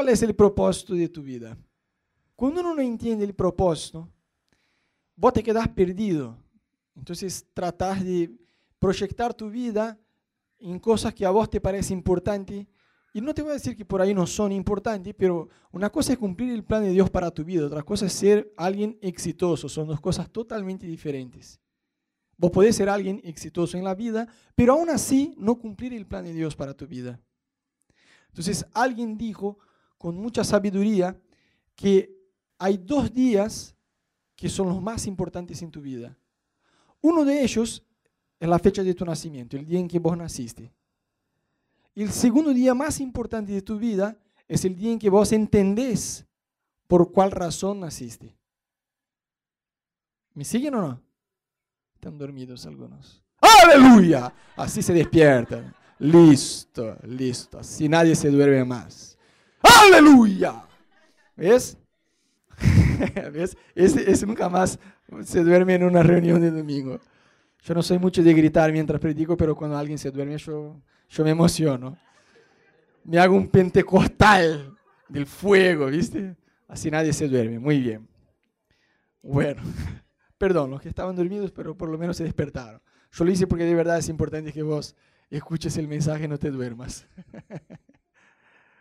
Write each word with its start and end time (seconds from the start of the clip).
¿cuál 0.00 0.08
es 0.08 0.22
el 0.22 0.34
propósito 0.34 0.94
de 0.94 1.10
tu 1.10 1.22
vida? 1.22 1.58
Cuando 2.34 2.62
uno 2.62 2.74
no 2.74 2.80
entiende 2.80 3.22
el 3.22 3.34
propósito, 3.34 4.08
vos 5.14 5.30
te 5.34 5.42
quedas 5.42 5.68
perdido. 5.68 6.38
Entonces 6.96 7.44
tratas 7.52 8.02
de 8.02 8.34
proyectar 8.78 9.34
tu 9.34 9.50
vida 9.50 10.00
en 10.58 10.78
cosas 10.78 11.12
que 11.12 11.26
a 11.26 11.30
vos 11.30 11.50
te 11.50 11.60
parece 11.60 11.92
importante. 11.92 12.66
Y 13.12 13.20
no 13.20 13.34
te 13.34 13.42
voy 13.42 13.50
a 13.50 13.54
decir 13.54 13.76
que 13.76 13.84
por 13.84 14.00
ahí 14.00 14.14
no 14.14 14.26
son 14.26 14.52
importantes, 14.52 15.14
pero 15.18 15.50
una 15.70 15.90
cosa 15.90 16.14
es 16.14 16.18
cumplir 16.18 16.54
el 16.54 16.64
plan 16.64 16.82
de 16.82 16.92
Dios 16.92 17.10
para 17.10 17.30
tu 17.30 17.44
vida, 17.44 17.66
otra 17.66 17.82
cosa 17.82 18.06
es 18.06 18.14
ser 18.14 18.50
alguien 18.56 18.98
exitoso. 19.02 19.68
Son 19.68 19.86
dos 19.86 20.00
cosas 20.00 20.30
totalmente 20.30 20.86
diferentes. 20.86 21.60
Vos 22.38 22.50
podés 22.50 22.74
ser 22.74 22.88
alguien 22.88 23.20
exitoso 23.22 23.76
en 23.76 23.84
la 23.84 23.94
vida, 23.94 24.26
pero 24.54 24.72
aún 24.72 24.88
así 24.88 25.34
no 25.36 25.58
cumplir 25.58 25.92
el 25.92 26.06
plan 26.06 26.24
de 26.24 26.32
Dios 26.32 26.56
para 26.56 26.72
tu 26.72 26.86
vida. 26.86 27.20
Entonces 28.30 28.64
alguien 28.72 29.18
dijo 29.18 29.58
con 30.00 30.16
mucha 30.16 30.42
sabiduría 30.44 31.14
que 31.76 32.10
hay 32.58 32.78
dos 32.78 33.12
días 33.12 33.76
que 34.34 34.48
son 34.48 34.70
los 34.70 34.80
más 34.80 35.06
importantes 35.06 35.60
en 35.60 35.70
tu 35.70 35.82
vida. 35.82 36.16
Uno 37.02 37.22
de 37.22 37.42
ellos 37.42 37.84
es 38.38 38.48
la 38.48 38.58
fecha 38.58 38.82
de 38.82 38.94
tu 38.94 39.04
nacimiento, 39.04 39.58
el 39.58 39.66
día 39.66 39.78
en 39.78 39.86
que 39.86 39.98
vos 39.98 40.16
naciste. 40.16 40.72
El 41.94 42.10
segundo 42.12 42.54
día 42.54 42.72
más 42.72 42.98
importante 42.98 43.52
de 43.52 43.60
tu 43.60 43.78
vida 43.78 44.16
es 44.48 44.64
el 44.64 44.74
día 44.74 44.90
en 44.90 44.98
que 44.98 45.10
vos 45.10 45.32
entendés 45.32 46.24
por 46.86 47.12
cuál 47.12 47.30
razón 47.30 47.80
naciste. 47.80 48.34
¿Me 50.32 50.46
siguen 50.46 50.76
o 50.76 50.80
no? 50.80 51.02
Están 51.92 52.16
dormidos 52.16 52.64
algunos. 52.64 53.22
¡Aleluya! 53.38 54.32
Así 54.56 54.80
se 54.80 54.94
despiertan. 54.94 55.74
Listo, 55.98 56.96
listo. 57.02 57.58
Así 57.58 57.86
nadie 57.86 58.16
se 58.16 58.30
duerme 58.30 58.64
más. 58.64 59.18
¡Aleluya! 59.62 60.62
¿Ves? 61.36 61.76
¿Ves? 63.32 63.56
Ese, 63.74 64.26
nunca 64.26 64.48
más 64.48 64.78
se 65.24 65.42
duerme 65.42 65.74
en 65.74 65.84
una 65.84 66.02
reunión 66.02 66.40
de 66.40 66.50
domingo. 66.50 67.00
Yo 67.62 67.74
no 67.74 67.82
soy 67.82 67.98
mucho 67.98 68.22
de 68.22 68.32
gritar 68.32 68.72
mientras 68.72 69.00
predico, 69.00 69.36
pero 69.36 69.54
cuando 69.54 69.76
alguien 69.76 69.98
se 69.98 70.10
duerme 70.10 70.38
yo, 70.38 70.80
yo 71.08 71.24
me 71.24 71.30
emociono. 71.30 71.96
Me 73.04 73.18
hago 73.18 73.34
un 73.34 73.48
pentecostal 73.48 74.76
del 75.08 75.26
fuego, 75.26 75.86
¿viste? 75.86 76.36
Así 76.68 76.90
nadie 76.90 77.12
se 77.12 77.28
duerme. 77.28 77.58
Muy 77.58 77.80
bien. 77.80 78.08
Bueno. 79.22 79.62
Perdón, 80.38 80.70
los 80.70 80.80
que 80.80 80.88
estaban 80.88 81.16
dormidos, 81.16 81.50
pero 81.52 81.76
por 81.76 81.90
lo 81.90 81.98
menos 81.98 82.16
se 82.16 82.24
despertaron. 82.24 82.80
Yo 83.12 83.24
lo 83.24 83.30
hice 83.30 83.46
porque 83.46 83.64
de 83.64 83.74
verdad 83.74 83.98
es 83.98 84.08
importante 84.08 84.54
que 84.54 84.62
vos 84.62 84.96
escuches 85.28 85.76
el 85.76 85.86
mensaje 85.86 86.24
y 86.24 86.28
no 86.28 86.38
te 86.38 86.50
duermas. 86.50 87.06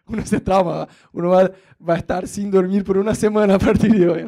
uno 0.09 0.25
se 0.25 0.39
trauma, 0.39 0.87
uno 1.13 1.29
va, 1.29 1.51
a 1.87 1.97
estar 1.97 2.27
sin 2.27 2.51
dormir 2.51 2.83
por 2.83 2.97
una 2.97 3.15
semana 3.15 3.55
a 3.55 3.59
partir 3.59 3.91
de 3.93 4.09
hoy. 4.09 4.25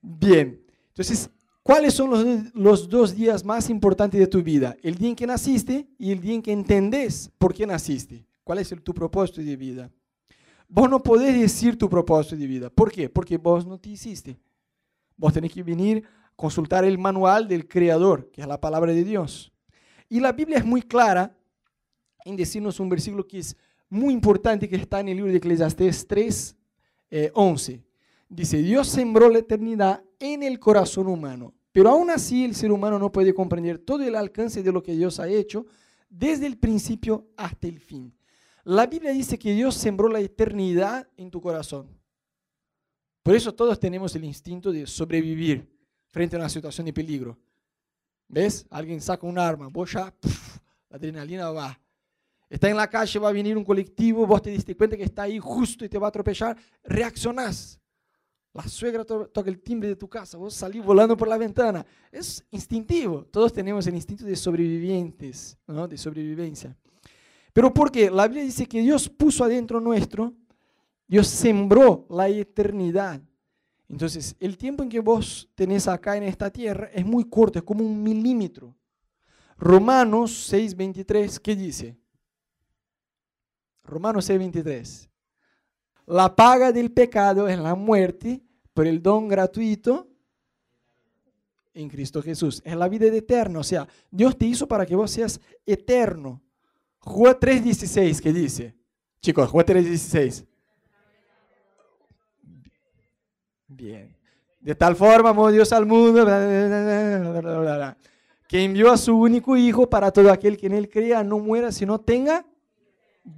Bien, 0.00 0.60
entonces, 0.88 1.30
¿cuáles 1.62 1.94
son 1.94 2.10
los, 2.10 2.54
los, 2.54 2.88
dos 2.88 3.14
días 3.14 3.44
más 3.44 3.70
importantes 3.70 4.20
de 4.20 4.26
tu 4.26 4.42
vida? 4.42 4.76
El 4.82 4.94
día 4.96 5.08
en 5.08 5.16
que 5.16 5.26
naciste 5.26 5.88
y 5.98 6.12
el 6.12 6.20
día 6.20 6.34
en 6.34 6.42
que 6.42 6.52
entendés 6.52 7.30
por 7.38 7.54
qué 7.54 7.66
naciste. 7.66 8.24
¿Cuál 8.44 8.60
es 8.60 8.74
tu 8.82 8.94
propósito 8.94 9.42
de 9.42 9.56
vida? 9.56 9.90
Vos 10.68 10.88
no 10.88 11.02
podés 11.02 11.38
decir 11.38 11.76
tu 11.76 11.88
propósito 11.88 12.36
de 12.36 12.46
vida. 12.46 12.70
¿Por 12.70 12.92
qué? 12.92 13.08
Porque 13.08 13.36
vos 13.36 13.66
no 13.66 13.78
te 13.78 13.90
hiciste. 13.90 14.38
Vos 15.16 15.32
tenés 15.32 15.52
que 15.52 15.62
venir 15.62 16.04
a 16.06 16.32
consultar 16.36 16.84
el 16.84 16.98
manual 16.98 17.48
del 17.48 17.66
Creador, 17.66 18.30
que 18.30 18.42
es 18.42 18.46
la 18.46 18.60
palabra 18.60 18.92
de 18.92 19.04
Dios. 19.04 19.52
Y 20.08 20.20
la 20.20 20.32
Biblia 20.32 20.58
es 20.58 20.64
muy 20.64 20.82
clara 20.82 21.36
en 22.24 22.36
decirnos 22.36 22.80
un 22.80 22.88
versículo 22.88 23.26
que 23.26 23.38
es 23.38 23.56
muy 23.90 24.12
importante, 24.12 24.68
que 24.68 24.76
está 24.76 25.00
en 25.00 25.08
el 25.08 25.16
libro 25.16 25.30
de 25.30 25.38
Eclesiastés 25.38 26.06
3, 26.06 26.56
11. 27.34 27.72
Eh, 27.72 27.82
Dice, 28.28 28.58
Dios 28.58 28.88
sembró 28.88 29.30
la 29.30 29.38
eternidad 29.38 30.04
en 30.18 30.42
el 30.42 30.58
corazón 30.58 31.06
humano, 31.06 31.54
pero 31.72 31.88
aún 31.88 32.10
así 32.10 32.44
el 32.44 32.54
ser 32.54 32.70
humano 32.70 32.98
no 32.98 33.10
puede 33.10 33.32
comprender 33.32 33.78
todo 33.78 34.02
el 34.04 34.14
alcance 34.14 34.62
de 34.62 34.70
lo 34.70 34.82
que 34.82 34.92
Dios 34.92 35.18
ha 35.18 35.28
hecho 35.28 35.64
desde 36.10 36.46
el 36.46 36.58
principio 36.58 37.26
hasta 37.36 37.66
el 37.68 37.80
fin. 37.80 38.12
La 38.64 38.86
Biblia 38.86 39.12
dice 39.12 39.38
que 39.38 39.54
Dios 39.54 39.74
sembró 39.74 40.08
la 40.08 40.20
eternidad 40.20 41.08
en 41.16 41.30
tu 41.30 41.40
corazón. 41.40 41.88
Por 43.22 43.34
eso 43.34 43.54
todos 43.54 43.80
tenemos 43.80 44.14
el 44.14 44.24
instinto 44.24 44.70
de 44.72 44.86
sobrevivir 44.86 45.66
frente 46.08 46.36
a 46.36 46.38
una 46.38 46.48
situación 46.50 46.84
de 46.84 46.92
peligro. 46.92 47.38
¿Ves? 48.28 48.66
Alguien 48.68 49.00
saca 49.00 49.26
un 49.26 49.38
arma, 49.38 49.68
vos 49.68 49.90
ya, 49.92 50.14
la 50.90 50.96
adrenalina 50.96 51.50
va. 51.50 51.80
Está 52.48 52.70
en 52.70 52.76
la 52.76 52.88
calle, 52.88 53.18
va 53.18 53.28
a 53.28 53.32
venir 53.32 53.56
un 53.56 53.64
colectivo, 53.64 54.26
vos 54.26 54.40
te 54.42 54.50
diste 54.50 54.76
cuenta 54.76 54.96
que 54.96 55.02
está 55.02 55.22
ahí 55.22 55.38
justo 55.38 55.84
y 55.84 55.88
te 55.88 55.98
va 55.98 56.06
a 56.06 56.08
atropellar, 56.08 56.56
reaccionás. 56.84 57.78
La 58.54 58.66
suegra 58.66 59.04
toca 59.04 59.50
el 59.50 59.60
timbre 59.60 59.90
de 59.90 59.96
tu 59.96 60.08
casa, 60.08 60.38
vos 60.38 60.54
salís 60.54 60.82
volando 60.82 61.16
por 61.16 61.28
la 61.28 61.36
ventana. 61.36 61.84
Es 62.10 62.44
instintivo. 62.50 63.24
Todos 63.24 63.52
tenemos 63.52 63.86
el 63.86 63.94
instinto 63.94 64.24
de 64.24 64.34
sobrevivientes, 64.34 65.56
¿no? 65.66 65.86
de 65.86 65.98
sobrevivencia. 65.98 66.76
Pero 67.52 67.72
porque 67.72 68.10
la 68.10 68.26
Biblia 68.26 68.44
dice 68.44 68.66
que 68.66 68.80
Dios 68.80 69.08
puso 69.08 69.44
adentro 69.44 69.80
nuestro 69.80 70.34
Dios 71.08 71.26
sembró 71.26 72.06
la 72.10 72.28
eternidad. 72.28 73.22
Entonces, 73.88 74.36
el 74.38 74.58
tiempo 74.58 74.82
en 74.82 74.90
que 74.90 75.00
vos 75.00 75.48
tenés 75.54 75.88
acá 75.88 76.18
en 76.18 76.24
esta 76.24 76.50
tierra 76.50 76.90
es 76.92 77.06
muy 77.06 77.24
corto, 77.24 77.58
es 77.58 77.64
como 77.64 77.82
un 77.82 78.02
milímetro. 78.02 78.76
Romanos 79.56 80.52
6:23, 80.52 81.40
¿qué 81.40 81.56
dice? 81.56 81.96
Romanos 83.88 84.28
6:23. 84.28 85.08
La 86.06 86.34
paga 86.34 86.72
del 86.72 86.92
pecado 86.92 87.48
es 87.48 87.58
la 87.58 87.74
muerte, 87.74 88.42
pero 88.72 88.88
el 88.88 89.02
don 89.02 89.28
gratuito 89.28 90.06
en 91.74 91.88
Cristo 91.88 92.22
Jesús 92.22 92.62
es 92.64 92.76
la 92.76 92.88
vida 92.88 93.06
eterna. 93.06 93.60
O 93.60 93.64
sea, 93.64 93.88
Dios 94.10 94.36
te 94.36 94.46
hizo 94.46 94.66
para 94.66 94.86
que 94.86 94.96
vos 94.96 95.10
seas 95.10 95.40
eterno. 95.66 96.42
Juan 97.00 97.36
3:16, 97.38 98.20
¿qué 98.20 98.32
dice? 98.32 98.74
Chicos, 99.20 99.48
Juan 99.48 99.66
3:16. 99.66 100.44
Bien. 103.66 104.14
De 104.60 104.74
tal 104.74 104.96
forma 104.96 105.30
amó 105.30 105.50
Dios 105.50 105.72
al 105.72 105.86
mundo 105.86 106.26
que 108.48 108.64
envió 108.64 108.90
a 108.90 108.96
su 108.96 109.16
único 109.16 109.56
hijo 109.56 109.88
para 109.88 110.10
todo 110.10 110.32
aquel 110.32 110.56
que 110.56 110.66
en 110.66 110.72
él 110.72 110.88
crea 110.88 111.22
no 111.22 111.38
muera, 111.38 111.70
sino 111.70 112.00
tenga 112.00 112.44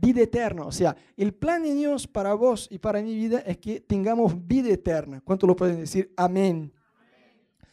vida 0.00 0.22
eterna. 0.22 0.64
O 0.64 0.72
sea, 0.72 0.96
el 1.16 1.34
plan 1.34 1.62
de 1.62 1.74
Dios 1.74 2.06
para 2.06 2.34
vos 2.34 2.68
y 2.70 2.78
para 2.78 3.02
mi 3.02 3.14
vida 3.14 3.40
es 3.40 3.58
que 3.58 3.80
tengamos 3.80 4.34
vida 4.46 4.70
eterna. 4.70 5.20
¿Cuánto 5.22 5.46
lo 5.46 5.56
pueden 5.56 5.80
decir? 5.80 6.12
Amén. 6.16 6.72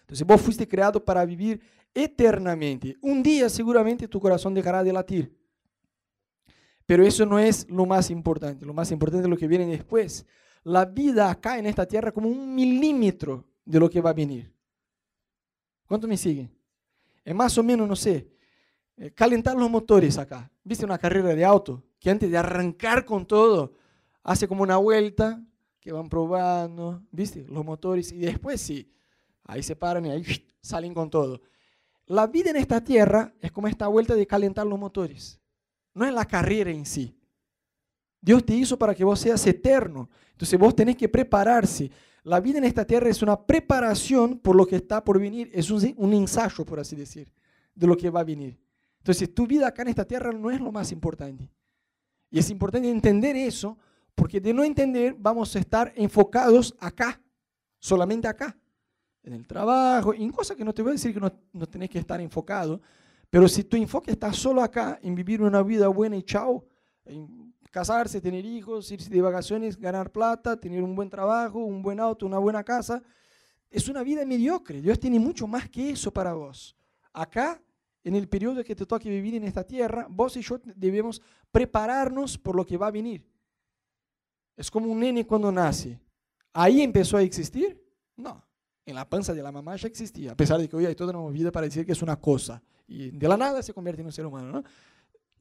Entonces 0.02 0.26
vos 0.26 0.42
fuiste 0.42 0.68
creado 0.68 1.04
para 1.04 1.26
vivir 1.26 1.62
eternamente. 1.94 2.96
Un 3.02 3.22
día 3.22 3.50
seguramente 3.50 4.08
tu 4.08 4.20
corazón 4.20 4.54
dejará 4.54 4.84
de 4.84 4.94
latir. 4.94 5.38
Pero 6.86 7.06
eso 7.06 7.26
no 7.26 7.38
es 7.38 7.70
lo 7.70 7.86
más 7.86 8.10
importante. 8.10 8.66
Lo 8.66 8.74
más 8.74 8.92
importante 8.92 9.26
es 9.26 9.30
lo 9.30 9.38
que 9.38 9.48
viene 9.48 9.66
después 9.66 10.26
la 10.68 10.84
vida 10.84 11.30
acá 11.30 11.58
en 11.58 11.66
esta 11.66 11.86
tierra 11.86 12.12
como 12.12 12.28
un 12.28 12.54
milímetro 12.54 13.46
de 13.64 13.80
lo 13.80 13.90
que 13.90 14.02
va 14.02 14.10
a 14.10 14.14
venir. 14.14 14.54
¿Cuánto 15.86 16.10
me 16.10 16.18
siguen? 16.18 16.54
Es 17.24 17.34
más 17.34 17.58
o 17.58 17.64
menos, 17.64 17.88
no 17.88 17.96
sé, 17.96 18.28
eh, 18.98 19.12
calentar 19.12 19.56
los 19.56 19.70
motores 19.70 20.18
acá. 20.18 20.52
¿Viste 20.66 20.84
una 20.84 20.98
carrera 20.98 21.34
de 21.34 21.46
auto? 21.46 21.82
Que 22.00 22.10
antes 22.10 22.30
de 22.30 22.38
arrancar 22.38 23.06
con 23.06 23.26
todo, 23.26 23.74
hace 24.24 24.48
como 24.48 24.64
una 24.64 24.78
vuelta, 24.78 25.44
que 25.80 25.92
van 25.92 26.10
probando, 26.10 27.04
¿viste? 27.12 27.46
Los 27.48 27.64
motores, 27.64 28.12
y 28.12 28.20
después 28.20 28.62
sí, 28.62 28.92
ahí 29.44 29.64
se 29.64 29.76
paran 29.76 30.06
y 30.06 30.10
ahí 30.10 30.24
salen 30.62 30.94
con 30.94 31.10
todo. 31.10 31.42
La 32.08 32.28
vida 32.28 32.50
en 32.50 32.56
esta 32.56 32.84
tierra 32.84 33.34
es 33.42 33.52
como 33.52 33.68
esta 33.68 33.88
vuelta 33.88 34.16
de 34.16 34.26
calentar 34.26 34.66
los 34.66 34.80
motores. 34.80 35.40
No 35.94 36.06
es 36.06 36.14
la 36.14 36.26
carrera 36.26 36.72
en 36.72 36.86
sí. 36.86 37.18
Dios 38.22 38.46
te 38.46 38.54
hizo 38.54 38.78
para 38.78 38.96
que 38.96 39.04
vos 39.04 39.20
seas 39.20 39.46
eterno. 39.48 40.10
Entonces 40.32 40.58
vos 40.60 40.76
tenés 40.76 40.96
que 40.96 41.10
prepararse. 41.10 41.92
La 42.24 42.40
vida 42.40 42.58
en 42.58 42.66
esta 42.66 42.86
tierra 42.86 43.10
es 43.10 43.22
una 43.22 43.42
preparación 43.42 44.40
por 44.40 44.56
lo 44.56 44.66
que 44.66 44.78
está 44.78 45.04
por 45.04 45.20
venir. 45.20 45.50
Es 45.54 45.70
un, 45.72 46.14
ensayo, 46.14 46.66
por 46.66 46.80
así 46.80 46.96
decir, 46.96 47.32
de 47.74 47.88
lo 47.88 47.96
que 47.96 48.10
va 48.10 48.22
a 48.22 48.26
venir. 48.26 48.60
Entonces 49.00 49.34
tu 49.34 49.48
vida 49.48 49.68
acá 49.68 49.82
en 49.84 49.88
esta 49.90 50.06
tierra 50.06 50.32
no 50.32 50.52
es 50.52 50.60
lo 50.60 50.72
más 50.72 50.92
importante. 50.92 51.50
Y 52.30 52.40
es 52.40 52.50
importante 52.50 52.90
entender 52.90 53.36
eso, 53.36 53.78
porque 54.16 54.42
de 54.42 54.54
no 54.54 54.64
entender 54.64 55.16
vamos 55.18 55.56
a 55.56 55.60
estar 55.60 55.94
enfocados 55.96 56.76
acá, 56.80 57.22
solamente 57.80 58.28
acá, 58.28 58.58
en 59.24 59.34
el 59.34 59.46
trabajo, 59.46 60.14
en 60.14 60.32
cosas 60.32 60.56
que 60.58 60.64
no 60.64 60.74
te 60.74 60.82
voy 60.82 60.92
a 60.92 60.94
decir 60.94 61.14
que 61.14 61.20
no, 61.20 61.32
no 61.54 61.66
tenés 61.68 61.90
que 61.90 62.00
estar 62.00 62.20
enfocado, 62.22 62.82
pero 63.30 63.48
si 63.48 63.64
tu 63.64 63.76
enfoque 63.76 64.12
está 64.12 64.32
solo 64.32 64.62
acá, 64.62 65.00
en 65.02 65.14
vivir 65.14 65.42
una 65.42 65.62
vida 65.62 65.88
buena 65.90 66.16
y 66.16 66.24
chao, 66.24 66.66
casarse, 67.72 68.22
tener 68.22 68.46
hijos, 68.46 68.92
irse 68.92 69.10
de 69.10 69.22
vacaciones, 69.22 69.78
ganar 69.78 70.12
plata, 70.12 70.60
tener 70.60 70.82
un 70.82 70.96
buen 70.96 71.10
trabajo, 71.10 71.60
un 71.60 71.82
buen 71.82 72.00
auto, 72.00 72.26
una 72.26 72.40
buena 72.40 72.64
casa. 72.64 73.04
Es 73.70 73.90
una 73.90 74.02
vida 74.02 74.26
mediocre. 74.26 74.82
Dios 74.82 75.00
tiene 75.00 75.20
mucho 75.20 75.46
más 75.46 75.70
que 75.70 75.90
eso 75.92 76.12
para 76.12 76.34
vos. 76.34 76.76
Acá, 77.12 77.62
en 78.08 78.16
el 78.16 78.30
periodo 78.30 78.64
que 78.64 78.74
te 78.74 78.86
toque 78.86 79.10
vivir 79.10 79.36
en 79.36 79.44
esta 79.44 79.66
tierra, 79.66 80.08
vos 80.10 80.38
y 80.38 80.42
yo 80.42 80.60
debemos 80.76 81.22
prepararnos 81.52 82.38
por 82.38 82.56
lo 82.56 82.66
que 82.66 82.78
va 82.78 82.88
a 82.88 82.92
venir. 82.92 83.28
Es 84.56 84.72
como 84.72 84.90
un 84.90 85.00
nene 85.00 85.28
cuando 85.28 85.52
nace. 85.52 86.00
¿Ahí 86.54 86.82
empezó 86.82 87.18
a 87.18 87.22
existir? 87.22 87.84
No. 88.16 88.42
En 88.86 88.96
la 88.96 89.08
panza 89.08 89.34
de 89.34 89.44
la 89.44 89.52
mamá 89.52 89.76
ya 89.76 89.90
existía, 89.90 90.32
a 90.32 90.36
pesar 90.36 90.58
de 90.58 90.70
que 90.70 90.76
hoy 90.78 90.86
hay 90.86 90.96
toda 90.96 91.18
una 91.18 91.32
vida 91.32 91.52
para 91.52 91.66
decir 91.66 91.86
que 91.86 91.92
es 91.92 92.02
una 92.02 92.16
cosa. 92.16 92.64
Y 92.88 93.12
de 93.12 93.28
la 93.28 93.36
nada 93.36 93.62
se 93.62 93.74
convierte 93.74 94.02
en 94.02 94.06
un 94.06 94.14
ser 94.14 94.26
humano. 94.26 94.50
¿no? 94.54 94.64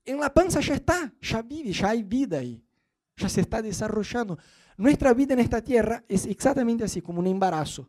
En 0.04 0.18
la 0.18 0.34
panza 0.34 0.58
ya 0.58 0.74
está, 0.74 1.14
ya 1.20 1.42
vive, 1.42 1.72
ya 1.72 1.90
hay 1.90 2.02
vida 2.02 2.38
ahí. 2.38 2.60
Ya 3.16 3.28
se 3.28 3.42
está 3.42 3.62
desarrollando. 3.62 4.36
Nuestra 4.76 5.14
vida 5.14 5.34
en 5.34 5.40
esta 5.40 5.62
tierra 5.62 6.04
es 6.08 6.26
exactamente 6.26 6.82
así, 6.82 7.00
como 7.00 7.20
un 7.20 7.28
embarazo. 7.28 7.88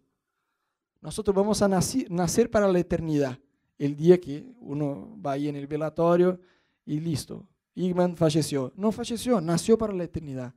Nosotros 1.01 1.35
vamos 1.35 1.63
a 1.63 1.67
nacer, 1.67 2.09
nacer 2.11 2.51
para 2.51 2.67
la 2.67 2.77
eternidad. 2.77 3.39
El 3.77 3.95
día 3.95 4.19
que 4.19 4.45
uno 4.59 5.17
va 5.23 5.33
ahí 5.33 5.47
en 5.47 5.55
el 5.55 5.67
velatorio 5.67 6.39
y 6.85 6.99
listo. 6.99 7.45
Igman 7.75 8.17
falleció. 8.17 8.73
No 8.75 8.91
falleció, 8.91 9.39
nació 9.39 9.77
para 9.77 9.93
la 9.93 10.03
eternidad. 10.03 10.53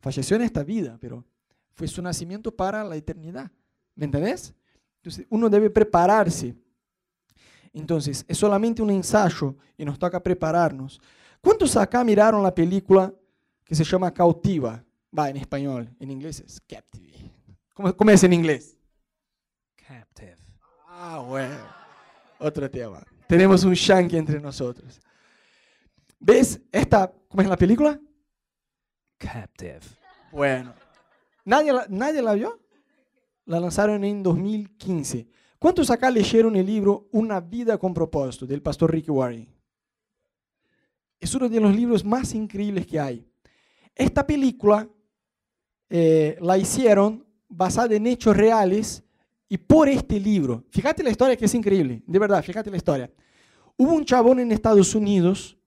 Falleció 0.00 0.36
en 0.36 0.42
esta 0.42 0.64
vida, 0.64 0.98
pero 1.00 1.24
fue 1.74 1.86
su 1.86 2.02
nacimiento 2.02 2.54
para 2.54 2.82
la 2.82 2.96
eternidad. 2.96 3.50
¿Me 3.94 4.06
entendés? 4.06 4.54
Entonces, 4.96 5.26
uno 5.30 5.48
debe 5.48 5.70
prepararse. 5.70 6.56
Entonces, 7.72 8.24
es 8.26 8.36
solamente 8.36 8.82
un 8.82 8.90
ensayo 8.90 9.54
y 9.76 9.84
nos 9.84 9.98
toca 9.98 10.20
prepararnos. 10.22 11.00
¿Cuántos 11.40 11.76
acá 11.76 12.02
miraron 12.02 12.42
la 12.42 12.54
película 12.54 13.14
que 13.64 13.74
se 13.74 13.84
llama 13.84 14.12
Cautiva? 14.12 14.84
Va, 15.16 15.30
en 15.30 15.36
español. 15.36 15.88
En 15.98 16.10
inglés 16.10 16.40
es 16.40 16.60
Captive. 16.60 17.30
¿Cómo, 17.74 17.96
cómo 17.96 18.10
es 18.10 18.24
en 18.24 18.32
inglés? 18.32 18.76
Captive. 19.76 20.36
Ah, 20.88 21.24
bueno. 21.26 21.79
Otro 22.40 22.70
tema. 22.70 23.02
Tenemos 23.28 23.64
un 23.64 23.74
shanky 23.74 24.16
entre 24.16 24.40
nosotros. 24.40 24.98
¿Ves 26.18 26.58
esta? 26.72 27.12
¿Cómo 27.28 27.42
es 27.42 27.48
la 27.48 27.56
película? 27.56 28.00
Captive. 29.18 29.80
Bueno. 30.32 30.74
¿Nadie 31.44 31.72
la, 31.72 31.86
¿Nadie 31.88 32.22
la 32.22 32.32
vio? 32.32 32.58
La 33.44 33.60
lanzaron 33.60 34.02
en 34.04 34.22
2015. 34.22 35.28
¿Cuántos 35.58 35.90
acá 35.90 36.10
leyeron 36.10 36.56
el 36.56 36.64
libro 36.64 37.08
Una 37.12 37.40
vida 37.40 37.76
con 37.76 37.92
propósito 37.92 38.46
del 38.46 38.62
pastor 38.62 38.90
Ricky 38.90 39.10
Warren? 39.10 39.46
Es 41.20 41.34
uno 41.34 41.46
de 41.46 41.60
los 41.60 41.76
libros 41.76 42.02
más 42.02 42.34
increíbles 42.34 42.86
que 42.86 42.98
hay. 42.98 43.30
Esta 43.94 44.26
película 44.26 44.88
eh, 45.90 46.38
la 46.40 46.56
hicieron 46.56 47.26
basada 47.48 47.94
en 47.94 48.06
hechos 48.06 48.34
reales 48.34 49.04
y 49.50 49.58
por 49.58 49.88
este 49.88 50.18
libro. 50.18 50.64
Fíjate 50.70 51.02
la 51.02 51.10
historia 51.10 51.36
que 51.36 51.44
es 51.44 51.54
increíble, 51.54 52.02
de 52.06 52.18
verdad, 52.18 52.42
fíjate 52.42 52.70
la 52.70 52.76
historia. 52.76 53.10
Hubo 53.76 53.92
un 53.92 54.04
chabón 54.04 54.38
en 54.38 54.52
Estados 54.52 54.94
Unidos 54.94 55.58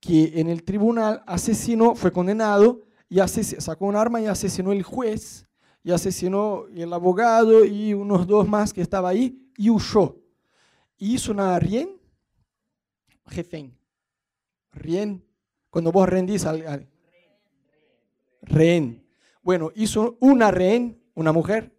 que 0.00 0.32
en 0.40 0.48
el 0.48 0.64
tribunal 0.64 1.22
asesinó, 1.26 1.94
fue 1.94 2.12
condenado 2.12 2.82
y 3.08 3.20
sacó 3.20 3.86
un 3.86 3.94
arma 3.94 4.20
y 4.20 4.26
asesinó 4.26 4.72
el 4.72 4.82
juez 4.82 5.46
y 5.84 5.92
asesinó 5.92 6.66
el 6.74 6.92
abogado 6.92 7.64
y 7.64 7.94
unos 7.94 8.26
dos 8.26 8.48
más 8.48 8.72
que 8.72 8.80
estaba 8.80 9.10
ahí 9.10 9.48
y 9.56 9.70
huyó. 9.70 10.18
Y 10.98 11.14
hizo 11.14 11.30
una 11.30 11.56
rien, 11.60 11.90
jefe, 13.28 13.70
rien, 14.72 15.24
cuando 15.70 15.92
vos 15.92 16.08
rendís 16.08 16.44
al, 16.46 16.66
al 16.66 16.88
rehén. 18.42 19.06
Bueno, 19.42 19.70
hizo 19.76 20.16
una 20.20 20.50
rehén, 20.50 21.00
una 21.14 21.32
mujer. 21.32 21.73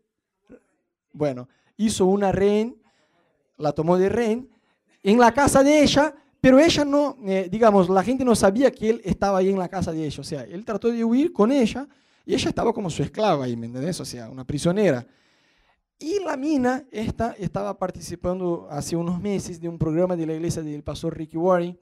Bueno, 1.15 1.47
hizo 1.77 2.05
una 2.05 2.33
rehén, 2.33 2.75
la 3.57 3.71
tomó 3.71 3.97
de 3.97 4.09
rehén 4.09 4.49
en 5.01 5.17
la 5.17 5.33
casa 5.33 5.63
de 5.63 5.81
ella, 5.81 6.13
pero 6.41 6.59
ella 6.59 6.83
no, 6.83 7.17
eh, 7.25 7.47
digamos, 7.49 7.87
la 7.89 8.03
gente 8.03 8.25
no 8.25 8.35
sabía 8.35 8.69
que 8.69 8.89
él 8.89 9.01
estaba 9.05 9.37
ahí 9.37 9.49
en 9.49 9.57
la 9.57 9.69
casa 9.69 9.93
de 9.93 10.05
ella. 10.05 10.21
O 10.21 10.25
sea, 10.25 10.43
él 10.43 10.65
trató 10.65 10.91
de 10.91 11.05
huir 11.05 11.31
con 11.31 11.53
ella 11.53 11.87
y 12.25 12.33
ella 12.33 12.49
estaba 12.49 12.73
como 12.73 12.89
su 12.89 13.01
esclava 13.01 13.45
ahí, 13.45 13.55
¿me 13.55 13.67
entendés? 13.67 13.99
O 14.01 14.05
sea, 14.05 14.29
una 14.29 14.45
prisionera. 14.45 15.07
Y 15.97 16.19
la 16.19 16.35
mina 16.35 16.83
esta 16.91 17.31
estaba 17.39 17.79
participando 17.79 18.67
hace 18.69 18.97
unos 18.97 19.21
meses 19.21 19.61
de 19.61 19.69
un 19.69 19.77
programa 19.77 20.17
de 20.17 20.25
la 20.25 20.33
iglesia 20.33 20.61
del 20.61 20.83
pastor 20.83 21.17
Ricky 21.17 21.37
Warren, 21.37 21.79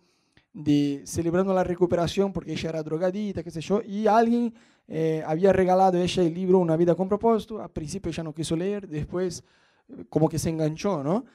de 0.53 1.01
celebrando 1.05 1.53
la 1.53 1.63
recuperación 1.63 2.31
porque 2.31 2.53
ella 2.53 2.69
era 2.69 2.83
drogadita, 2.83 3.43
qué 3.43 3.51
sé 3.51 3.59
yo, 3.59 3.81
y 3.81 4.05
alguien 4.05 4.53
eh, 4.87 5.23
había 5.25 5.51
regalado 5.51 5.97
a 5.97 6.01
ella 6.01 6.23
el 6.23 6.33
libro 6.33 6.59
Una 6.59 6.77
vida 6.77 6.95
con 6.95 7.09
propósito. 7.09 7.61
Al 7.61 7.71
principio 7.71 8.11
ella 8.11 8.23
no 8.23 8.33
quiso 8.33 8.55
leer, 8.55 8.87
después 8.87 9.43
eh, 9.89 10.05
como 10.09 10.29
que 10.29 10.37
se 10.37 10.49
enganchó, 10.49 11.03
¿no? 11.03 11.25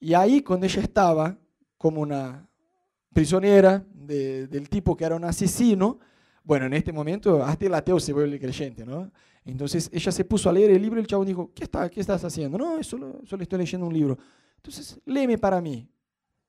Y 0.00 0.14
ahí 0.14 0.42
cuando 0.42 0.66
ella 0.66 0.82
estaba 0.82 1.38
como 1.78 2.00
una 2.00 2.46
prisionera 3.12 3.84
de, 3.92 4.48
del 4.48 4.68
tipo 4.68 4.96
que 4.96 5.04
era 5.04 5.14
un 5.14 5.24
asesino, 5.24 5.98
bueno, 6.42 6.66
en 6.66 6.74
este 6.74 6.92
momento 6.92 7.42
hasta 7.42 7.66
el 7.66 7.74
ateo 7.74 8.00
se 8.00 8.12
vuelve 8.12 8.40
creyente, 8.40 8.84
¿no? 8.84 9.10
Entonces 9.44 9.90
ella 9.92 10.10
se 10.10 10.24
puso 10.24 10.48
a 10.48 10.52
leer 10.52 10.70
el 10.72 10.82
libro 10.82 10.98
y 10.98 11.02
el 11.02 11.06
chavo 11.06 11.24
dijo, 11.24 11.50
¿qué, 11.54 11.64
está, 11.64 11.88
qué 11.88 12.00
estás 12.00 12.24
haciendo? 12.24 12.58
No, 12.58 12.82
solo, 12.82 13.20
solo 13.24 13.42
estoy 13.42 13.58
leyendo 13.58 13.86
un 13.86 13.92
libro. 13.92 14.18
Entonces, 14.56 14.98
léeme 15.04 15.36
para 15.36 15.60
mí. 15.60 15.86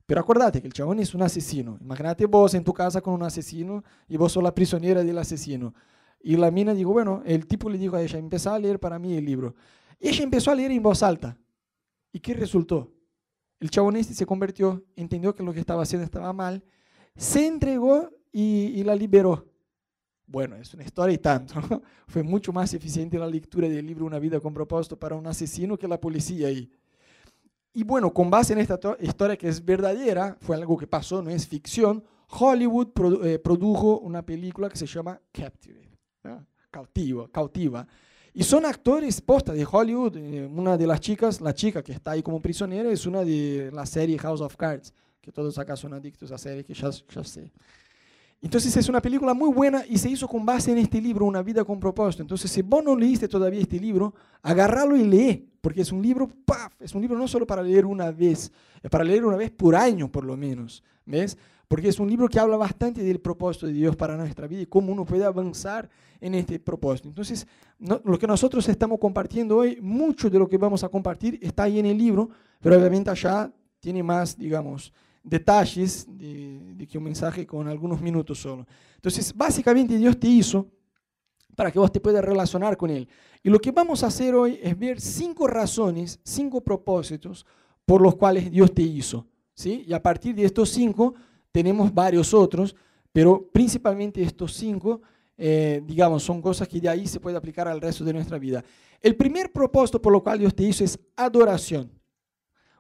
Pero 0.06 0.22
acuérdate 0.22 0.62
que 0.62 0.68
el 0.68 0.74
chabón 0.74 1.00
es 1.00 1.16
un 1.16 1.24
asesino. 1.24 1.78
Imagínate 1.82 2.26
vos 2.26 2.54
en 2.54 2.64
tu 2.64 2.74
casa 2.74 3.02
con 3.02 3.14
un 3.14 3.24
asesino 3.24 3.84
y 4.08 4.18
vos 4.18 4.32
sos 4.32 4.44
la 4.44 4.54
prisionera 4.54 5.04
del 5.04 5.18
asesino. 5.18 5.74
Y 6.22 6.36
la 6.38 6.52
mina 6.52 6.74
dijo, 6.74 6.92
bueno, 6.92 7.22
el 7.26 7.48
tipo 7.48 7.70
le 7.70 7.78
dijo 7.78 7.96
a 7.96 8.02
ella, 8.02 8.20
empezá 8.20 8.54
a 8.54 8.60
leer 8.60 8.80
para 8.80 9.00
mí 9.00 9.16
el 9.16 9.26
libro. 9.26 9.56
Ella 10.00 10.24
empezó 10.24 10.52
a 10.52 10.56
leer 10.56 10.72
en 10.72 10.84
voz 10.84 11.02
alta. 11.02 11.38
¿Y 12.12 12.20
qué 12.20 12.34
resultó? 12.34 12.92
El 13.60 13.70
chabón 13.70 13.96
este 13.96 14.14
se 14.14 14.26
convirtió, 14.26 14.84
entendió 14.96 15.34
que 15.34 15.44
lo 15.44 15.54
que 15.54 15.60
estaba 15.60 15.84
haciendo 15.84 16.06
estaba 16.06 16.32
mal, 16.34 16.64
se 17.16 17.48
entregó 17.48 18.10
y, 18.32 18.74
y 18.76 18.84
la 18.84 18.96
liberó. 18.96 19.48
Bueno, 20.28 20.56
es 20.56 20.74
una 20.74 20.84
historia 20.84 21.14
y 21.14 21.18
tanto. 21.18 21.56
Fue 22.08 22.24
mucho 22.24 22.52
más 22.52 22.74
eficiente 22.74 23.18
la 23.18 23.28
lectura 23.28 23.68
del 23.70 23.86
libro 23.86 24.06
Una 24.06 24.20
vida 24.20 24.40
con 24.40 24.54
propósito 24.54 24.98
para 24.98 25.16
un 25.16 25.26
asesino 25.28 25.78
que 25.78 25.88
la 25.88 26.00
policía 26.00 26.48
ahí. 26.48 26.62
Y 26.64 26.72
bueno, 27.84 28.14
con 28.14 28.30
base 28.30 28.54
en 28.54 28.60
esta 28.60 28.80
historia 29.02 29.38
que 29.38 29.48
es 29.48 29.64
verdadera, 29.64 30.38
fue 30.40 30.56
algo 30.56 30.78
que 30.78 30.88
pasó, 30.88 31.22
no 31.22 31.30
es 31.30 31.48
ficción, 31.48 32.04
Hollywood 32.30 32.88
produ 32.94 33.24
eh, 33.24 33.40
produjo 33.40 34.00
una 34.00 34.22
película 34.26 34.70
que 34.70 34.78
se 34.78 34.86
llama 34.86 35.20
Captive, 35.32 35.90
¿no? 36.24 36.46
cautiva, 36.72 37.28
cautiva. 37.30 37.88
Y 38.34 38.44
son 38.44 38.66
actores 38.66 39.22
posta 39.22 39.54
de 39.54 39.66
Hollywood. 39.70 40.18
Eh, 40.18 40.46
una 40.46 40.78
de 40.78 40.86
las 40.86 41.00
chicas, 41.00 41.40
la 41.40 41.54
chica 41.54 41.82
que 41.82 41.94
está 41.94 42.12
ahí 42.12 42.22
como 42.22 42.42
prisionera, 42.42 42.90
es 42.90 43.06
una 43.06 43.24
de 43.24 43.70
la 43.72 43.86
serie 43.86 44.18
House 44.20 44.42
of 44.42 44.58
Cards, 44.58 44.94
que 45.22 45.32
todos 45.32 45.58
acá 45.58 45.78
son 45.78 45.94
adictos 45.94 46.32
a 46.32 46.38
serie, 46.38 46.66
que 46.66 46.74
ya, 46.74 46.90
ya 46.90 47.24
sé. 47.24 47.52
Entonces 48.42 48.76
es 48.78 48.90
una 48.90 49.02
película 49.02 49.34
muy 49.34 49.52
buena 49.52 49.84
y 49.88 49.98
se 49.98 50.10
hizo 50.10 50.28
con 50.28 50.46
base 50.46 50.72
en 50.72 50.78
este 50.78 51.02
libro, 51.02 51.26
Una 51.26 51.42
vida 51.42 51.64
con 51.64 51.80
propósito. 51.80 52.22
Entonces 52.22 52.52
si 52.52 52.62
vos 52.62 52.84
no 52.84 52.96
leíste 52.96 53.28
todavía 53.28 53.62
este 53.62 53.80
libro, 53.80 54.14
agárralo 54.44 54.96
y 54.96 55.04
lee, 55.04 55.50
porque 55.62 55.82
es 55.82 55.92
un 55.92 56.02
libro, 56.02 56.30
¡paf! 56.46 56.74
es 56.80 56.94
un 56.94 57.02
libro 57.02 57.18
no 57.18 57.28
solo 57.28 57.48
para 57.48 57.64
leer 57.64 57.86
una 57.86 58.12
vez, 58.12 58.52
es 58.84 58.90
para 58.90 59.04
leer 59.04 59.26
una 59.26 59.38
vez 59.38 59.50
por 59.52 59.76
año 59.76 60.12
por 60.12 60.24
lo 60.24 60.38
menos, 60.38 60.84
¿ves? 61.06 61.38
Porque 61.68 61.88
es 61.88 62.00
un 62.00 62.08
libro 62.08 62.28
que 62.28 62.40
habla 62.40 62.58
bastante 62.58 63.02
del 63.02 63.20
propósito 63.20 63.66
de 63.66 63.74
Dios 63.74 63.96
para 63.96 64.16
nuestra 64.16 64.46
vida 64.46 64.62
y 64.62 64.66
cómo 64.68 64.92
uno 64.92 65.06
puede 65.06 65.26
avanzar 65.26 65.90
en 66.22 66.36
este 66.36 66.60
propósito. 66.60 67.10
Entonces, 67.10 67.48
no, 67.80 68.00
lo 68.04 68.20
que 68.20 68.28
nosotros 68.28 68.70
estamos 68.70 69.00
compartiendo 69.00 69.58
hoy, 69.58 69.80
mucho 69.82 70.30
de 70.30 70.38
lo 70.38 70.48
que 70.48 70.58
vamos 70.58 70.84
a 70.84 70.90
compartir 70.90 71.40
está 71.42 71.64
ahí 71.64 71.80
en 71.80 71.88
el 71.88 71.98
libro, 71.98 72.30
pero 72.62 72.78
obviamente 72.78 73.10
allá 73.10 73.52
tiene 73.80 74.04
más, 74.04 74.38
digamos, 74.38 74.94
detalles 75.26 76.06
de, 76.08 76.76
de, 76.76 76.88
que 76.88 76.98
un 76.98 77.04
mensaje 77.04 77.46
con 77.46 77.68
algunos 77.68 78.00
minutos 78.00 78.40
solo. 78.40 78.66
Entonces, 78.96 79.36
básicamente 79.36 79.98
Dios 79.98 80.18
te 80.20 80.28
hizo 80.28 80.68
para 81.56 81.72
que 81.72 81.80
vos 81.80 81.92
te 81.92 82.00
puedas 82.00 82.24
relacionar 82.24 82.78
con 82.78 82.90
Él. 82.90 83.08
Y 83.42 83.50
lo 83.50 83.60
que 83.60 83.72
vamos 83.72 84.04
a 84.04 84.08
hacer 84.08 84.36
hoy 84.36 84.60
es 84.62 84.78
ver 84.78 85.00
cinco 85.00 85.48
razones, 85.48 86.20
cinco 86.24 86.62
propósitos 86.62 87.46
por 87.86 88.02
los 88.02 88.16
cuales 88.16 88.52
Dios 88.52 88.74
te 88.74 88.82
hizo. 88.82 89.26
¿sí? 89.54 89.86
Y 89.88 89.94
a 89.94 90.02
partir 90.02 90.36
de 90.36 90.46
estos 90.46 90.70
cinco 90.70 91.14
tenemos 91.52 91.94
varios 91.94 92.34
otros, 92.34 92.76
pero 93.12 93.50
principalmente 93.52 94.22
estos 94.22 94.54
cinco, 94.54 95.02
eh, 95.38 95.82
digamos, 95.86 96.24
son 96.24 96.42
cosas 96.42 96.68
que 96.68 96.80
de 96.82 96.90
ahí 96.90 97.08
se 97.08 97.20
puede 97.20 97.38
aplicar 97.38 97.68
al 97.68 97.82
resto 97.82 98.04
de 98.04 98.14
nuestra 98.14 98.38
vida. 98.38 98.64
El 99.02 99.16
primer 99.16 99.52
propósito 99.52 100.02
por 100.02 100.12
lo 100.12 100.22
cual 100.22 100.40
Dios 100.40 100.54
te 100.54 100.64
hizo 100.64 100.84
es 100.84 101.00
adoración. 101.16 101.92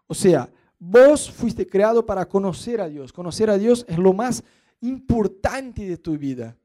O 0.07 0.13
sea, 0.13 0.51
Vos 0.79 1.31
fuiste 1.31 1.65
creado 1.65 2.05
para 2.05 2.27
conocer 2.27 2.81
a 2.81 2.89
Dios. 2.89 3.13
Conocer 3.13 3.49
a 3.49 3.57
Dios 3.57 3.85
es 3.87 3.97
lo 3.97 4.13
más 4.13 4.43
importante 4.81 5.87
de 5.87 5.97
tu 5.97 6.17
vida. 6.17 6.57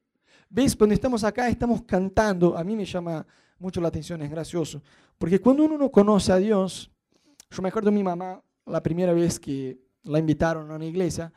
¿Ves? 0.49 0.75
Cuando 0.75 0.95
estamos 0.95 1.23
acá, 1.25 1.49
estamos 1.49 1.83
cantando. 1.83 2.57
A 2.57 2.65
mí 2.65 2.77
me 2.77 2.85
llama 2.85 3.27
mucho 3.59 3.81
la 3.81 3.89
atención, 3.89 4.21
es 4.23 4.31
gracioso. 4.31 4.83
Porque 5.17 5.39
cuando 5.39 5.65
uno 5.65 5.79
no 5.79 5.91
conoce 5.91 6.33
a 6.33 6.37
Dios, 6.37 6.91
yo 7.51 7.63
me 7.63 7.69
acuerdo 7.69 7.91
de 7.91 7.97
mi 7.97 8.03
mamá, 8.03 8.43
la 8.67 8.83
primera 8.83 9.13
vez 9.13 9.39
que 9.39 9.79
la 10.05 10.19
invitaron 10.19 10.71
a 10.71 10.77
una 10.77 10.87
iglesia, 10.87 11.33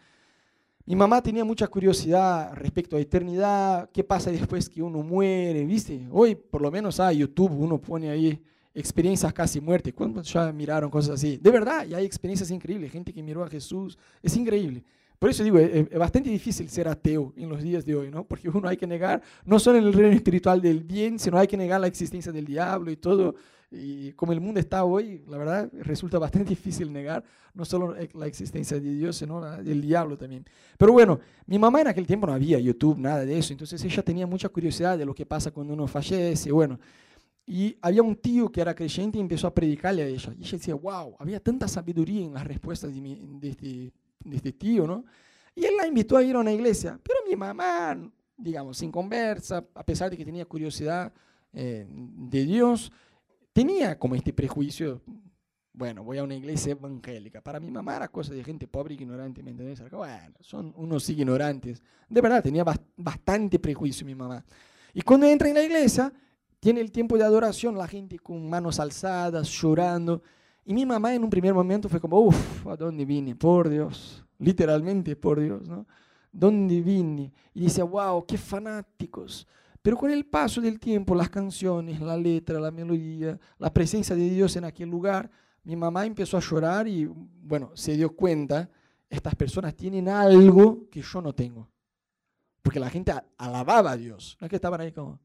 mi 0.85 0.95
mamá 0.95 1.21
tenía 1.21 1.45
mucha 1.45 1.67
curiosidad 1.67 2.53
respecto 2.55 2.97
a 2.97 2.99
eternidad, 2.99 3.89
qué 3.91 4.03
pasa 4.03 4.31
después 4.31 4.67
que 4.67 4.81
uno 4.81 5.01
muere, 5.01 5.63
¿viste? 5.65 6.07
Hoy 6.11 6.35
por 6.35 6.61
lo 6.61 6.71
menos 6.71 6.99
a 6.99 7.11
YouTube 7.13 7.51
uno 7.51 7.79
pone 7.79 8.09
ahí 8.09 8.43
experiencias 8.73 9.33
casi 9.33 9.59
muerte. 9.59 9.93
¿Cuántos 9.93 10.31
ya 10.31 10.51
miraron 10.51 10.89
cosas 10.89 11.15
así? 11.15 11.37
De 11.37 11.51
verdad, 11.51 11.85
y 11.85 11.93
hay 11.93 12.05
experiencias 12.05 12.49
increíbles, 12.51 12.91
gente 12.91 13.13
que 13.13 13.21
miró 13.21 13.43
a 13.43 13.49
Jesús, 13.49 13.97
es 14.21 14.35
increíble. 14.35 14.83
Por 15.19 15.29
eso 15.29 15.43
digo, 15.43 15.57
es, 15.57 15.87
es 15.89 15.97
bastante 15.97 16.29
difícil 16.29 16.67
ser 16.69 16.87
ateo 16.87 17.33
en 17.37 17.47
los 17.47 17.61
días 17.61 17.85
de 17.85 17.95
hoy, 17.95 18.11
¿no? 18.11 18.25
Porque 18.25 18.49
uno 18.49 18.67
hay 18.67 18.75
que 18.75 18.87
negar, 18.87 19.21
no 19.45 19.57
solo 19.59 19.77
el 19.77 19.93
reino 19.93 20.15
espiritual 20.15 20.61
del 20.61 20.83
bien, 20.83 21.17
sino 21.17 21.37
hay 21.37 21.47
que 21.47 21.55
negar 21.55 21.79
la 21.79 21.87
existencia 21.87 22.31
del 22.31 22.45
diablo 22.45 22.91
y 22.91 22.97
todo. 22.97 23.35
Y 23.71 24.11
como 24.13 24.33
el 24.33 24.41
mundo 24.41 24.59
está 24.59 24.83
hoy, 24.83 25.23
la 25.27 25.37
verdad, 25.37 25.69
resulta 25.79 26.19
bastante 26.19 26.49
difícil 26.49 26.91
negar 26.91 27.23
no 27.53 27.65
solo 27.65 27.95
la 28.13 28.25
existencia 28.25 28.79
de 28.79 28.93
Dios, 28.95 29.15
sino 29.15 29.39
la 29.39 29.61
del 29.61 29.81
diablo 29.81 30.17
también. 30.17 30.45
Pero 30.77 30.91
bueno, 30.91 31.19
mi 31.45 31.59
mamá 31.59 31.81
en 31.81 31.87
aquel 31.87 32.07
tiempo 32.07 32.27
no 32.27 32.33
había 32.33 32.59
YouTube, 32.59 32.97
nada 32.97 33.25
de 33.25 33.37
eso, 33.37 33.53
entonces 33.53 33.83
ella 33.83 34.03
tenía 34.03 34.25
mucha 34.25 34.49
curiosidad 34.49 34.97
de 34.97 35.05
lo 35.05 35.13
que 35.13 35.25
pasa 35.25 35.51
cuando 35.51 35.73
uno 35.73 35.87
fallece, 35.87 36.51
bueno. 36.51 36.79
Y 37.45 37.77
había 37.81 38.01
un 38.01 38.15
tío 38.15 38.49
que 38.51 38.61
era 38.61 38.73
creyente 38.73 39.17
y 39.17 39.21
empezó 39.21 39.47
a 39.47 39.53
predicarle 39.53 40.03
a 40.03 40.07
ella. 40.07 40.33
Y 40.37 40.41
ella 40.43 40.57
decía, 40.57 40.75
wow, 40.75 41.15
había 41.19 41.39
tanta 41.41 41.67
sabiduría 41.67 42.25
en 42.25 42.33
las 42.33 42.45
respuestas 42.45 42.93
de, 42.93 43.01
mi, 43.01 43.19
de, 43.39 43.49
este, 43.49 43.93
de 44.23 44.37
este 44.37 44.53
tío, 44.53 44.87
¿no? 44.87 45.03
Y 45.55 45.65
él 45.65 45.73
la 45.77 45.85
invitó 45.85 46.17
a 46.17 46.23
ir 46.23 46.35
a 46.35 46.39
una 46.39 46.51
iglesia. 46.51 46.99
Pero 47.03 47.19
mi 47.27 47.35
mamá, 47.35 47.97
digamos, 48.37 48.77
sin 48.77 48.91
conversa, 48.91 49.65
a 49.75 49.85
pesar 49.85 50.09
de 50.09 50.17
que 50.17 50.25
tenía 50.25 50.45
curiosidad 50.45 51.13
eh, 51.51 51.85
de 51.87 52.45
Dios, 52.45 52.91
tenía 53.51 53.99
como 53.99 54.15
este 54.15 54.33
prejuicio, 54.33 55.01
bueno, 55.73 56.03
voy 56.03 56.19
a 56.19 56.23
una 56.23 56.35
iglesia 56.35 56.71
evangélica. 56.71 57.41
Para 57.41 57.59
mi 57.59 57.69
mamá 57.69 57.97
era 57.97 58.07
cosa 58.07 58.33
de 58.33 58.43
gente 58.43 58.67
pobre 58.67 58.95
y 58.95 58.97
ignorante, 58.97 59.43
¿me 59.43 59.51
entendés? 59.51 59.83
Bueno, 59.91 60.35
son 60.39 60.73
unos 60.77 61.09
ignorantes. 61.09 61.83
De 62.07 62.21
verdad, 62.21 62.41
tenía 62.41 62.63
bastante 62.95 63.59
prejuicio 63.59 64.05
mi 64.05 64.15
mamá. 64.15 64.43
Y 64.93 65.01
cuando 65.01 65.27
entra 65.27 65.49
en 65.49 65.55
la 65.55 65.63
iglesia, 65.63 66.11
tiene 66.63 66.79
el 66.79 66.93
tiempo 66.93 67.17
de 67.17 67.25
adoración, 67.25 67.77
la 67.77 67.89
gente 67.89 68.17
con 68.17 68.49
manos 68.49 68.79
alzadas, 68.79 69.49
llorando. 69.49 70.23
Y 70.63 70.73
mi 70.73 70.85
mamá 70.85 71.13
en 71.13 71.21
un 71.21 71.29
primer 71.29 71.53
momento 71.53 71.89
fue 71.89 71.99
como, 71.99 72.17
uff, 72.21 72.65
¿a 72.65 72.77
dónde 72.77 73.03
vine? 73.03 73.35
Por 73.35 73.67
Dios, 73.67 74.23
literalmente 74.39 75.17
por 75.17 75.41
Dios, 75.41 75.67
¿no? 75.67 75.85
¿Dónde 76.31 76.79
vine? 76.79 77.33
Y 77.53 77.63
dice, 77.63 77.83
wow, 77.83 78.25
qué 78.25 78.37
fanáticos. 78.37 79.45
Pero 79.81 79.97
con 79.97 80.09
el 80.09 80.25
paso 80.25 80.61
del 80.61 80.79
tiempo, 80.79 81.13
las 81.13 81.29
canciones, 81.29 81.99
la 81.99 82.15
letra, 82.15 82.61
la 82.61 82.71
melodía, 82.71 83.37
la 83.57 83.73
presencia 83.73 84.15
de 84.15 84.29
Dios 84.29 84.55
en 84.55 84.63
aquel 84.63 84.87
lugar, 84.87 85.29
mi 85.65 85.75
mamá 85.75 86.05
empezó 86.05 86.37
a 86.37 86.39
llorar 86.39 86.87
y, 86.87 87.03
bueno, 87.05 87.71
se 87.73 87.97
dio 87.97 88.15
cuenta, 88.15 88.69
estas 89.09 89.35
personas 89.35 89.75
tienen 89.75 90.07
algo 90.07 90.89
que 90.89 91.01
yo 91.01 91.21
no 91.21 91.35
tengo. 91.35 91.69
Porque 92.61 92.79
la 92.79 92.89
gente 92.89 93.11
alababa 93.37 93.91
a 93.91 93.97
Dios, 93.97 94.37
no 94.39 94.45
es 94.45 94.49
que 94.49 94.55
estaban 94.55 94.79
ahí 94.79 94.93
como, 94.93 95.19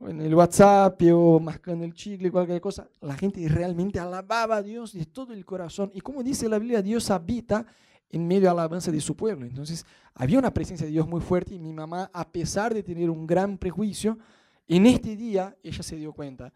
en 0.00 0.20
el 0.20 0.34
WhatsApp 0.34 1.00
o 1.12 1.38
mascando 1.40 1.84
el 1.84 1.92
chicle, 1.92 2.30
cualquier 2.30 2.60
cosa, 2.60 2.88
la 3.00 3.14
gente 3.14 3.46
realmente 3.48 3.98
alababa 3.98 4.56
a 4.56 4.62
Dios 4.62 4.92
de 4.94 5.04
todo 5.06 5.32
el 5.32 5.44
corazón. 5.44 5.90
Y 5.94 6.00
como 6.00 6.22
dice 6.22 6.48
la 6.48 6.58
Biblia, 6.58 6.80
Dios 6.80 7.10
habita 7.10 7.66
en 8.08 8.26
medio 8.26 8.40
de 8.40 8.46
la 8.46 8.52
alabanza 8.52 8.90
de 8.90 9.00
su 9.00 9.14
pueblo. 9.14 9.46
Entonces, 9.46 9.84
había 10.14 10.38
una 10.38 10.52
presencia 10.52 10.86
de 10.86 10.92
Dios 10.92 11.06
muy 11.06 11.20
fuerte 11.20 11.54
y 11.54 11.58
mi 11.58 11.72
mamá, 11.72 12.10
a 12.12 12.30
pesar 12.30 12.74
de 12.74 12.82
tener 12.82 13.10
un 13.10 13.26
gran 13.26 13.58
prejuicio, 13.58 14.18
en 14.66 14.86
este 14.86 15.16
día 15.16 15.56
ella 15.62 15.82
se 15.82 15.96
dio 15.96 16.12
cuenta, 16.12 16.52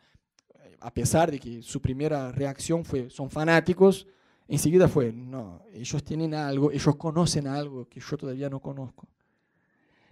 a 0.80 0.92
pesar 0.92 1.30
de 1.30 1.38
que 1.38 1.62
su 1.62 1.80
primera 1.80 2.30
reacción 2.32 2.84
fue, 2.84 3.10
son 3.10 3.30
fanáticos, 3.30 4.06
enseguida 4.48 4.88
fue, 4.88 5.12
no, 5.12 5.62
ellos 5.72 6.02
tienen 6.04 6.34
algo, 6.34 6.70
ellos 6.70 6.96
conocen 6.96 7.46
algo 7.46 7.88
que 7.88 8.00
yo 8.00 8.16
todavía 8.16 8.48
no 8.48 8.60
conozco. 8.60 9.08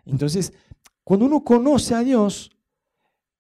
Entonces, 0.05 0.53
cuando 1.05 1.27
uno 1.27 1.45
conoce 1.45 1.95
a 1.95 2.01
Dios, 2.01 2.51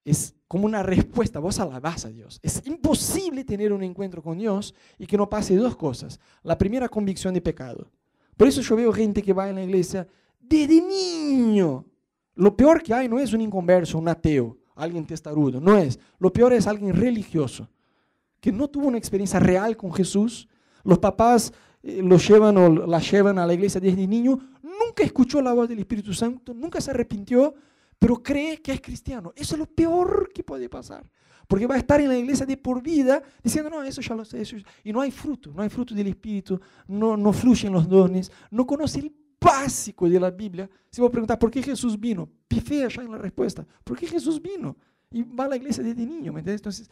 es 0.04 0.35
como 0.49 0.66
una 0.66 0.82
respuesta, 0.82 1.38
vos 1.38 1.59
alabás 1.59 2.04
a 2.04 2.11
Dios. 2.11 2.38
Es 2.42 2.62
imposible 2.66 3.44
tener 3.44 3.73
un 3.73 3.82
encuentro 3.82 4.23
con 4.23 4.38
Dios 4.38 4.75
y 4.99 5.06
que 5.06 5.16
no 5.16 5.28
pase 5.28 5.56
dos 5.56 5.76
cosas. 5.76 6.21
La 6.42 6.59
primera, 6.59 6.88
convicción 6.88 7.32
de 7.35 7.40
pecado. 7.40 7.90
Por 8.37 8.49
eso 8.49 8.61
yo 8.61 8.76
veo 8.76 8.92
gente 8.92 9.23
que 9.23 9.32
va 9.32 9.49
en 9.49 9.56
la 9.56 9.64
iglesia 9.64 10.06
desde 10.40 10.80
niño. 10.80 11.85
Lo 12.35 12.56
peor 12.56 12.82
que 12.82 12.92
hay 12.92 13.09
no 13.09 13.18
es 13.18 13.32
un 13.32 13.40
inconverso, 13.40 13.99
un 13.99 14.09
ateo, 14.09 14.59
alguien 14.75 15.06
testarudo, 15.06 15.61
no 15.61 15.76
es. 15.76 15.99
Lo 16.18 16.32
peor 16.32 16.52
es 16.52 16.66
alguien 16.66 16.94
religioso, 16.94 17.68
que 18.40 18.52
no 18.52 18.68
tuvo 18.68 18.88
una 18.88 18.99
experiencia 18.99 19.38
real 19.38 19.76
con 19.76 19.92
Jesús. 19.92 20.49
Los 20.82 20.99
papás 20.99 21.52
eh, 21.82 22.00
lo 22.02 22.18
llevan 22.18 22.56
o 22.56 22.87
la 22.87 22.99
llevan 22.99 23.38
a 23.38 23.47
la 23.47 23.54
iglesia 23.54 23.80
desde 23.80 24.06
niño, 24.06 24.38
nunca 24.62 25.02
escuchó 25.02 25.40
la 25.42 25.52
voz 25.52 25.68
del 25.68 25.78
Espíritu 25.78 26.12
Santo, 26.14 26.54
nunca 26.54 26.80
se 26.80 26.90
arrepintió, 26.90 27.54
pero 28.02 28.21
cree 28.21 28.61
que 28.61 28.73
es 28.73 28.80
cristiano. 28.80 29.32
Eso 29.37 29.54
es 29.54 29.61
lo 29.61 29.66
peor 29.66 30.28
que 30.35 30.42
puede 30.42 30.68
pasar. 30.68 31.09
Porque 31.47 31.68
va 31.68 31.76
a 31.76 31.78
estar 31.78 32.00
en 32.00 32.09
la 32.09 32.18
iglesia 32.18 32.44
de 32.44 32.56
por 32.56 32.82
vida 32.82 33.23
diciendo, 33.44 33.71
no, 33.71 33.80
eso 33.85 34.00
ya 34.00 34.16
lo 34.16 34.25
sé, 34.25 34.42
eso 34.42 34.56
y 34.82 34.92
no 34.92 35.00
hay 35.00 35.12
fruto, 35.12 35.52
no 35.54 35.62
hay 35.62 35.68
fruto 35.68 35.94
del 35.94 36.09
Espíritu, 36.09 36.61
no, 36.88 37.16
no 37.16 37.32
fluyen 37.32 37.73
los 37.73 37.88
dones, 37.88 38.32
no 38.50 38.66
conoce 38.66 38.99
el 38.99 39.14
básico 39.40 40.09
de 40.09 40.18
la 40.18 40.32
Biblia. 40.32 40.68
Si 40.90 41.00
vos 41.00 41.12
preguntar, 41.12 41.38
¿por 41.38 41.49
qué 41.49 41.62
Jesús 41.62 41.99
vino? 41.99 42.28
Pifea 42.49 42.88
ya 42.88 43.02
en 43.02 43.12
la 43.12 43.18
respuesta. 43.18 43.64
¿Por 43.85 43.97
qué 43.97 44.09
Jesús 44.09 44.42
vino? 44.42 44.76
Y 45.12 45.23
va 45.23 45.44
a 45.44 45.50
la 45.50 45.56
iglesia 45.56 45.85
desde 45.85 46.04
niño, 46.04 46.32
¿me 46.32 46.40
entiendes? 46.40 46.59
Entonces, 46.61 46.90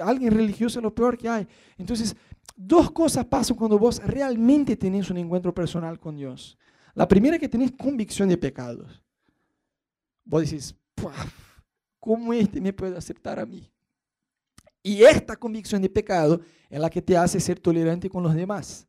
alguien 0.00 0.32
religioso 0.34 0.80
es 0.80 0.82
lo 0.82 0.92
peor 0.92 1.16
que 1.16 1.28
hay. 1.28 1.46
Entonces, 1.76 2.16
dos 2.56 2.90
cosas 2.90 3.24
pasan 3.26 3.56
cuando 3.56 3.78
vos 3.78 4.02
realmente 4.04 4.76
tenés 4.76 5.08
un 5.08 5.18
encuentro 5.18 5.54
personal 5.54 6.00
con 6.00 6.16
Dios. 6.16 6.58
La 6.94 7.06
primera 7.06 7.36
es 7.36 7.40
que 7.40 7.48
tenés 7.48 7.70
convicción 7.70 8.28
de 8.28 8.36
pecados 8.36 9.04
vos 10.28 10.42
decís, 10.42 10.74
¿cómo 11.98 12.32
este 12.32 12.60
me 12.60 12.72
puede 12.72 12.96
aceptar 12.96 13.40
a 13.40 13.46
mí? 13.46 13.68
Y 14.82 15.02
esta 15.02 15.36
convicción 15.36 15.82
de 15.82 15.88
pecado 15.88 16.40
es 16.68 16.78
la 16.78 16.88
que 16.88 17.02
te 17.02 17.16
hace 17.16 17.40
ser 17.40 17.58
tolerante 17.58 18.08
con 18.08 18.22
los 18.22 18.34
demás. 18.34 18.86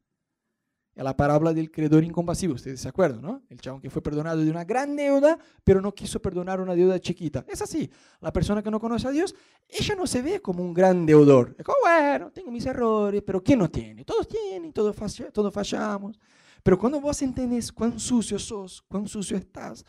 Es 0.95 1.03
la 1.03 1.15
parábola 1.15 1.53
del 1.53 1.71
creador 1.71 2.03
incompasivo, 2.03 2.55
ustedes 2.55 2.81
se 2.81 2.89
acuerdan, 2.89 3.21
¿no? 3.21 3.41
El 3.49 3.61
chabón 3.61 3.79
que 3.79 3.89
fue 3.89 4.01
perdonado 4.01 4.43
de 4.43 4.51
una 4.51 4.65
gran 4.65 4.97
deuda, 4.97 5.39
pero 5.63 5.81
no 5.81 5.95
quiso 5.95 6.21
perdonar 6.21 6.59
una 6.59 6.75
deuda 6.75 6.99
chiquita. 6.99 7.45
Es 7.47 7.61
así, 7.61 7.89
la 8.19 8.33
persona 8.33 8.61
que 8.61 8.69
no 8.69 8.81
conoce 8.81 9.07
a 9.07 9.11
Dios, 9.11 9.33
ella 9.69 9.95
no 9.95 10.05
se 10.05 10.21
ve 10.21 10.41
como 10.41 10.61
un 10.61 10.73
gran 10.73 11.05
deudor. 11.05 11.55
Es 11.57 11.65
como, 11.65 11.77
bueno, 11.83 12.31
tengo 12.31 12.51
mis 12.51 12.65
errores, 12.65 13.23
pero 13.25 13.41
¿quién 13.41 13.59
no 13.59 13.69
tiene? 13.69 14.03
Todos 14.03 14.27
tienen, 14.27 14.73
todos, 14.73 14.95
todos 15.31 15.53
fallamos. 15.53 16.19
Pero 16.61 16.77
cuando 16.77 16.99
vos 16.99 17.21
entendés 17.21 17.71
cuán 17.71 17.97
sucio 17.97 18.37
sos, 18.37 18.81
cuán 18.81 19.07
sucio 19.07 19.37
estás, 19.37 19.85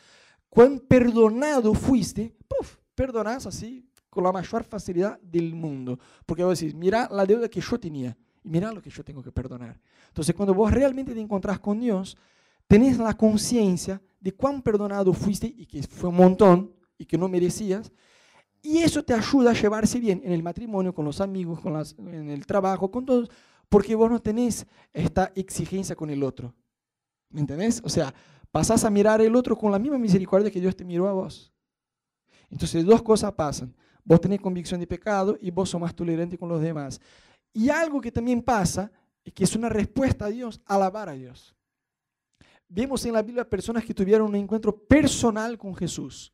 cuán 0.50 0.80
perdonado 0.80 1.72
fuiste, 1.72 2.34
puf, 2.46 2.76
perdonás 2.94 3.46
así 3.46 3.88
con 4.10 4.24
la 4.24 4.32
mayor 4.32 4.64
facilidad 4.64 5.18
del 5.20 5.54
mundo. 5.54 5.98
Porque 6.26 6.44
vos 6.44 6.58
decís, 6.58 6.74
mira 6.74 7.08
la 7.10 7.24
deuda 7.24 7.48
que 7.48 7.60
yo 7.60 7.78
tenía 7.80 8.16
y 8.42 8.50
mira 8.50 8.72
lo 8.72 8.82
que 8.82 8.90
yo 8.90 9.04
tengo 9.04 9.22
que 9.22 9.32
perdonar. 9.32 9.80
Entonces, 10.08 10.34
cuando 10.34 10.52
vos 10.52 10.70
realmente 10.70 11.14
te 11.14 11.20
encontrás 11.20 11.60
con 11.60 11.78
Dios, 11.80 12.16
tenés 12.66 12.98
la 12.98 13.14
conciencia 13.14 14.02
de 14.18 14.32
cuán 14.32 14.60
perdonado 14.60 15.12
fuiste 15.12 15.46
y 15.46 15.64
que 15.64 15.82
fue 15.84 16.10
un 16.10 16.16
montón 16.16 16.74
y 16.98 17.06
que 17.06 17.16
no 17.16 17.28
merecías. 17.28 17.90
Y 18.62 18.78
eso 18.78 19.02
te 19.02 19.14
ayuda 19.14 19.52
a 19.52 19.54
llevarse 19.54 19.98
bien 19.98 20.20
en 20.24 20.32
el 20.32 20.42
matrimonio, 20.42 20.94
con 20.94 21.04
los 21.04 21.20
amigos, 21.20 21.60
con 21.60 21.72
las, 21.72 21.94
en 21.98 22.28
el 22.28 22.44
trabajo, 22.44 22.90
con 22.90 23.06
todos, 23.06 23.30
porque 23.68 23.94
vos 23.94 24.10
no 24.10 24.20
tenés 24.20 24.66
esta 24.92 25.32
exigencia 25.34 25.96
con 25.96 26.10
el 26.10 26.22
otro. 26.22 26.52
¿Me 27.30 27.40
entendés? 27.40 27.80
O 27.84 27.88
sea, 27.88 28.12
pasás 28.50 28.84
a 28.84 28.90
mirar 28.90 29.20
el 29.20 29.34
otro 29.36 29.56
con 29.56 29.72
la 29.72 29.78
misma 29.78 29.98
misericordia 29.98 30.50
que 30.50 30.60
Dios 30.60 30.76
te 30.76 30.84
miró 30.84 31.08
a 31.08 31.12
vos. 31.12 31.52
Entonces 32.50 32.84
dos 32.84 33.02
cosas 33.02 33.32
pasan. 33.32 33.74
Vos 34.04 34.20
tenés 34.20 34.40
convicción 34.40 34.80
de 34.80 34.86
pecado 34.86 35.36
y 35.40 35.50
vos 35.50 35.70
sos 35.70 35.80
más 35.80 35.94
tolerante 35.94 36.36
con 36.38 36.48
los 36.48 36.60
demás. 36.60 37.00
Y 37.52 37.68
algo 37.68 38.00
que 38.00 38.12
también 38.12 38.42
pasa 38.42 38.90
es 39.24 39.32
que 39.32 39.44
es 39.44 39.54
una 39.54 39.68
respuesta 39.68 40.26
a 40.26 40.30
Dios, 40.30 40.60
alabar 40.66 41.08
a 41.08 41.12
Dios. 41.12 41.54
Vemos 42.68 43.04
en 43.04 43.12
la 43.12 43.22
Biblia 43.22 43.48
personas 43.48 43.84
que 43.84 43.94
tuvieron 43.94 44.28
un 44.28 44.36
encuentro 44.36 44.76
personal 44.76 45.58
con 45.58 45.74
Jesús. 45.74 46.32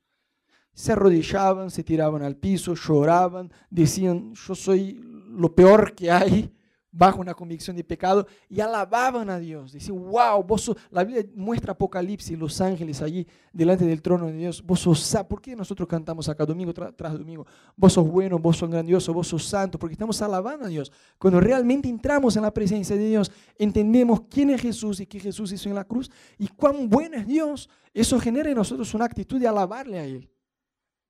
Se 0.74 0.92
arrodillaban, 0.92 1.70
se 1.70 1.82
tiraban 1.82 2.22
al 2.22 2.36
piso, 2.36 2.74
lloraban, 2.74 3.50
decían, 3.70 4.34
yo 4.34 4.54
soy 4.54 5.00
lo 5.30 5.54
peor 5.54 5.94
que 5.94 6.10
hay, 6.10 6.54
bajo 6.96 7.20
una 7.20 7.34
convicción 7.34 7.76
de 7.76 7.84
pecado 7.84 8.26
y 8.48 8.60
alababan 8.60 9.28
a 9.28 9.38
Dios. 9.38 9.72
Decían, 9.72 9.98
wow, 9.98 10.42
vos 10.42 10.74
la 10.90 11.04
Biblia 11.04 11.26
muestra 11.34 11.72
Apocalipsis, 11.72 12.38
los 12.38 12.58
ángeles 12.60 13.02
allí 13.02 13.26
delante 13.52 13.84
del 13.84 14.00
trono 14.00 14.26
de 14.26 14.32
Dios. 14.32 14.64
Vos 14.64 14.80
sos, 14.80 15.16
¿por 15.28 15.42
qué 15.42 15.54
nosotros 15.54 15.86
cantamos 15.86 16.28
acá 16.28 16.46
domingo 16.46 16.72
tras 16.72 17.12
domingo? 17.12 17.46
Vos 17.76 17.92
sos 17.92 18.08
bueno, 18.08 18.38
vos 18.38 18.56
sos 18.56 18.70
grandioso, 18.70 19.12
vos 19.12 19.28
sos 19.28 19.44
santo, 19.44 19.78
porque 19.78 19.92
estamos 19.92 20.20
alabando 20.22 20.64
a 20.64 20.68
Dios. 20.68 20.90
Cuando 21.18 21.38
realmente 21.38 21.88
entramos 21.88 22.36
en 22.36 22.42
la 22.42 22.52
presencia 22.52 22.96
de 22.96 23.08
Dios, 23.08 23.30
entendemos 23.58 24.22
quién 24.30 24.50
es 24.50 24.62
Jesús 24.62 25.00
y 25.00 25.06
qué 25.06 25.20
Jesús 25.20 25.52
hizo 25.52 25.68
en 25.68 25.74
la 25.74 25.84
cruz 25.84 26.10
y 26.38 26.48
cuán 26.48 26.88
bueno 26.88 27.18
es 27.18 27.26
Dios. 27.26 27.68
Eso 27.92 28.18
genera 28.18 28.48
en 28.48 28.56
nosotros 28.56 28.94
una 28.94 29.04
actitud 29.04 29.38
de 29.38 29.48
alabarle 29.48 29.98
a 29.98 30.04
Él. 30.04 30.30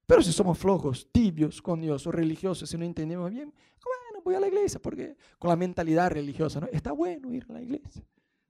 Pero 0.07 0.23
si 0.23 0.33
somos 0.33 0.59
flojos, 0.59 1.09
tibios 1.11 1.61
con 1.61 1.81
Dios 1.81 2.07
o 2.07 2.13
religiosos, 2.13 2.71
si 2.71 2.79
no 2.79 2.85
entendemos 2.85 3.31
bien, 3.31 3.53
bueno, 3.87 4.06
voy 4.27 4.35
a 4.35 4.41
la 4.41 4.49
iglesia, 4.49 4.81
porque 4.83 5.17
con 5.39 5.49
la 5.49 5.57
mentalidad 5.57 6.11
religiosa, 6.11 6.59
¿no? 6.59 6.67
Está 6.73 6.91
bueno 6.91 7.33
ir 7.33 7.47
a 7.49 7.53
la 7.53 7.63
iglesia. 7.63 8.05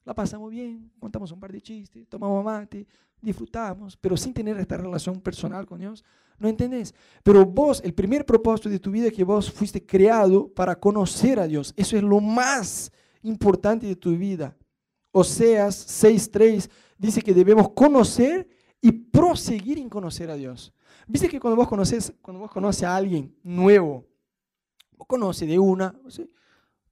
La 0.05 0.15
pasamos 0.15 0.51
bien, 0.51 0.91
contamos 0.99 1.31
un 1.33 1.39
par 1.39 1.53
de 1.53 1.61
chistes, 1.61 2.09
tomamos 2.09 2.43
mate, 2.43 2.87
disfrutamos, 3.21 3.95
pero 3.97 4.17
sin 4.17 4.33
tener 4.33 4.57
esta 4.57 4.79
relación 4.79 5.21
personal 5.21 5.67
con 5.67 5.79
Dios, 5.79 6.03
¿no 6.39 6.49
entendés? 6.49 6.95
Pero 7.23 7.45
vos, 7.45 7.83
el 7.85 7.93
primer 7.93 8.25
propósito 8.25 8.71
de 8.71 8.79
tu 8.79 8.91
vida 8.91 9.09
es 9.09 9.13
que 9.13 9.25
vos 9.25 9.53
fuiste 9.53 9.85
creado 9.85 10.49
para 10.49 10.77
conocer 10.77 11.39
a 11.39 11.47
Dios. 11.47 11.75
Eso 11.77 11.97
es 11.97 12.03
lo 12.03 12.21
más 12.21 12.91
importante 13.23 13.87
de 13.87 13.97
tu 13.97 14.17
vida. 14.17 14.57
Oseas 15.13 16.03
6.3 16.03 16.71
dice 16.97 17.21
que 17.21 17.35
debemos 17.35 17.69
conocer 17.71 18.49
y 18.81 18.93
proseguir 18.93 19.79
en 19.79 19.91
conocer 19.91 20.31
a 20.31 20.37
Dios. 20.37 20.73
Viste 21.07 21.29
que 21.29 21.39
cuando 21.39 21.57
vos 21.57 21.69
conoces, 21.69 22.15
cuando 22.23 22.41
vos 22.41 22.51
conoces 22.51 22.85
a 22.85 22.97
alguien 22.97 23.35
nuevo, 23.43 24.07
vos 24.97 25.07
conoces 25.07 25.49
de 25.49 25.59
una, 25.59 25.95
¿sí? 26.09 26.31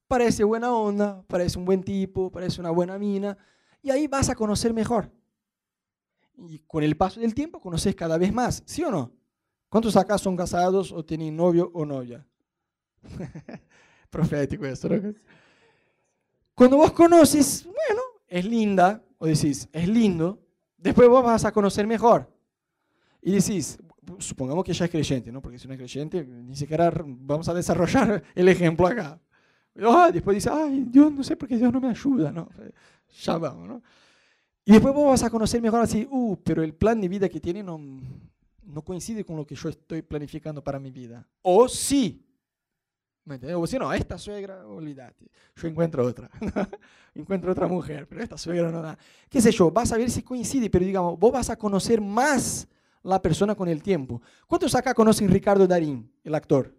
parece 0.06 0.44
buena 0.44 0.72
onda, 0.72 1.22
parece 1.26 1.58
un 1.58 1.64
buen 1.64 1.82
tipo, 1.82 2.30
parece 2.30 2.60
una 2.60 2.70
buena 2.70 2.98
mina, 2.98 3.36
y 3.82 3.90
ahí 3.90 4.06
vas 4.06 4.28
a 4.28 4.34
conocer 4.34 4.72
mejor. 4.72 5.10
Y 6.36 6.58
con 6.60 6.82
el 6.82 6.96
paso 6.96 7.20
del 7.20 7.34
tiempo 7.34 7.60
conoces 7.60 7.94
cada 7.94 8.18
vez 8.18 8.32
más, 8.32 8.62
¿sí 8.66 8.82
o 8.82 8.90
no? 8.90 9.12
¿Cuántos 9.68 9.96
acá 9.96 10.18
son 10.18 10.36
casados 10.36 10.92
o 10.92 11.04
tienen 11.04 11.36
novio 11.36 11.70
o 11.74 11.84
novia? 11.84 12.26
Profético 14.10 14.64
esto, 14.66 14.88
¿no? 14.88 15.14
Cuando 16.54 16.76
vos 16.76 16.92
conoces, 16.92 17.64
bueno, 17.64 18.02
es 18.28 18.44
linda, 18.44 19.04
o 19.18 19.26
decís, 19.26 19.68
es 19.72 19.88
lindo, 19.88 20.40
después 20.76 21.08
vos 21.08 21.24
vas 21.24 21.44
a 21.44 21.52
conocer 21.52 21.86
mejor. 21.86 22.32
Y 23.20 23.32
decís, 23.32 23.78
supongamos 24.18 24.64
que 24.64 24.72
ella 24.72 24.86
es 24.86 24.90
creyente, 24.90 25.32
¿no? 25.32 25.40
Porque 25.40 25.58
si 25.58 25.66
no 25.66 25.74
es 25.74 25.78
creyente, 25.78 26.24
ni 26.24 26.56
siquiera 26.56 26.92
vamos 27.04 27.48
a 27.48 27.54
desarrollar 27.54 28.22
el 28.34 28.48
ejemplo 28.48 28.86
acá. 28.86 29.20
Ah, 29.82 30.10
después 30.12 30.36
dice, 30.36 30.50
ay, 30.52 30.84
Dios, 30.88 31.12
no 31.12 31.24
sé 31.24 31.36
por 31.36 31.48
qué 31.48 31.56
Dios 31.56 31.72
no 31.72 31.80
me 31.80 31.88
ayuda, 31.88 32.30
¿no? 32.30 32.48
Ya 33.22 33.38
vamos, 33.38 33.68
¿no? 33.68 33.82
Y 34.64 34.72
después 34.72 34.94
vos 34.94 35.08
vas 35.08 35.22
a 35.22 35.30
conocer 35.30 35.60
mejor 35.60 35.80
así, 35.80 36.06
uh, 36.10 36.36
pero 36.42 36.62
el 36.62 36.74
plan 36.74 37.00
de 37.00 37.08
vida 37.08 37.28
que 37.28 37.40
tiene 37.40 37.62
no, 37.62 37.78
no 37.78 38.82
coincide 38.82 39.24
con 39.24 39.36
lo 39.36 39.46
que 39.46 39.54
yo 39.54 39.68
estoy 39.68 40.02
planificando 40.02 40.62
para 40.62 40.78
mi 40.78 40.90
vida. 40.90 41.26
O 41.42 41.68
sí. 41.68 42.24
¿Me 43.24 43.34
entiendes? 43.36 43.58
O 43.60 43.66
si 43.66 43.78
no, 43.78 43.92
esta 43.92 44.16
suegra, 44.18 44.66
olvídate. 44.66 45.30
Yo 45.56 45.68
encuentro 45.68 46.04
otra. 46.04 46.30
encuentro 47.14 47.52
otra 47.52 47.66
mujer, 47.66 48.06
pero 48.06 48.22
esta 48.22 48.38
suegra 48.38 48.70
no 48.70 48.80
da. 48.80 48.98
¿Qué 49.28 49.40
sé 49.40 49.50
yo? 49.50 49.70
Vas 49.70 49.92
a 49.92 49.98
ver 49.98 50.10
si 50.10 50.22
coincide, 50.22 50.70
pero 50.70 50.84
digamos, 50.84 51.18
vos 51.18 51.32
vas 51.32 51.50
a 51.50 51.56
conocer 51.56 52.00
más 52.00 52.68
la 53.04 53.20
persona 53.22 53.54
con 53.54 53.68
el 53.68 53.82
tiempo. 53.82 54.20
¿Cuántos 54.46 54.74
acá 54.74 54.94
conocen 54.94 55.30
Ricardo 55.30 55.66
Darín, 55.66 56.10
el 56.24 56.34
actor? 56.34 56.74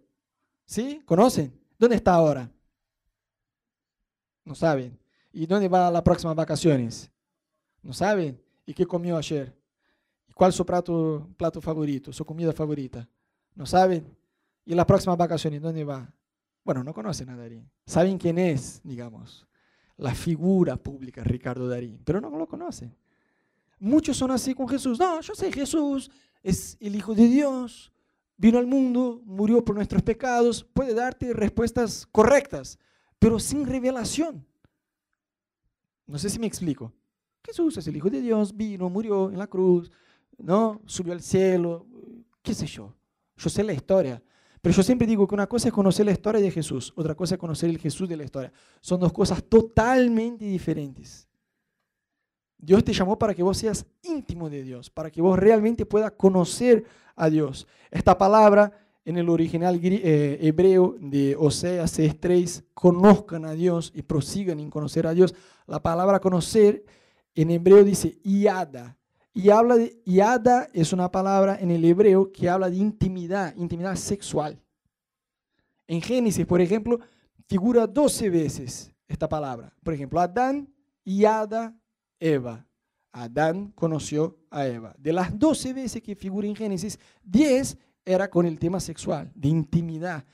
¿Sí? 0.66 1.00
¿Conocen? 1.04 1.58
¿Dónde 1.78 1.96
está 1.96 2.14
ahora? 2.14 2.50
No 4.44 4.54
saben. 4.54 4.98
¿Y 5.32 5.46
dónde 5.46 5.68
va 5.68 5.90
las 5.90 6.02
próximas 6.02 6.34
vacaciones? 6.34 7.10
No 7.82 7.92
saben. 7.92 8.40
¿Y 8.64 8.74
qué 8.74 8.84
comió 8.86 9.16
ayer? 9.16 9.56
¿Cuál 10.34 10.50
es 10.50 10.56
su 10.56 10.66
plato, 10.66 11.28
plato 11.36 11.60
favorito, 11.60 12.12
su 12.12 12.24
comida 12.24 12.52
favorita? 12.52 13.08
¿No 13.54 13.64
saben? 13.64 14.16
¿Y 14.64 14.74
las 14.74 14.84
próximas 14.84 15.16
vacaciones 15.16 15.62
dónde 15.62 15.84
va? 15.84 16.12
Bueno, 16.64 16.82
no 16.82 16.92
conocen 16.92 17.30
a 17.30 17.36
Darín. 17.36 17.70
Saben 17.86 18.18
quién 18.18 18.38
es, 18.38 18.80
digamos, 18.82 19.46
la 19.96 20.14
figura 20.14 20.76
pública 20.76 21.22
Ricardo 21.22 21.68
Darín, 21.68 22.00
pero 22.04 22.20
no 22.20 22.28
lo 22.30 22.48
conocen. 22.48 22.94
Muchos 23.78 24.16
son 24.16 24.30
así 24.30 24.54
con 24.54 24.68
Jesús. 24.68 24.98
No, 24.98 25.20
yo 25.20 25.34
sé, 25.34 25.52
Jesús 25.52 26.10
es 26.42 26.76
el 26.80 26.96
Hijo 26.96 27.14
de 27.14 27.26
Dios, 27.26 27.92
vino 28.36 28.58
al 28.58 28.66
mundo, 28.66 29.20
murió 29.24 29.64
por 29.64 29.74
nuestros 29.74 30.02
pecados, 30.02 30.64
puede 30.64 30.94
darte 30.94 31.32
respuestas 31.32 32.06
correctas, 32.10 32.78
pero 33.18 33.38
sin 33.38 33.66
revelación. 33.66 34.46
No 36.06 36.18
sé 36.18 36.30
si 36.30 36.38
me 36.38 36.46
explico. 36.46 36.92
Jesús 37.44 37.76
es 37.76 37.86
el 37.86 37.96
Hijo 37.96 38.10
de 38.10 38.20
Dios, 38.20 38.56
vino, 38.56 38.88
murió 38.88 39.30
en 39.30 39.38
la 39.38 39.46
cruz, 39.46 39.90
¿no? 40.38 40.80
Subió 40.86 41.12
al 41.12 41.22
cielo, 41.22 41.86
qué 42.42 42.54
sé 42.54 42.66
yo. 42.66 42.94
Yo 43.36 43.50
sé 43.50 43.62
la 43.62 43.72
historia. 43.72 44.22
Pero 44.60 44.74
yo 44.74 44.82
siempre 44.82 45.06
digo 45.06 45.28
que 45.28 45.34
una 45.34 45.46
cosa 45.46 45.68
es 45.68 45.74
conocer 45.74 46.06
la 46.06 46.12
historia 46.12 46.40
de 46.40 46.50
Jesús, 46.50 46.92
otra 46.96 47.14
cosa 47.14 47.34
es 47.34 47.38
conocer 47.38 47.70
el 47.70 47.78
Jesús 47.78 48.08
de 48.08 48.16
la 48.16 48.24
historia. 48.24 48.52
Son 48.80 48.98
dos 48.98 49.12
cosas 49.12 49.44
totalmente 49.44 50.44
diferentes. 50.44 51.25
Dios 52.58 52.84
te 52.84 52.92
llamó 52.92 53.18
para 53.18 53.34
que 53.34 53.42
vos 53.42 53.58
seas 53.58 53.86
íntimo 54.02 54.48
de 54.50 54.62
Dios, 54.62 54.90
para 54.90 55.10
que 55.10 55.20
vos 55.20 55.38
realmente 55.38 55.86
puedas 55.86 56.12
conocer 56.12 56.84
a 57.14 57.28
Dios. 57.28 57.66
Esta 57.90 58.16
palabra 58.16 58.72
en 59.06 59.16
el 59.16 59.28
original 59.28 59.80
eh, 59.82 60.36
hebreo 60.42 60.96
de 60.98 61.36
Oseas 61.38 61.96
6.3, 61.96 62.64
conozcan 62.74 63.44
a 63.44 63.52
Dios 63.52 63.92
y 63.94 64.02
prosigan 64.02 64.58
en 64.58 64.68
conocer 64.68 65.06
a 65.06 65.14
Dios. 65.14 65.32
La 65.68 65.80
palabra 65.80 66.18
conocer 66.18 66.84
en 67.32 67.52
hebreo 67.52 67.84
dice 67.84 68.18
yada. 68.24 68.98
Y 69.32 69.50
habla 69.50 69.76
de, 69.76 70.02
yada 70.04 70.68
es 70.72 70.92
una 70.92 71.08
palabra 71.12 71.56
en 71.60 71.70
el 71.70 71.84
hebreo 71.84 72.32
que 72.32 72.48
habla 72.48 72.68
de 72.68 72.78
intimidad, 72.78 73.54
intimidad 73.56 73.94
sexual. 73.94 74.60
En 75.86 76.02
Génesis, 76.02 76.44
por 76.44 76.60
ejemplo, 76.60 76.98
figura 77.46 77.86
12 77.86 78.28
veces 78.28 78.92
esta 79.06 79.28
palabra. 79.28 79.72
Por 79.84 79.94
ejemplo, 79.94 80.18
Adán, 80.18 80.68
yada, 81.04 81.78
Eva. 82.20 82.66
Adán 83.12 83.72
conoció 83.74 84.38
a 84.50 84.66
Eva. 84.66 84.94
De 84.98 85.12
las 85.12 85.38
12 85.38 85.72
veces 85.72 86.02
que 86.02 86.14
figura 86.14 86.46
en 86.46 86.54
Génesis, 86.54 86.98
10 87.24 87.78
era 88.04 88.28
con 88.28 88.46
el 88.46 88.58
tema 88.58 88.78
sexual, 88.78 89.32
de 89.34 89.48
intimidad. 89.48 90.24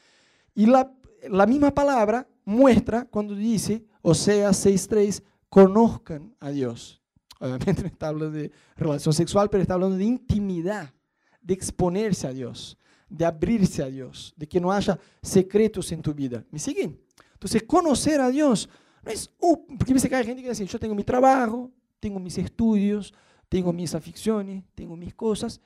Y 0.55 0.66
la, 0.66 0.92
la 1.31 1.47
misma 1.47 1.73
palabra 1.73 2.27
muestra 2.45 3.05
cuando 3.05 3.35
dice, 3.35 3.85
o 4.03 4.14
sea, 4.14 4.51
6.3, 4.51 5.23
conozcan 5.49 6.35
a 6.40 6.51
Dios. 6.51 7.01
Obviamente 7.38 7.83
no 7.83 7.88
está 7.88 8.09
hablando 8.09 8.37
de 8.37 8.51
relación 8.77 9.12
sexual, 9.12 9.51
pero 9.51 9.62
está 9.62 9.75
hablando 9.75 9.97
de 9.97 10.05
intimidad, 10.05 10.92
de 11.40 11.55
exponerse 11.55 12.27
a 12.27 12.33
Dios, 12.33 12.79
de 13.09 13.25
abrirse 13.25 13.83
a 13.83 13.87
Dios, 13.87 14.33
de 14.37 14.49
que 14.49 14.61
no 14.61 14.73
haya 14.73 14.99
secretos 15.21 15.92
en 15.92 16.03
tu 16.03 16.14
vida. 16.14 16.45
¿Me 16.51 16.59
siguen? 16.59 17.01
Entonces, 17.35 17.64
conocer 17.64 18.21
a 18.21 18.31
Dios 18.31 18.68
no 19.05 19.11
es, 19.11 19.31
uh, 19.41 19.57
porque 19.79 19.95
dice 19.95 20.09
que 20.09 20.17
hay 20.17 20.25
gente 20.25 20.43
que 20.43 20.49
dice, 20.49 20.67
yo 20.67 20.79
tengo 20.79 20.95
mi 20.95 21.05
trabajo, 21.05 21.71
tengo 21.99 22.21
mis 22.21 22.38
estudios, 22.38 23.12
tengo 23.49 23.73
mis 23.73 23.95
aficiones, 23.95 24.65
tengo 24.75 24.97
mis 24.97 25.15
cosas, 25.15 25.61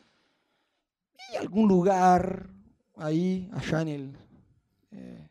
y 1.33 1.37
algún 1.37 1.69
lugar 1.69 2.49
ahí, 2.97 3.49
allá 3.53 3.83
en 3.83 3.89
el, 3.89 4.17
eh, 4.91 5.29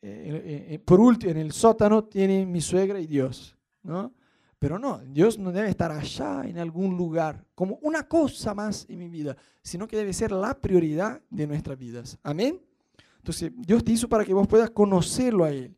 eh, 0.00 0.66
eh, 0.70 0.78
por 0.78 1.00
último, 1.00 1.32
en 1.32 1.38
el 1.38 1.52
sótano 1.52 2.04
tiene 2.04 2.46
mi 2.46 2.60
suegra 2.60 3.00
y 3.00 3.06
Dios, 3.06 3.56
¿no? 3.82 4.12
Pero 4.58 4.78
no, 4.78 4.98
Dios 4.98 5.38
no 5.38 5.52
debe 5.52 5.68
estar 5.68 5.92
allá 5.92 6.42
en 6.44 6.58
algún 6.58 6.96
lugar 6.96 7.44
como 7.54 7.78
una 7.82 8.08
cosa 8.08 8.54
más 8.54 8.86
en 8.88 8.98
mi 8.98 9.08
vida, 9.08 9.36
sino 9.62 9.86
que 9.86 9.96
debe 9.96 10.12
ser 10.12 10.32
la 10.32 10.58
prioridad 10.58 11.20
de 11.30 11.46
nuestras 11.46 11.78
vidas. 11.78 12.18
Amén. 12.22 12.60
Entonces, 13.18 13.52
Dios 13.56 13.84
te 13.84 13.92
hizo 13.92 14.08
para 14.08 14.24
que 14.24 14.34
vos 14.34 14.48
puedas 14.48 14.70
conocerlo 14.70 15.44
a 15.44 15.50
Él. 15.50 15.76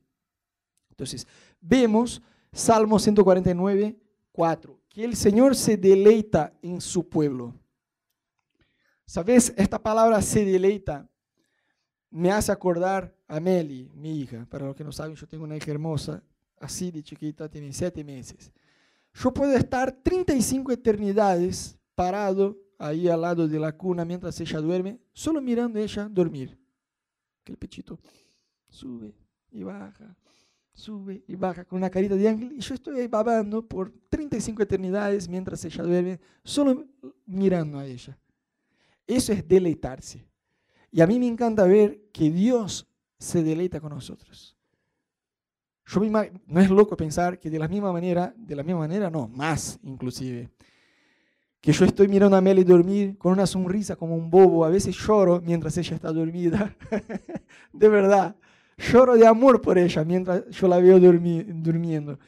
Entonces, 1.01 1.27
vemos 1.61 2.21
Salmo 2.53 2.99
149, 2.99 3.97
4, 4.33 4.81
que 4.89 5.05
el 5.05 5.17
Señor 5.17 5.57
se 5.57 5.77
deleita 5.77 6.53
en 6.63 6.81
su 6.81 7.09
pueblo. 7.09 7.55
¿Sabes? 9.07 9.53
Esta 9.57 9.83
palabra 9.83 10.21
se 10.21 10.45
deleita 10.45 11.11
me 12.11 12.31
hace 12.33 12.51
acordar 12.51 13.15
a 13.29 13.41
Meli, 13.41 13.89
mi 13.95 14.21
hija. 14.21 14.47
Para 14.51 14.67
los 14.67 14.77
que 14.77 14.85
no 14.85 14.93
saben, 14.93 15.15
yo 15.15 15.27
tengo 15.27 15.45
una 15.45 15.57
hija 15.57 15.71
hermosa, 15.71 16.23
así 16.59 16.91
de 16.91 17.03
chiquita, 17.03 17.49
tiene 17.49 17.73
siete 17.73 18.03
meses. 18.05 18.53
Yo 19.15 19.33
puedo 19.33 19.53
estar 19.57 19.93
35 19.93 20.73
eternidades 20.73 21.79
parado 21.95 22.59
ahí 22.79 23.09
al 23.09 23.21
lado 23.21 23.47
de 23.47 23.59
la 23.59 23.73
cuna 23.73 24.05
mientras 24.05 24.41
ella 24.41 24.61
duerme, 24.61 24.99
solo 25.13 25.41
mirando 25.41 25.79
a 25.79 25.83
ella 25.83 26.09
dormir. 26.11 26.59
Que 27.45 27.53
el 27.53 27.59
pechito 27.59 27.99
sube 28.69 29.15
y 29.51 29.63
baja, 29.63 30.17
sube 30.75 31.23
y 31.27 31.35
baja 31.35 31.65
con 31.65 31.79
una 31.79 31.91
carita 31.91 32.15
de 32.15 32.29
ángel 32.29 32.53
y 32.53 32.61
yo 32.61 32.75
estoy 32.75 33.01
ahí 33.01 33.07
babando 33.07 33.67
por 33.67 33.93
35 34.09 34.63
eternidades 34.63 35.29
mientras 35.29 35.65
ella 35.65 35.85
duerme, 35.85 36.21
solo 36.45 36.87
mirando 37.27 37.79
a 37.79 37.87
ella. 37.87 38.19
Eso 39.07 39.33
es 39.33 39.47
deleitarse. 39.47 40.25
Y 40.91 41.01
a 41.01 41.07
mí 41.07 41.19
me 41.19 41.27
encanta 41.27 41.65
ver 41.65 42.01
que 42.13 42.31
Dios 42.31 42.89
se 43.19 43.43
deleita 43.43 43.81
con 43.81 43.91
nosotros. 43.91 44.57
Yo 45.87 46.01
no 46.01 46.61
es 46.61 46.71
loco 46.71 46.97
pensar 46.97 47.39
que 47.39 47.51
de 47.51 47.59
la 47.59 47.67
misma 47.67 47.93
manera, 47.93 48.33
de 48.37 48.55
la 48.55 48.63
misma 48.63 48.81
manera 48.81 49.11
no, 49.11 49.27
más 49.29 49.79
inclusive, 49.83 50.49
que 51.61 51.73
yo 51.73 51.85
estoy 51.85 52.09
mirando 52.09 52.37
a 52.37 52.41
Meli 52.41 52.65
dormir 52.65 53.19
con 53.19 53.33
una 53.33 53.47
sonrisa 53.47 53.97
como 53.97 54.15
un 54.15 54.31
bobo, 54.31 54.65
a 54.65 54.71
veces 54.71 54.97
lloro 54.97 55.41
mientras 55.41 55.77
ella 55.77 55.97
está 55.97 56.13
dormida, 56.13 56.75
de 57.73 57.89
verdad, 57.89 58.37
lloro 58.81 59.17
de 59.17 59.27
amor 59.27 59.61
por 59.61 59.79
ella 59.79 60.05
mientras 60.05 60.49
yo 60.51 60.67
la 60.67 60.79
veo 60.79 60.99
durmiendo. 60.99 62.19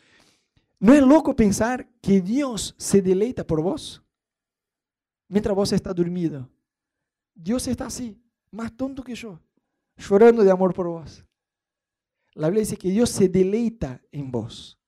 ¿No 0.78 0.92
es 0.92 1.02
loco 1.02 1.34
pensar 1.34 1.88
que 2.00 2.20
Dios 2.20 2.74
se 2.76 3.00
deleita 3.00 3.46
por 3.46 3.62
vos 3.62 4.02
mientras 5.28 5.54
vos 5.54 5.72
estás 5.72 5.94
dormido? 5.94 6.48
Dios 7.34 7.66
está 7.66 7.86
así, 7.86 8.20
más 8.50 8.76
tonto 8.76 9.02
que 9.02 9.14
yo, 9.14 9.40
llorando 9.96 10.42
de 10.42 10.50
amor 10.50 10.74
por 10.74 10.88
vos. 10.88 11.24
La 12.34 12.48
Biblia 12.48 12.60
dice 12.60 12.76
que 12.76 12.90
Dios 12.90 13.10
se 13.10 13.28
deleita 13.28 14.00
en 14.10 14.30
vos. 14.30 14.78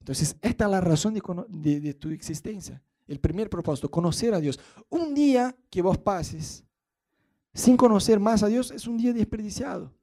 Entonces, 0.00 0.36
esta 0.42 0.64
es 0.64 0.70
la 0.70 0.80
razón 0.80 1.14
de, 1.14 1.80
de, 1.80 1.94
tu 1.94 2.10
existencia. 2.10 2.82
El 3.06 3.20
primer 3.20 3.48
propósito, 3.48 3.90
conocer 3.90 4.34
a 4.34 4.40
Dios. 4.40 4.58
Un 4.90 5.14
día 5.14 5.56
que 5.70 5.80
vos 5.80 5.96
pases 5.96 6.64
sin 7.54 7.76
conocer 7.76 8.18
más 8.20 8.42
a 8.42 8.48
Dios 8.48 8.70
es 8.70 8.86
un 8.86 8.98
día 8.98 9.12
desperdiciado. 9.12 9.94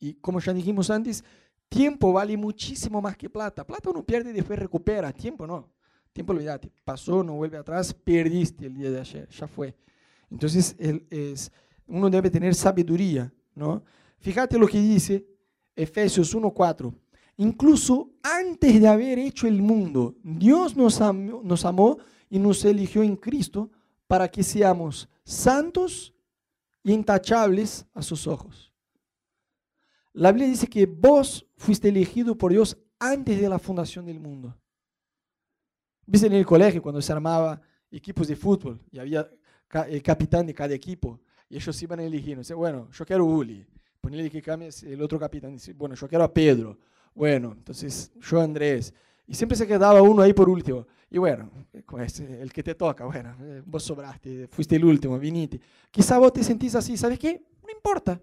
Y 0.00 0.14
como 0.14 0.40
ya 0.40 0.52
dijimos 0.52 0.90
antes, 0.90 1.24
Tiempo 1.68 2.12
vale 2.12 2.36
muchísimo 2.36 3.02
más 3.02 3.16
que 3.16 3.28
plata. 3.28 3.66
Plata 3.66 3.90
uno 3.90 4.04
pierde 4.04 4.30
y 4.30 4.32
después 4.32 4.56
recupera. 4.58 5.12
Tiempo 5.12 5.44
no. 5.44 5.68
Tiempo 6.12 6.32
olvídate. 6.32 6.70
Pasó, 6.84 7.24
no 7.24 7.34
vuelve 7.34 7.56
atrás, 7.56 7.92
perdiste 7.92 8.66
el 8.66 8.74
día 8.74 8.92
de 8.92 9.00
ayer. 9.00 9.28
Ya 9.28 9.48
fue. 9.48 9.74
Entonces 10.30 10.76
es, 10.78 11.50
uno 11.88 12.08
debe 12.08 12.30
tener 12.30 12.54
sabiduría. 12.54 13.32
¿no? 13.56 13.82
Fíjate 14.18 14.56
lo 14.56 14.68
que 14.68 14.78
dice 14.78 15.26
Efesios 15.74 16.32
1.4. 16.34 16.94
Incluso 17.38 18.12
antes 18.22 18.80
de 18.80 18.86
haber 18.86 19.18
hecho 19.18 19.48
el 19.48 19.60
mundo, 19.60 20.14
Dios 20.22 20.76
nos 20.76 21.00
amó, 21.00 21.40
nos 21.42 21.64
amó 21.64 21.98
y 22.30 22.38
nos 22.38 22.64
eligió 22.64 23.02
en 23.02 23.16
Cristo 23.16 23.68
para 24.06 24.28
que 24.28 24.44
seamos 24.44 25.08
santos 25.24 26.14
y 26.84 26.92
intachables 26.92 27.84
a 27.92 28.02
sus 28.02 28.28
ojos. 28.28 28.73
La 30.14 30.30
Biblia 30.30 30.48
dice 30.48 30.68
que 30.68 30.86
vos 30.86 31.44
fuiste 31.56 31.88
elegido 31.88 32.38
por 32.38 32.52
Dios 32.52 32.78
antes 33.00 33.40
de 33.40 33.48
la 33.48 33.58
fundación 33.58 34.06
del 34.06 34.20
mundo. 34.20 34.56
Viste 36.06 36.28
en 36.28 36.34
el 36.34 36.46
colegio 36.46 36.80
cuando 36.80 37.02
se 37.02 37.12
armaba 37.12 37.60
equipos 37.90 38.28
de 38.28 38.36
fútbol 38.36 38.80
y 38.92 38.98
había 38.98 39.28
el 39.88 40.02
capitán 40.02 40.46
de 40.46 40.54
cada 40.54 40.72
equipo 40.72 41.20
y 41.48 41.56
ellos 41.56 41.82
iban 41.82 41.98
eligiendo. 41.98 42.40
Dice, 42.42 42.54
bueno, 42.54 42.88
yo 42.92 43.04
quiero 43.04 43.24
Uli. 43.24 43.66
Ponele 44.00 44.30
que 44.30 44.40
cambie 44.40 44.68
el 44.84 45.02
otro 45.02 45.18
capitán. 45.18 45.54
Dice, 45.54 45.72
bueno, 45.72 45.96
yo 45.96 46.06
quiero 46.06 46.22
a 46.22 46.32
Pedro. 46.32 46.78
Bueno, 47.12 47.52
entonces 47.56 48.12
yo 48.20 48.40
Andrés. 48.40 48.94
Y 49.26 49.34
siempre 49.34 49.56
se 49.56 49.66
quedaba 49.66 50.00
uno 50.00 50.22
ahí 50.22 50.32
por 50.32 50.48
último. 50.48 50.86
Y 51.10 51.18
bueno, 51.18 51.50
pues, 51.86 52.20
el 52.20 52.52
que 52.52 52.62
te 52.62 52.74
toca, 52.74 53.04
bueno, 53.04 53.34
eh, 53.40 53.62
vos 53.64 53.82
sobraste, 53.82 54.46
fuiste 54.46 54.76
el 54.76 54.84
último, 54.84 55.18
viniste. 55.18 55.60
Quizá 55.90 56.18
vos 56.18 56.32
te 56.32 56.44
sentís 56.44 56.74
así, 56.74 56.96
¿sabes 56.96 57.18
qué? 57.18 57.42
No 57.62 57.70
importa. 57.70 58.20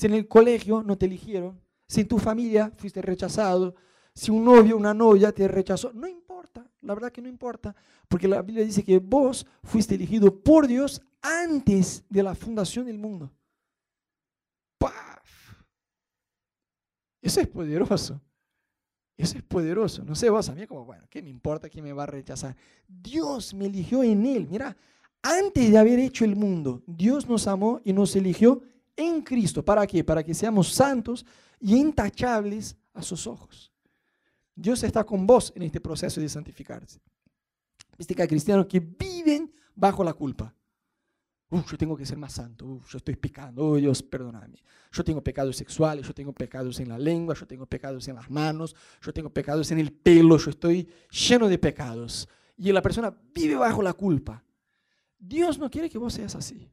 Si 0.00 0.06
en 0.06 0.14
el 0.14 0.26
colegio 0.26 0.82
no 0.82 0.96
te 0.96 1.04
eligieron, 1.04 1.60
si 1.86 2.00
en 2.00 2.08
tu 2.08 2.18
familia 2.18 2.72
fuiste 2.74 3.02
rechazado, 3.02 3.74
si 4.14 4.30
un 4.30 4.42
novio 4.42 4.74
o 4.74 4.78
una 4.78 4.94
novia 4.94 5.30
te 5.30 5.46
rechazó, 5.46 5.92
no 5.92 6.08
importa, 6.08 6.66
la 6.80 6.94
verdad 6.94 7.12
que 7.12 7.20
no 7.20 7.28
importa, 7.28 7.76
porque 8.08 8.26
la 8.26 8.40
Biblia 8.40 8.64
dice 8.64 8.82
que 8.82 8.98
vos 8.98 9.46
fuiste 9.62 9.96
elegido 9.96 10.34
por 10.42 10.66
Dios 10.66 11.02
antes 11.20 12.02
de 12.08 12.22
la 12.22 12.34
fundación 12.34 12.86
del 12.86 12.96
mundo. 12.96 13.30
¡Paf! 14.78 15.60
Eso 17.20 17.42
es 17.42 17.48
poderoso. 17.48 18.18
Eso 19.18 19.36
es 19.36 19.44
poderoso. 19.44 20.02
No 20.02 20.14
sé 20.14 20.30
vos, 20.30 20.48
a 20.48 20.54
mí 20.54 20.66
como, 20.66 20.86
bueno, 20.86 21.04
¿qué 21.10 21.20
me 21.20 21.28
importa 21.28 21.68
quién 21.68 21.84
me 21.84 21.92
va 21.92 22.04
a 22.04 22.06
rechazar? 22.06 22.56
Dios 22.88 23.52
me 23.52 23.66
eligió 23.66 24.02
en 24.02 24.24
Él. 24.24 24.48
Mira, 24.48 24.74
antes 25.20 25.70
de 25.70 25.76
haber 25.76 25.98
hecho 25.98 26.24
el 26.24 26.36
mundo, 26.36 26.82
Dios 26.86 27.28
nos 27.28 27.46
amó 27.46 27.82
y 27.84 27.92
nos 27.92 28.16
eligió 28.16 28.62
en 29.00 29.22
Cristo. 29.22 29.64
¿Para 29.64 29.86
qué? 29.86 30.04
Para 30.04 30.22
que 30.22 30.34
seamos 30.34 30.72
santos 30.72 31.24
y 31.58 31.76
intachables 31.76 32.76
a 32.92 33.02
sus 33.02 33.26
ojos. 33.26 33.72
Dios 34.54 34.82
está 34.82 35.04
con 35.04 35.26
vos 35.26 35.52
en 35.56 35.62
este 35.62 35.80
proceso 35.80 36.20
de 36.20 36.28
santificarse. 36.28 37.00
Viste 37.96 38.14
que 38.14 38.22
hay 38.22 38.28
cristianos 38.28 38.66
que 38.66 38.80
viven 38.80 39.52
bajo 39.74 40.04
la 40.04 40.12
culpa. 40.12 40.54
Uf, 41.50 41.72
yo 41.72 41.76
tengo 41.76 41.96
que 41.96 42.06
ser 42.06 42.16
más 42.16 42.32
santo. 42.32 42.64
Uf, 42.64 42.92
yo 42.92 42.98
estoy 42.98 43.16
pecando. 43.16 43.64
Oh, 43.64 43.76
Dios, 43.76 44.02
perdóname. 44.02 44.62
Yo 44.92 45.02
tengo 45.02 45.22
pecados 45.22 45.56
sexuales, 45.56 46.06
yo 46.06 46.14
tengo 46.14 46.32
pecados 46.32 46.78
en 46.80 46.88
la 46.88 46.98
lengua, 46.98 47.34
yo 47.34 47.46
tengo 47.46 47.66
pecados 47.66 48.06
en 48.08 48.14
las 48.16 48.30
manos, 48.30 48.76
yo 49.02 49.12
tengo 49.12 49.30
pecados 49.30 49.70
en 49.70 49.78
el 49.78 49.92
pelo, 49.92 50.36
yo 50.38 50.50
estoy 50.50 50.88
lleno 51.10 51.48
de 51.48 51.58
pecados. 51.58 52.28
Y 52.56 52.70
la 52.72 52.82
persona 52.82 53.14
vive 53.34 53.56
bajo 53.56 53.82
la 53.82 53.94
culpa. 53.94 54.44
Dios 55.18 55.58
no 55.58 55.70
quiere 55.70 55.90
que 55.90 55.98
vos 55.98 56.14
seas 56.14 56.34
así. 56.34 56.70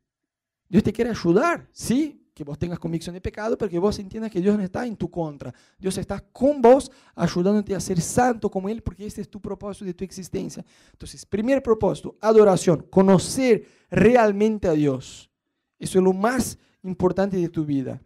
Dios 0.70 0.84
te 0.84 0.92
quiere 0.92 1.12
ayudar, 1.12 1.68
sí, 1.72 2.28
que 2.38 2.44
vos 2.44 2.60
tengas 2.60 2.78
convicción 2.78 3.16
de 3.16 3.22
pecado, 3.22 3.58
pero 3.58 3.72
que 3.72 3.80
vos 3.80 3.98
entiendas 3.98 4.30
que 4.30 4.40
Dios 4.40 4.56
no 4.56 4.64
está 4.64 4.86
en 4.86 4.96
tu 4.96 5.10
contra. 5.10 5.52
Dios 5.80 5.98
está 5.98 6.20
con 6.20 6.62
vos, 6.62 6.92
ayudándote 7.16 7.74
a 7.74 7.80
ser 7.80 8.00
santo 8.00 8.52
como 8.52 8.70
Él, 8.70 8.84
porque 8.84 9.08
este 9.08 9.22
es 9.22 9.30
tu 9.30 9.42
propósito 9.42 9.86
de 9.86 9.96
tu 9.96 10.04
existencia. 10.04 10.64
Entonces, 10.92 11.26
primer 11.26 11.64
propósito, 11.64 12.16
adoración, 12.22 12.86
conocer 12.92 13.66
realmente 13.90 14.68
a 14.68 14.74
Dios. 14.74 15.32
Eso 15.80 15.98
es 15.98 16.04
lo 16.04 16.14
más 16.14 16.60
importante 16.84 17.38
de 17.38 17.50
tu 17.50 17.66
vida. 17.66 18.00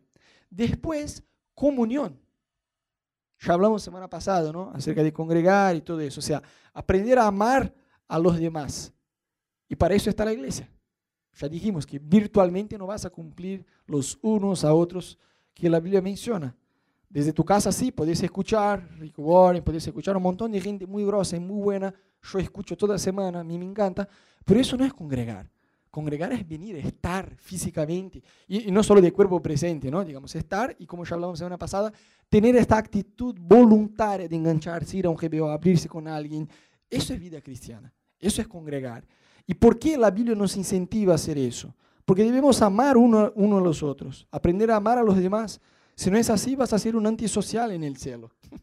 Después, 0.50 1.24
comunión. 1.54 2.18
Ya 3.40 3.54
hablamos 3.54 3.84
semana 3.84 4.10
pasada, 4.10 4.54
¿no? 4.54 4.72
Acerca 4.74 5.04
de 5.04 5.12
congregar 5.12 5.76
y 5.76 5.82
todo 5.82 6.00
eso. 6.00 6.22
O 6.22 6.24
sea, 6.24 6.42
aprender 6.74 7.20
a 7.20 7.28
amar 7.28 7.74
a 8.08 8.18
los 8.18 8.38
demás. 8.40 8.94
Y 9.68 9.76
para 9.76 9.94
eso 9.94 10.10
está 10.10 10.24
la 10.24 10.32
iglesia. 10.32 10.70
Ya 11.34 11.48
dijimos 11.48 11.86
que 11.86 12.00
virtualmente 12.00 12.78
no 12.78 12.88
vas 12.88 13.06
a 13.06 13.10
cumplir 13.10 13.66
los 13.86 14.20
unos 14.22 14.64
a 14.64 14.74
otros 14.74 15.18
que 15.54 15.70
la 15.70 15.80
Biblia 15.80 16.02
menciona. 16.02 16.56
Desde 17.10 17.34
tu 17.34 17.44
casa 17.44 17.72
sí, 17.72 17.92
podés 17.92 18.24
escuchar 18.24 18.88
Rick 18.98 19.20
Warren, 19.20 19.64
podés 19.64 19.86
escuchar 19.86 20.16
un 20.16 20.24
montón 20.24 20.52
de 20.52 20.62
gente 20.62 20.88
muy 20.88 21.04
grosa 21.04 21.36
y 21.36 21.40
muy 21.40 21.62
buena. 21.62 21.94
Yo 22.24 22.40
escucho 22.40 22.78
toda 22.78 22.98
semana, 22.98 23.42
a 23.42 23.44
mí 23.44 23.58
me 23.58 23.66
encanta. 23.66 24.08
Pero 24.46 24.60
eso 24.60 24.78
no 24.78 24.86
es 24.86 24.94
congregar. 24.94 25.50
Congregar 25.90 26.32
es 26.32 26.48
venir, 26.48 26.78
estar 26.78 27.36
físicamente. 27.36 28.24
Y, 28.48 28.70
y 28.70 28.72
no 28.72 28.82
solo 28.82 29.02
de 29.02 29.12
cuerpo 29.12 29.42
presente, 29.42 29.92
¿no? 29.92 30.06
Digamos, 30.06 30.34
estar 30.36 30.74
y 30.80 30.86
como 30.86 31.04
ya 31.04 31.16
hablamos 31.16 31.38
semana 31.38 31.58
pasada, 31.58 31.92
tener 32.30 32.56
esta 32.56 32.78
actitud 32.78 33.36
voluntaria 33.38 34.30
de 34.30 34.36
engancharse, 34.38 34.98
ir 34.98 35.06
a 35.06 35.10
un 35.10 35.18
GBO, 35.18 35.50
abrirse 35.50 35.90
con 35.90 36.08
alguien. 36.08 36.48
Eso 36.90 37.14
es 37.14 37.20
vida 37.20 37.42
cristiana. 37.42 37.94
Eso 38.18 38.42
es 38.42 38.48
congregar. 38.48 39.04
¿Y 39.46 39.54
por 39.54 39.80
qué 39.80 39.98
la 39.98 40.12
Biblia 40.12 40.36
nos 40.36 40.56
incentiva 40.56 41.14
a 41.14 41.16
hacer 41.16 41.38
eso? 41.38 41.74
Porque 42.06 42.24
debemos 42.24 42.62
amar 42.62 42.98
uno, 42.98 43.32
uno 43.36 43.58
a 43.58 43.62
los 43.62 43.84
otros, 43.84 44.28
aprender 44.32 44.72
a 44.72 44.78
amar 44.78 44.98
a 44.98 45.04
los 45.04 45.18
demás. 45.18 45.60
Si 45.96 46.10
no 46.10 46.18
es 46.18 46.30
así, 46.30 46.56
vas 46.56 46.74
a 46.74 46.80
ser 46.80 46.96
un 46.96 47.08
antisocial 47.08 47.72
en 47.72 47.84
el 47.84 47.98
cielo. 47.98 48.32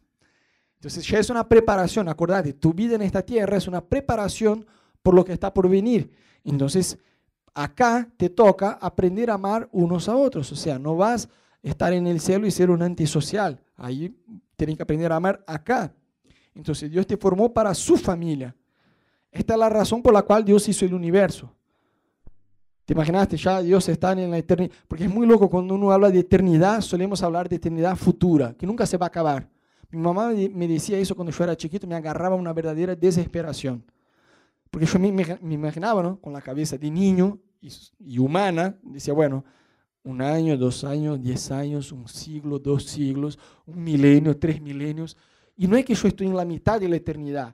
Entonces 0.75 1.05
ya 1.07 1.19
es 1.19 1.29
una 1.29 1.47
preparación, 1.47 2.07
acordate, 2.07 2.53
tu 2.53 2.73
vida 2.73 2.95
en 2.95 3.01
esta 3.01 3.21
tierra 3.21 3.57
es 3.57 3.67
una 3.67 3.81
preparación 3.81 4.65
por 5.01 5.13
lo 5.13 5.25
que 5.25 5.33
está 5.33 5.53
por 5.53 5.67
venir. 5.67 6.11
Entonces, 6.43 6.97
acá 7.53 8.09
te 8.17 8.29
toca 8.29 8.77
aprender 8.81 9.29
a 9.29 9.33
amar 9.35 9.67
unos 9.71 10.07
a 10.07 10.15
otros. 10.15 10.51
O 10.51 10.55
sea, 10.55 10.79
no 10.79 10.95
vas 10.95 11.27
a 11.27 11.67
estar 11.67 11.93
en 11.93 12.07
el 12.07 12.19
cielo 12.19 12.47
y 12.47 12.51
ser 12.51 12.69
un 12.69 12.81
antisocial. 12.81 13.61
Ahí 13.75 14.15
tienes 14.55 14.77
que 14.77 14.83
aprender 14.83 15.11
a 15.11 15.17
amar 15.17 15.43
acá. 15.47 15.93
Entonces, 16.55 16.89
Dios 16.89 17.05
te 17.07 17.17
formó 17.17 17.53
para 17.53 17.73
su 17.73 17.97
familia. 17.97 18.55
Esta 19.31 19.53
es 19.53 19.59
la 19.59 19.69
razón 19.69 20.01
por 20.01 20.13
la 20.13 20.23
cual 20.23 20.43
Dios 20.43 20.67
hizo 20.67 20.85
el 20.85 20.93
universo. 20.93 21.53
¿Te 22.85 22.93
imaginaste? 22.93 23.37
Ya 23.37 23.61
Dios 23.61 23.87
está 23.87 24.13
en 24.13 24.31
la 24.31 24.37
eternidad. 24.39 24.73
Porque 24.87 25.03
es 25.03 25.13
muy 25.13 25.27
loco 25.27 25.49
cuando 25.49 25.75
uno 25.75 25.91
habla 25.91 26.09
de 26.09 26.19
eternidad, 26.19 26.81
solemos 26.81 27.21
hablar 27.21 27.47
de 27.47 27.57
eternidad 27.57 27.95
futura, 27.95 28.55
que 28.57 28.65
nunca 28.65 28.85
se 28.87 28.97
va 28.97 29.05
a 29.05 29.09
acabar. 29.09 29.47
Mi 29.91 29.99
mamá 29.99 30.29
me 30.29 30.67
decía 30.67 30.97
eso 30.97 31.15
cuando 31.15 31.31
yo 31.31 31.43
era 31.43 31.55
chiquito, 31.55 31.85
me 31.85 31.95
agarraba 31.95 32.35
una 32.35 32.51
verdadera 32.51 32.95
desesperación. 32.95 33.83
Porque 34.71 34.87
yo 34.87 34.99
me, 34.99 35.07
imaginaba, 35.53 36.01
¿no? 36.01 36.19
Con 36.19 36.33
la 36.33 36.41
cabeza 36.41 36.77
de 36.77 36.89
niño 36.89 37.37
y, 37.61 37.69
y 37.99 38.17
humana, 38.19 38.75
decía, 38.81 39.13
bueno, 39.13 39.43
un 40.03 40.21
año, 40.21 40.57
dos 40.57 40.83
años, 40.83 41.21
diez 41.21 41.51
años, 41.51 41.91
un 41.91 42.07
siglo, 42.07 42.57
dos 42.57 42.85
siglos, 42.85 43.37
un 43.65 43.83
milenio, 43.83 44.37
tres 44.37 44.61
milenios. 44.61 45.17
Y 45.55 45.67
no 45.67 45.75
es 45.75 45.85
que 45.85 45.93
yo 45.93 46.07
estoy 46.07 46.27
en 46.27 46.35
la 46.35 46.45
mitad 46.45 46.79
de 46.79 46.89
la 46.89 46.95
eternidad, 46.95 47.53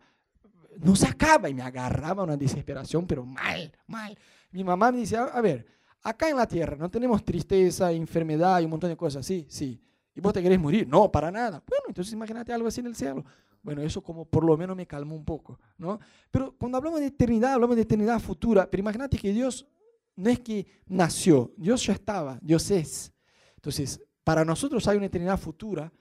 no 0.81 0.95
se 0.95 1.07
acaba 1.07 1.49
y 1.49 1.53
me 1.53 1.61
agarraba 1.61 2.23
una 2.23 2.37
desesperación, 2.37 3.05
pero 3.05 3.25
mal, 3.25 3.71
mal. 3.87 4.17
Mi 4.51 4.63
mamá 4.63 4.91
me 4.91 4.99
decía, 4.99 5.23
a 5.23 5.41
ver, 5.41 5.65
acá 6.03 6.29
en 6.29 6.37
la 6.37 6.47
tierra 6.47 6.77
no 6.77 6.89
tenemos 6.89 7.23
tristeza, 7.23 7.91
enfermedad 7.91 8.61
y 8.61 8.65
un 8.65 8.71
montón 8.71 8.89
de 8.89 8.97
cosas, 8.97 9.25
sí, 9.25 9.45
sí. 9.49 9.81
¿Y 10.15 10.21
vos 10.21 10.31
te 10.31 10.41
querés 10.41 10.59
morir? 10.59 10.87
No, 10.87 11.11
para 11.11 11.29
nada. 11.29 11.61
Bueno, 11.67 11.85
entonces 11.89 12.13
imagínate 12.13 12.53
algo 12.53 12.67
así 12.67 12.79
en 12.79 12.87
el 12.87 12.95
cielo. 12.95 13.25
Bueno, 13.61 13.81
eso 13.81 14.01
como 14.01 14.25
por 14.25 14.45
lo 14.45 14.55
menos 14.55 14.77
me 14.77 14.85
calmó 14.85 15.15
un 15.15 15.25
poco, 15.25 15.59
¿no? 15.77 15.99
Pero 16.31 16.55
cuando 16.57 16.77
hablamos 16.77 16.99
de 16.99 17.07
eternidad, 17.07 17.53
hablamos 17.53 17.75
de 17.75 17.81
eternidad 17.81 18.19
futura, 18.19 18.69
pero 18.69 18.81
imagínate 18.81 19.17
que 19.17 19.33
Dios 19.33 19.67
no 20.15 20.29
es 20.29 20.39
que 20.39 20.65
nació, 20.85 21.51
Dios 21.57 21.85
ya 21.85 21.93
estaba, 21.93 22.39
Dios 22.41 22.69
es. 22.71 23.11
Entonces, 23.55 23.99
para 24.23 24.45
nosotros 24.45 24.87
hay 24.87 24.97
una 24.97 25.07
eternidad 25.07 25.39
futura, 25.39 25.91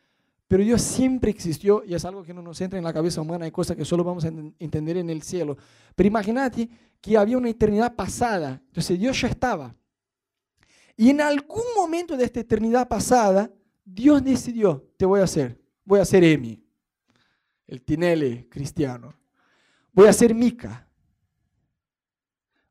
pero 0.46 0.62
Dios 0.62 0.82
siempre 0.82 1.30
existió 1.30 1.82
y 1.84 1.94
es 1.94 2.04
algo 2.04 2.22
que 2.22 2.34
no 2.34 2.42
nos 2.42 2.60
entra 2.60 2.78
en 2.78 2.84
la 2.84 2.92
cabeza 2.92 3.20
humana, 3.20 3.46
hay 3.46 3.50
cosas 3.50 3.76
que 3.76 3.84
solo 3.84 4.04
vamos 4.04 4.24
a 4.24 4.30
enten- 4.30 4.54
entender 4.58 4.96
en 4.98 5.10
el 5.10 5.22
cielo. 5.22 5.56
Pero 5.94 6.06
imagínate 6.06 6.68
que 7.00 7.16
había 7.16 7.38
una 7.38 7.48
eternidad 7.48 7.94
pasada, 7.94 8.60
entonces 8.66 8.98
Dios 8.98 9.20
ya 9.20 9.28
estaba. 9.28 9.74
Y 10.96 11.10
en 11.10 11.20
algún 11.20 11.64
momento 11.76 12.16
de 12.16 12.24
esta 12.24 12.40
eternidad 12.40 12.86
pasada, 12.86 13.50
Dios 13.84 14.22
decidió, 14.22 14.90
te 14.96 15.04
voy 15.06 15.20
a 15.20 15.24
hacer, 15.24 15.60
voy 15.84 15.98
a 15.98 16.02
hacer 16.02 16.22
Emi, 16.22 16.62
el 17.66 17.82
Tinele 17.82 18.48
cristiano, 18.48 19.14
voy 19.92 20.06
a 20.06 20.10
hacer 20.10 20.34
Mica, 20.34 20.86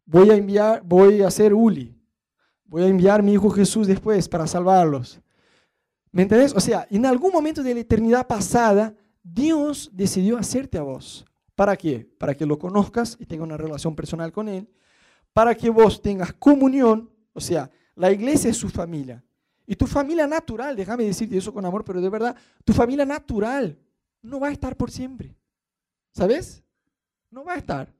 voy 0.06 0.30
a 0.30 0.36
enviar, 0.36 0.82
voy 0.84 1.22
a 1.22 1.28
hacer 1.28 1.54
Uli, 1.54 1.96
voy 2.66 2.84
a 2.84 2.88
enviar 2.88 3.20
a 3.20 3.24
mi 3.24 3.34
hijo 3.34 3.50
Jesús 3.50 3.88
después 3.88 4.30
para 4.30 4.48
salvarlos. 4.48 5.20
¿Me 6.14 6.22
entendés? 6.22 6.54
O 6.56 6.60
sea, 6.60 6.88
en 6.92 7.08
algún 7.08 7.32
momento 7.34 7.64
de 7.64 7.74
la 7.74 7.80
eternidad 7.80 8.28
pasada, 8.28 8.96
Dios 9.24 9.90
decidió 9.92 10.38
hacerte 10.38 10.78
a 10.78 10.84
vos. 10.84 11.26
¿Para 11.56 11.76
qué? 11.76 12.08
Para 12.20 12.36
que 12.36 12.46
lo 12.46 12.60
conozcas 12.60 13.18
y 13.20 13.26
tengas 13.26 13.46
una 13.46 13.58
relación 13.58 13.96
personal 13.96 14.32
con 14.32 14.48
Él. 14.48 14.70
Para 15.34 15.56
que 15.56 15.72
vos 15.72 16.00
tengas 16.00 16.32
comunión, 16.34 17.10
o 17.34 17.42
sea, 17.42 17.70
la 17.96 18.12
iglesia 18.12 18.52
es 18.52 18.58
su 18.58 18.70
familia. 18.70 19.24
Y 19.66 19.76
tu 19.76 19.88
familia 19.88 20.28
natural, 20.28 20.76
déjame 20.76 21.04
decirte 21.04 21.36
eso 21.36 21.52
con 21.52 21.66
amor, 21.66 21.84
pero 21.84 22.00
de 22.00 22.10
verdad, 22.10 22.36
tu 22.64 22.74
familia 22.74 23.06
natural 23.06 23.76
no 24.22 24.40
va 24.40 24.50
a 24.50 24.52
estar 24.52 24.78
por 24.78 24.92
siempre. 24.92 25.36
¿Sabes? 26.12 26.64
No 27.32 27.44
va 27.44 27.54
a 27.54 27.58
estar. 27.58 27.92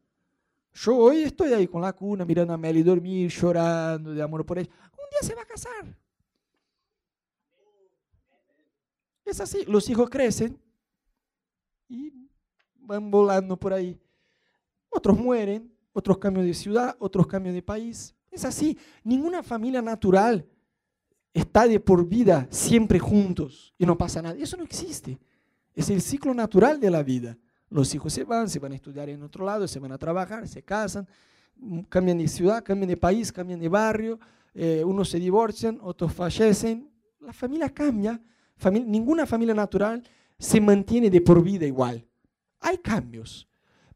Yo 0.72 0.96
hoy 0.98 1.24
estoy 1.24 1.52
ahí 1.54 1.68
con 1.68 1.82
la 1.82 1.94
cuna, 1.94 2.26
mirando 2.26 2.54
a 2.54 2.58
Meli 2.58 2.84
dormir, 2.84 3.32
llorando 3.32 4.14
de 4.14 4.22
amor 4.22 4.46
por 4.46 4.60
ella. 4.60 4.70
Un 4.92 5.10
día 5.10 5.28
se 5.28 5.34
va 5.34 5.42
a 5.42 5.46
casar. 5.46 5.98
Es 9.26 9.40
así. 9.40 9.66
Los 9.66 9.90
hijos 9.90 10.10
crecen 10.10 10.60
y 11.88 12.12
van 12.80 13.10
volando 13.10 13.58
por 13.58 13.74
ahí. 13.74 14.00
Otros 14.90 15.18
mueren, 15.18 15.72
otros 15.94 16.18
cambian 16.18 16.46
de 16.46 16.54
ciudad, 16.54 16.96
otros 17.00 17.28
cambian 17.28 17.56
de 17.56 17.62
país. 17.62 18.14
Es 18.30 18.46
así. 18.46 18.78
Ninguna 19.04 19.44
familia 19.44 19.82
natural 19.82 20.46
está 21.34 21.68
de 21.68 21.80
por 21.80 22.08
vida 22.08 22.48
siempre 22.50 23.00
juntos 23.00 23.74
y 23.78 23.86
no 23.86 23.98
pasa 23.98 24.22
nada. 24.22 24.36
Eso 24.40 24.58
no 24.58 24.64
existe. 24.64 25.20
Es 25.74 25.90
el 25.90 26.02
ciclo 26.02 26.34
natural 26.34 26.80
de 26.80 26.92
la 26.92 27.02
vida. 27.02 27.38
Los 27.70 27.94
hijos 27.96 28.14
se 28.14 28.24
van, 28.24 28.50
se 28.50 28.60
van 28.60 28.72
a 28.72 28.76
estudiar 28.76 29.10
en 29.10 29.24
otro 29.24 29.46
lado, 29.46 29.68
se 29.68 29.80
van 29.80 29.92
a 29.92 29.98
trabajar, 29.98 30.48
se 30.48 30.62
casan, 30.62 31.08
cambian 31.90 32.20
de 32.20 32.28
ciudad, 32.28 32.64
cambian 32.64 32.90
de 32.90 32.98
país, 32.98 33.32
cambian 33.32 33.60
de 33.60 33.68
barrio, 33.68 34.20
eh, 34.54 34.84
unos 34.86 35.10
se 35.10 35.20
divorcian, 35.20 35.80
otros 35.82 36.14
fallecen. 36.14 36.88
La 37.20 37.34
familia 37.34 37.70
cambia. 37.70 38.22
Ninguna 38.72 39.26
familia 39.26 39.54
natural 39.54 40.04
se 40.38 40.60
mantiene 40.60 41.10
de 41.10 41.22
por 41.22 41.44
vida 41.44 41.66
igual. 41.66 42.06
Hay 42.60 42.78
cambios, 42.78 43.48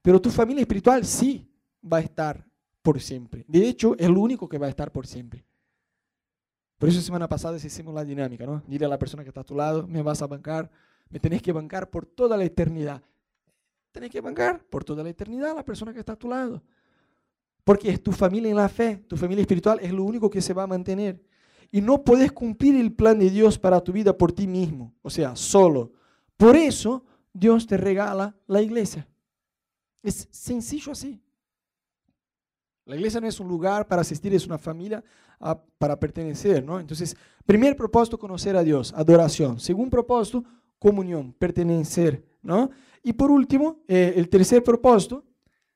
pero 0.01 0.21
tu 0.21 0.29
familia 0.29 0.61
espiritual 0.61 1.05
sí 1.05 1.49
va 1.81 1.97
a 1.97 2.01
estar 2.01 2.45
por 2.81 3.01
siempre. 3.01 3.45
De 3.47 3.67
hecho, 3.67 3.95
es 3.97 4.09
lo 4.09 4.19
único 4.21 4.47
que 4.47 4.57
va 4.57 4.67
a 4.67 4.69
estar 4.69 4.91
por 4.91 5.07
siempre. 5.07 5.45
Por 6.77 6.89
eso 6.89 7.01
semana 7.01 7.27
pasada 7.27 7.57
hicimos 7.57 7.93
la 7.93 8.05
dinámica, 8.05 8.45
¿no? 8.45 8.61
Dile 8.67 8.85
a 8.85 8.89
la 8.89 8.99
persona 8.99 9.23
que 9.23 9.29
está 9.29 9.41
a 9.41 9.45
tu 9.45 9.55
lado, 9.55 9.87
me 9.87 10.01
vas 10.01 10.21
a 10.21 10.27
bancar, 10.27 10.69
me 11.09 11.19
tenés 11.19 11.41
que 11.41 11.51
bancar 11.51 11.89
por 11.89 12.05
toda 12.05 12.37
la 12.37 12.45
eternidad. 12.45 13.01
Tenés 13.91 14.11
que 14.11 14.21
bancar 14.21 14.63
por 14.65 14.83
toda 14.83 15.03
la 15.03 15.09
eternidad 15.09 15.51
a 15.51 15.55
la 15.55 15.65
persona 15.65 15.91
que 15.91 15.99
está 15.99 16.13
a 16.13 16.17
tu 16.17 16.29
lado. 16.29 16.61
Porque 17.63 17.89
es 17.89 18.01
tu 18.01 18.11
familia 18.11 18.51
en 18.51 18.57
la 18.57 18.69
fe, 18.69 18.97
tu 19.07 19.17
familia 19.17 19.41
espiritual 19.41 19.79
es 19.81 19.91
lo 19.91 20.03
único 20.03 20.29
que 20.29 20.41
se 20.41 20.53
va 20.53 20.63
a 20.63 20.67
mantener. 20.67 21.21
Y 21.71 21.81
no 21.81 22.03
puedes 22.03 22.31
cumplir 22.31 22.75
el 22.75 22.93
plan 22.93 23.19
de 23.19 23.29
Dios 23.29 23.57
para 23.57 23.81
tu 23.81 23.91
vida 23.91 24.17
por 24.17 24.31
ti 24.31 24.47
mismo, 24.47 24.93
o 25.01 25.09
sea, 25.09 25.35
solo. 25.35 25.91
Por 26.37 26.55
eso 26.55 27.03
Dios 27.33 27.67
te 27.67 27.77
regala 27.77 28.35
la 28.47 28.61
iglesia. 28.61 29.07
Es 30.01 30.27
sencillo 30.31 30.91
así. 30.91 31.21
La 32.85 32.95
iglesia 32.95 33.19
no 33.19 33.27
es 33.27 33.39
un 33.39 33.49
lugar 33.49 33.85
para 33.85 34.01
asistir, 34.01 34.33
es 34.33 34.45
una 34.45 34.57
familia 34.57 35.03
ah, 35.41 35.61
para 35.77 35.99
pertenecer, 35.99 36.63
¿no? 36.63 36.79
Entonces, 36.79 37.17
primer 37.45 37.75
propósito, 37.75 38.17
conocer 38.17 38.55
a 38.55 38.63
Dios, 38.63 38.93
adoración. 38.95 39.59
Segundo 39.59 39.91
propósito, 39.91 40.45
comunión, 40.79 41.33
pertenecer, 41.33 42.25
¿no? 42.41 42.69
Y 43.03 43.11
por 43.13 43.29
último, 43.29 43.81
eh, 43.87 44.13
el 44.15 44.29
tercer 44.29 44.63
propósito, 44.63 45.25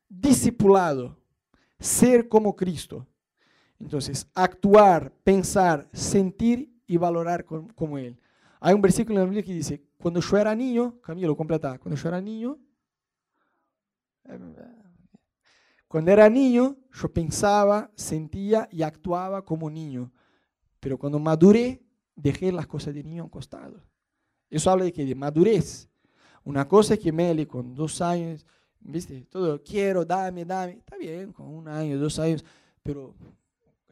discipulado, 0.07 1.17
ser 1.79 2.29
como 2.29 2.55
Cristo. 2.55 3.05
Entonces, 3.81 4.27
actuar, 4.35 5.11
pensar, 5.23 5.89
sentir 5.91 6.71
y 6.85 6.97
valorar 6.97 7.43
como 7.43 7.97
Él. 7.97 8.19
Hay 8.59 8.75
un 8.75 8.81
versículo 8.81 9.15
en 9.15 9.21
la 9.21 9.25
Biblia 9.25 9.43
que 9.43 9.53
dice, 9.53 9.83
cuando 9.97 10.19
yo 10.19 10.37
era 10.37 10.53
niño, 10.53 10.99
Camilo, 11.01 11.35
completa, 11.35 11.79
cuando 11.79 11.99
yo 11.99 12.07
era 12.07 12.21
niño, 12.21 12.59
cuando 15.87 16.11
era 16.11 16.29
niño, 16.29 16.77
yo 16.93 17.11
pensaba, 17.11 17.91
sentía 17.95 18.69
y 18.71 18.83
actuaba 18.83 19.43
como 19.43 19.69
niño. 19.69 20.11
Pero 20.79 20.97
cuando 20.97 21.17
maduré, 21.17 21.83
dejé 22.15 22.51
las 22.51 22.67
cosas 22.67 22.93
de 22.93 23.03
niño 23.03 23.23
a 23.23 23.25
un 23.25 23.31
costado. 23.31 23.83
Eso 24.49 24.69
habla 24.69 24.85
de 24.85 24.93
que 24.93 25.05
de 25.05 25.15
madurez. 25.15 25.89
Una 26.43 26.67
cosa 26.67 26.93
es 26.93 26.99
que 26.99 27.11
Meli 27.11 27.47
con 27.47 27.73
dos 27.73 27.99
años, 27.99 28.45
viste, 28.79 29.25
todo, 29.25 29.61
quiero, 29.63 30.05
dame, 30.05 30.45
dame. 30.45 30.73
Está 30.73 30.97
bien, 30.97 31.33
con 31.33 31.47
un 31.47 31.67
año, 31.67 31.97
dos 31.97 32.19
años, 32.19 32.45
pero 32.83 33.15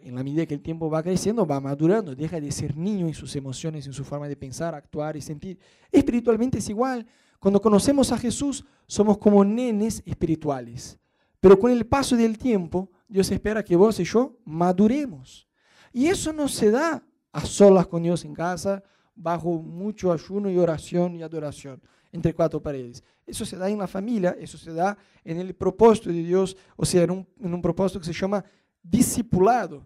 en 0.04 0.16
la 0.16 0.24
medida 0.24 0.46
que 0.46 0.54
el 0.54 0.62
tiempo 0.62 0.90
va 0.90 1.04
creciendo, 1.04 1.46
va 1.46 1.60
madurando, 1.60 2.16
deja 2.16 2.40
de 2.40 2.52
ser 2.52 2.76
niño 2.76 3.08
en 3.08 3.14
sus 3.14 3.36
emociones, 3.36 3.86
en 3.88 3.94
su 3.94 4.04
forma 4.04 4.28
de 4.28 4.36
pensar, 4.36 4.76
actuar 4.76 5.16
y 5.18 5.22
sentir. 5.22 5.60
Espiritualmente 5.92 6.60
es 6.60 6.70
igual. 6.70 7.06
Cuando 7.40 7.62
conocemos 7.62 8.12
a 8.12 8.18
Jesús, 8.18 8.66
somos 8.88 9.18
como 9.18 9.44
nenes 9.46 10.04
espirituales. 10.06 11.00
Pero 11.40 11.58
con 11.58 11.72
el 11.72 11.86
paso 11.86 12.16
del 12.16 12.38
tiempo, 12.38 12.90
Dios 13.08 13.32
espera 13.32 13.64
que 13.64 13.76
vos 13.76 14.00
y 14.00 14.04
yo 14.04 14.38
maduremos. 14.46 15.48
Y 15.94 16.08
eso 16.08 16.34
no 16.34 16.48
se 16.48 16.70
da 16.70 17.04
a 17.32 17.42
solas 17.42 17.88
con 17.88 18.04
Dios 18.04 18.26
en 18.26 18.34
casa, 18.34 18.84
bajo 19.16 19.62
mucho 19.62 20.12
ayuno 20.12 20.50
y 20.50 20.58
oración 20.58 21.16
y 21.16 21.24
adoración 21.24 21.82
entre 22.12 22.34
cuatro 22.34 22.62
paredes. 22.62 23.04
Eso 23.26 23.46
se 23.46 23.58
da 23.58 23.70
en 23.70 23.78
la 23.78 23.88
familia, 23.88 24.36
eso 24.40 24.58
se 24.58 24.74
da 24.74 24.98
en 25.24 25.38
el 25.38 25.54
propósito 25.54 26.10
de 26.10 26.24
Dios, 26.24 26.58
o 26.76 26.86
sea, 26.86 27.04
en 27.04 27.12
un, 27.12 27.28
en 27.40 27.54
un 27.54 27.62
propósito 27.62 28.00
que 28.00 28.06
se 28.06 28.14
llama 28.14 28.44
discipulado. 28.84 29.84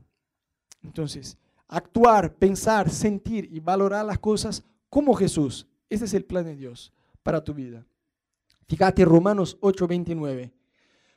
Entonces, 0.81 1.37
actuar, 1.67 2.33
pensar, 2.35 2.89
sentir 2.89 3.47
y 3.51 3.59
valorar 3.59 4.05
las 4.05 4.19
cosas 4.19 4.63
como 4.89 5.13
Jesús. 5.13 5.65
Ese 5.89 6.05
es 6.05 6.13
el 6.13 6.25
plan 6.25 6.45
de 6.45 6.55
Dios 6.55 6.91
para 7.23 7.43
tu 7.43 7.53
vida. 7.53 7.85
Fíjate 8.67 9.05
Romanos 9.05 9.57
8:29. 9.61 10.51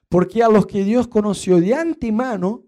Porque 0.09 0.43
a 0.43 0.49
los 0.49 0.67
que 0.67 0.85
Dios 0.85 1.09
conoció 1.09 1.61
de 1.61 1.75
antemano, 1.75 2.63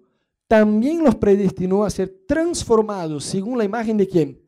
también 0.48 1.04
los 1.04 1.14
predestinó 1.14 1.84
a 1.84 1.90
ser 1.90 2.08
transformados 2.26 3.24
según 3.24 3.58
la 3.58 3.64
imagen 3.64 3.96
de 3.96 4.08
quién? 4.08 4.40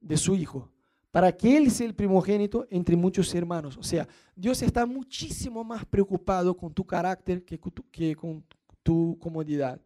De 0.00 0.16
su 0.16 0.34
Hijo. 0.34 0.70
Para 1.10 1.34
que 1.34 1.56
Él 1.56 1.70
sea 1.70 1.86
el 1.86 1.94
primogénito 1.94 2.66
entre 2.68 2.94
muchos 2.94 3.34
hermanos. 3.34 3.76
O 3.78 3.82
sea, 3.82 4.06
Dios 4.36 4.60
está 4.62 4.84
muchísimo 4.84 5.64
más 5.64 5.84
preocupado 5.86 6.54
con 6.56 6.72
tu 6.72 6.84
carácter 6.84 7.44
que, 7.44 7.58
que 7.90 8.14
con 8.14 8.44
tu 8.88 9.18
comodidad. 9.20 9.78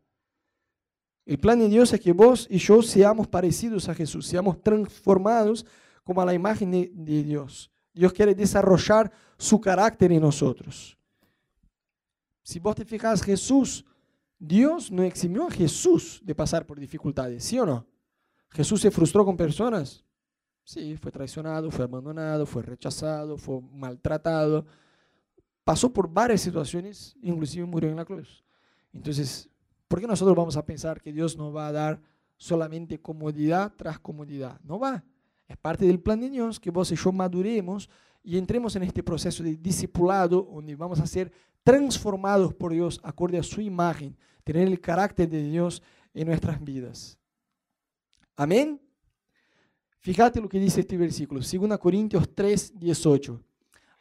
El 1.27 1.37
plan 1.37 1.59
de 1.59 1.69
Dios 1.69 1.93
es 1.93 1.99
que 1.99 2.12
vos 2.12 2.47
y 2.49 2.59
yo 2.59 2.83
seamos 2.83 3.27
parecidos 3.27 3.88
a 3.88 3.95
Jesús, 3.97 4.25
seamos 4.29 4.62
transformados 4.62 5.67
como 6.05 6.23
a 6.23 6.25
la 6.25 6.35
imagen 6.35 6.71
de, 6.71 7.23
Dios. 7.25 7.69
Dios 7.93 8.12
quiere 8.12 8.33
desarrollar 8.33 9.11
su 9.37 9.61
carácter 9.61 10.12
en 10.12 10.21
nosotros. 10.21 10.97
Si 12.45 12.61
vos 12.61 12.77
te 12.77 12.85
fijas, 12.85 13.25
Jesús, 13.25 13.85
Dios 14.38 14.93
no 14.93 15.03
eximió 15.03 15.49
a 15.49 15.51
Jesús 15.51 16.21
de 16.23 16.37
pasar 16.37 16.65
por 16.65 16.79
dificultades, 16.79 17.43
¿sí 17.43 17.59
o 17.59 17.67
no? 17.67 17.85
Jesús 18.51 18.83
se 18.83 18.93
frustró 18.93 19.25
con 19.25 19.37
personas. 19.37 20.05
Sí, 20.62 20.97
fue 20.97 21.11
traicionado, 21.11 21.73
fue 21.73 21.87
abandonado, 21.87 22.47
fue 22.47 22.62
rechazado, 22.62 23.37
fue 23.37 23.61
maltratado. 23.73 24.65
Pasó 25.65 25.93
por 25.93 26.09
varias 26.09 26.41
situaciones, 26.41 27.17
inclusive 27.21 27.67
murió 27.67 27.91
en 27.91 27.97
la 27.97 28.05
cruz. 28.05 28.45
Entonces, 28.93 29.49
¿por 29.89 30.01
qué 30.01 30.07
nosotros 30.07 30.37
vamos 30.37 30.57
a 30.57 30.65
pensar 30.65 31.01
que 31.01 31.13
Dios 31.13 31.37
nos 31.37 31.55
va 31.55 31.69
a 31.69 31.73
dar 31.73 32.01
solamente 32.37 33.01
comodidad 33.01 33.73
tras 33.77 33.99
comodidad? 33.99 34.61
No 34.63 34.79
va. 34.79 35.05
Es 35.49 35.57
parte 35.57 35.87
del 35.87 36.01
plan 36.01 36.21
de 36.21 36.31
Dios 36.31 36.59
que 36.59 36.71
vos 36.71 36.91
y 36.93 36.97
yo 36.97 37.13
maduremos 37.13 37.89
y 38.23 38.39
entremos 38.39 38.77
en 38.77 38.85
este 38.85 39.03
proceso 39.03 39.43
de 39.43 39.57
discipulado 39.57 40.49
donde 40.53 40.77
vamos 40.77 41.01
a 41.01 41.07
ser 41.07 41.33
transformados 41.63 42.55
por 42.55 42.73
Dios 42.73 43.01
acorde 43.03 43.39
a 43.39 43.43
su 43.43 43.61
imagen, 43.61 44.17
tener 44.45 44.69
el 44.69 44.81
carácter 44.81 45.29
de 45.29 45.43
Dios 45.43 45.83
en 46.15 46.29
nuestras 46.29 46.63
vidas. 46.63 47.19
Amén. 48.37 48.81
Fíjate 49.99 50.41
lo 50.41 50.49
que 50.49 50.59
dice 50.59 50.81
este 50.81 50.97
versículo, 50.97 51.41
2 51.41 51.79
Corintios 51.79 52.29
3, 52.35 52.79
18. 52.79 53.41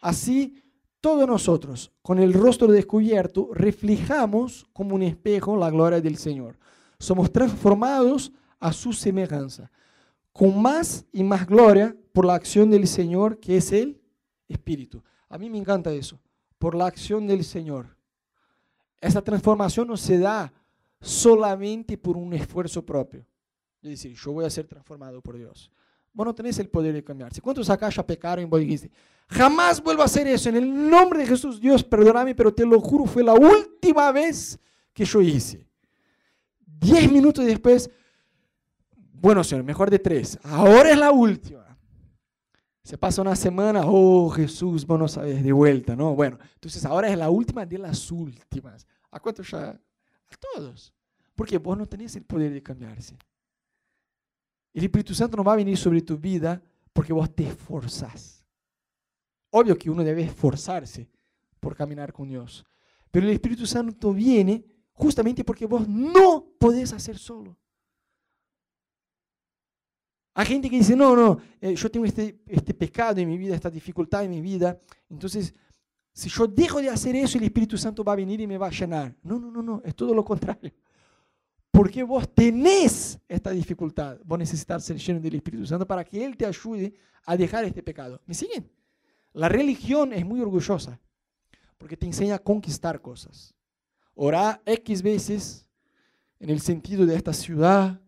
Así, 0.01 0.55
todos 1.01 1.27
nosotros, 1.27 1.91
con 2.03 2.19
el 2.19 2.31
rostro 2.31 2.67
descubierto, 2.67 3.49
reflejamos 3.53 4.67
como 4.71 4.95
un 4.95 5.01
espejo 5.01 5.57
la 5.57 5.71
gloria 5.71 5.99
del 5.99 6.17
Señor. 6.17 6.57
Somos 6.99 7.31
transformados 7.31 8.31
a 8.59 8.71
su 8.71 8.93
semejanza, 8.93 9.71
con 10.31 10.61
más 10.61 11.05
y 11.11 11.23
más 11.23 11.47
gloria 11.47 11.95
por 12.13 12.25
la 12.25 12.35
acción 12.35 12.69
del 12.69 12.87
Señor, 12.87 13.39
que 13.39 13.57
es 13.57 13.71
el 13.71 13.99
Espíritu. 14.47 15.03
A 15.27 15.37
mí 15.37 15.49
me 15.49 15.57
encanta 15.57 15.91
eso 15.91 16.19
por 16.59 16.75
la 16.75 16.85
acción 16.85 17.25
del 17.25 17.43
Señor. 17.43 17.97
Esa 18.99 19.23
transformación 19.23 19.87
no 19.87 19.97
se 19.97 20.19
da 20.19 20.53
solamente 20.99 21.97
por 21.97 22.15
un 22.15 22.33
esfuerzo 22.33 22.85
propio. 22.85 23.25
Es 23.81 23.89
decir, 23.89 24.15
yo 24.15 24.31
voy 24.31 24.45
a 24.45 24.49
ser 24.51 24.67
transformado 24.67 25.21
por 25.21 25.37
Dios. 25.37 25.71
Vos 26.13 26.25
no 26.25 26.35
tenés 26.35 26.59
el 26.59 26.69
poder 26.69 26.93
de 26.93 27.03
cambiarse. 27.03 27.41
¿Cuántos 27.41 27.69
acá 27.69 27.89
ya 27.89 28.05
pecaron 28.05 28.43
y 28.43 28.47
vos 28.47 28.59
dijiste, 28.59 28.91
jamás 29.29 29.81
vuelvo 29.81 30.01
a 30.01 30.05
hacer 30.05 30.27
eso? 30.27 30.49
En 30.49 30.57
el 30.57 30.89
nombre 30.89 31.19
de 31.19 31.27
Jesús, 31.27 31.59
Dios, 31.59 31.83
perdóname, 31.83 32.35
pero 32.35 32.53
te 32.53 32.65
lo 32.65 32.79
juro, 32.81 33.05
fue 33.05 33.23
la 33.23 33.33
última 33.33 34.11
vez 34.11 34.59
que 34.93 35.05
yo 35.05 35.21
hice. 35.21 35.65
Diez 36.65 37.09
minutos 37.11 37.45
después, 37.45 37.89
bueno, 39.13 39.43
Señor, 39.43 39.63
mejor 39.63 39.89
de 39.89 39.99
tres. 39.99 40.37
Ahora 40.43 40.91
es 40.91 40.97
la 40.97 41.11
última. 41.11 41.61
Se 42.83 42.97
pasa 42.97 43.21
una 43.21 43.35
semana, 43.35 43.83
oh 43.85 44.29
Jesús, 44.31 44.85
vos 44.85 44.99
no 44.99 45.07
sabes, 45.07 45.43
de 45.43 45.51
vuelta, 45.51 45.95
¿no? 45.95 46.15
Bueno, 46.15 46.39
entonces 46.55 46.83
ahora 46.83 47.07
es 47.09 47.17
la 47.17 47.29
última 47.29 47.65
de 47.65 47.77
las 47.77 48.11
últimas. 48.11 48.87
¿A 49.11 49.19
cuántos 49.19 49.49
ya? 49.51 49.69
A 49.69 50.35
todos. 50.55 50.91
Porque 51.35 51.57
vos 51.57 51.77
no 51.77 51.85
tenés 51.85 52.15
el 52.15 52.23
poder 52.23 52.51
de 52.51 52.63
cambiarse. 52.63 53.15
El 54.73 54.83
Espíritu 54.83 55.13
Santo 55.13 55.37
no 55.37 55.43
va 55.43 55.53
a 55.53 55.57
venir 55.57 55.77
sobre 55.77 56.01
tu 56.01 56.17
vida 56.17 56.61
porque 56.93 57.13
vos 57.13 57.33
te 57.33 57.47
esforzás. 57.47 58.45
Obvio 59.49 59.77
que 59.77 59.89
uno 59.89 60.03
debe 60.03 60.23
esforzarse 60.23 61.09
por 61.59 61.75
caminar 61.75 62.13
con 62.13 62.27
Dios. 62.27 62.65
Pero 63.11 63.25
el 63.25 63.33
Espíritu 63.33 63.65
Santo 63.65 64.13
viene 64.13 64.63
justamente 64.93 65.43
porque 65.43 65.65
vos 65.65 65.87
no 65.87 66.45
podés 66.57 66.93
hacer 66.93 67.17
solo. 67.17 67.57
Hay 70.33 70.45
gente 70.45 70.69
que 70.69 70.77
dice, 70.77 70.95
no, 70.95 71.15
no, 71.15 71.39
eh, 71.59 71.75
yo 71.75 71.91
tengo 71.91 72.05
este, 72.05 72.41
este 72.47 72.73
pecado 72.73 73.19
en 73.19 73.27
mi 73.27 73.37
vida, 73.37 73.53
esta 73.53 73.69
dificultad 73.69 74.23
en 74.23 74.31
mi 74.31 74.39
vida. 74.39 74.79
Entonces, 75.09 75.53
si 76.13 76.29
yo 76.29 76.47
dejo 76.47 76.81
de 76.81 76.89
hacer 76.89 77.15
eso, 77.17 77.37
el 77.37 77.43
Espíritu 77.43 77.77
Santo 77.77 78.03
va 78.03 78.13
a 78.13 78.15
venir 78.15 78.39
y 78.39 78.47
me 78.47 78.57
va 78.57 78.67
a 78.67 78.71
llenar. 78.71 79.13
No, 79.23 79.37
no, 79.37 79.51
no, 79.51 79.61
no, 79.61 79.81
es 79.83 79.93
todo 79.93 80.13
lo 80.13 80.23
contrario. 80.23 80.71
Porque 81.71 82.03
vos 82.03 82.27
tenés 82.33 83.17
esta 83.27 83.51
dificultad. 83.51 84.17
Vos 84.25 84.37
necesitas 84.37 84.83
ser 84.83 84.97
lleno 84.97 85.19
del 85.19 85.35
Espíritu 85.35 85.65
Santo 85.65 85.87
para 85.87 86.03
que 86.03 86.23
Él 86.23 86.35
te 86.35 86.45
ayude 86.45 86.93
a 87.25 87.37
dejar 87.37 87.63
este 87.63 87.81
pecado. 87.81 88.21
¿Me 88.25 88.33
siguen? 88.33 88.69
La 89.33 89.47
religión 89.47 90.11
es 90.13 90.25
muy 90.25 90.41
orgullosa 90.41 90.99
porque 91.77 91.97
te 91.97 92.05
enseña 92.05 92.35
a 92.35 92.39
conquistar 92.39 93.01
cosas. 93.01 93.53
Orar 94.13 94.61
X 94.65 95.01
veces 95.01 95.65
en 96.39 96.49
el 96.49 96.59
sentido 96.59 97.05
de 97.05 97.15
esta 97.15 97.33
ciudad, 97.33 97.99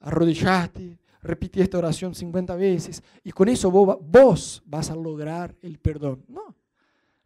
arrodillarte, 0.00 0.98
repetir 1.22 1.62
esta 1.62 1.78
oración 1.78 2.14
50 2.14 2.54
veces 2.56 3.02
y 3.24 3.32
con 3.32 3.48
eso 3.48 3.70
vos, 3.70 3.98
vos 4.00 4.62
vas 4.66 4.90
a 4.90 4.96
lograr 4.96 5.56
el 5.62 5.78
perdón. 5.78 6.24
No, 6.28 6.54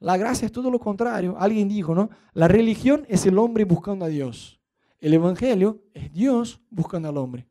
la 0.01 0.17
gracia 0.17 0.47
es 0.47 0.53
todo 0.53 0.71
lo 0.71 0.79
contrario. 0.79 1.37
Alguien 1.39 1.69
dijo, 1.69 1.95
¿no? 1.95 2.11
La 2.33 2.47
religión 2.47 3.07
es 3.09 3.27
el 3.27 3.39
hombre 3.39 3.65
buscando 3.65 4.05
a 4.05 4.09
Dios. 4.09 4.61
El 5.05 5.12
evangelio 5.12 5.83
es 5.93 6.11
Dios 6.11 6.59
buscando 6.71 7.11
al 7.11 7.19
hombre. 7.19 7.47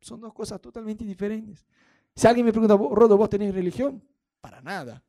Son 0.00 0.20
dos 0.20 0.32
cosas 0.32 0.60
totalmente 0.60 1.04
diferentes. 1.04 1.66
Si 2.14 2.24
alguien 2.24 2.46
me 2.46 2.52
pregunta, 2.52 2.76
Rodo, 2.76 3.16
¿vos 3.16 3.28
tenés 3.28 3.52
religión? 3.52 4.00
Para 4.40 4.60
nada. 4.60 5.02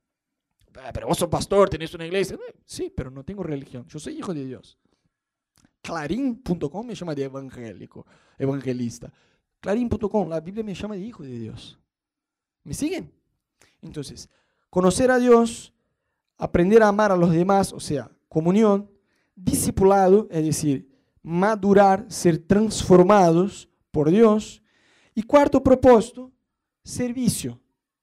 Ah, 0.75 0.89
pero 0.91 1.05
vos 1.05 1.15
sos 1.15 1.29
pastor, 1.29 1.69
tenés 1.69 1.93
una 1.93 2.07
iglesia. 2.07 2.39
Sí, 2.65 2.91
pero 2.97 3.11
no 3.11 3.23
tengo 3.23 3.43
religión. 3.43 3.85
Yo 3.87 3.99
soy 3.99 4.17
hijo 4.17 4.33
de 4.33 4.45
Dios. 4.45 4.79
Clarín.com 5.83 6.87
me 6.87 6.95
llama 6.95 7.13
de 7.13 7.25
evangélico, 7.25 8.03
evangelista. 8.35 9.13
Clarín.com, 9.59 10.29
la 10.29 10.39
Biblia 10.39 10.63
me 10.63 10.73
llama 10.73 10.95
de 10.95 11.01
hijo 11.01 11.21
de 11.21 11.37
Dios. 11.37 11.79
¿Me 12.63 12.73
siguen? 12.73 13.13
Entonces, 13.79 14.27
conocer 14.71 15.11
a 15.11 15.19
Dios, 15.19 15.71
aprender 16.35 16.81
a 16.81 16.87
amar 16.87 17.11
a 17.11 17.15
los 17.15 17.29
demás, 17.29 17.73
o 17.73 17.79
sea, 17.79 18.09
comunión, 18.27 18.89
discipulado, 19.35 20.27
es 20.31 20.43
decir, 20.43 20.92
madurar, 21.23 22.05
ser 22.09 22.37
transformados 22.37 23.69
por 23.89 24.11
Dios. 24.11 24.61
Y 25.15 25.23
cuarto 25.23 25.63
propósito, 25.63 26.31
servicio. 26.83 27.59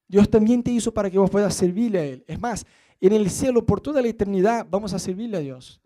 Dios 0.09 0.28
también 0.28 0.62
te 0.62 0.72
hizo 0.72 0.92
para 0.92 1.11
que 1.11 1.18
vos 1.18 1.30
puedas 1.30 1.54
servirle 1.54 1.98
a 1.98 2.04
Él. 2.04 2.24
Es 2.26 2.40
más, 2.40 2.66
en 3.00 3.12
el 3.12 3.30
cielo 3.30 3.64
por 3.64 3.80
toda 3.80 4.02
la 4.02 4.09
eternidad 4.09 4.66
vamos 4.68 4.92
a 4.92 4.98
servirle 4.98 5.37
a 5.37 5.40
Dios. 5.40 5.80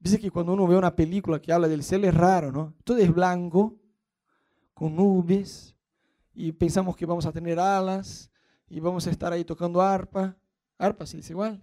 Dice 0.00 0.18
que 0.18 0.30
cuando 0.30 0.52
uno 0.54 0.66
ve 0.66 0.76
una 0.76 0.96
película 0.96 1.40
que 1.40 1.52
habla 1.52 1.68
del 1.68 1.84
cielo 1.84 2.08
es 2.08 2.14
raro, 2.14 2.50
¿no? 2.50 2.74
Todo 2.82 2.98
es 2.98 3.14
blanco, 3.14 3.76
con 4.74 4.96
nubes 4.96 5.76
y 6.34 6.50
pensamos 6.50 6.96
que 6.96 7.06
vamos 7.06 7.26
a 7.26 7.32
tener 7.32 7.60
alas 7.60 8.30
y 8.68 8.80
vamos 8.80 9.06
a 9.06 9.10
estar 9.10 9.32
ahí 9.32 9.44
tocando 9.44 9.80
arpa. 9.80 10.36
Arpa 10.78 11.06
se 11.06 11.18
dice 11.18 11.32
igual. 11.32 11.62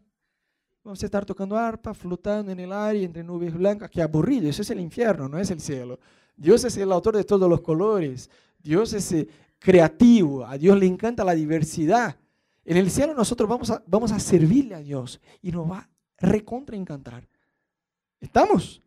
Vamos 0.89 1.03
a 1.03 1.05
estar 1.05 1.23
tocando 1.23 1.55
arpa, 1.55 1.93
flotando 1.93 2.51
en 2.51 2.59
el 2.59 2.73
aire 2.73 3.05
entre 3.05 3.23
nubes 3.23 3.53
blancas. 3.53 3.91
Qué 3.91 4.01
aburrido, 4.01 4.49
eso 4.49 4.63
es 4.63 4.71
el 4.71 4.79
infierno, 4.79 5.29
no 5.29 5.37
es 5.37 5.51
el 5.51 5.61
cielo. 5.61 5.99
Dios 6.35 6.63
es 6.63 6.75
el 6.77 6.91
autor 6.91 7.15
de 7.15 7.23
todos 7.23 7.47
los 7.47 7.61
colores. 7.61 8.27
Dios 8.57 8.93
es 8.93 9.11
eh, 9.11 9.27
creativo. 9.59 10.43
A 10.43 10.57
Dios 10.57 10.75
le 10.79 10.87
encanta 10.87 11.23
la 11.23 11.35
diversidad. 11.35 12.15
En 12.65 12.75
el 12.75 12.89
cielo 12.89 13.13
nosotros 13.13 13.47
vamos 13.47 13.69
a, 13.69 13.83
vamos 13.85 14.11
a 14.11 14.19
servirle 14.19 14.73
a 14.73 14.79
Dios 14.79 15.21
y 15.43 15.51
nos 15.51 15.69
va 15.69 15.77
a 15.77 15.89
recontra 16.17 16.75
encantar. 16.75 17.23
¿Estamos? 18.19 18.81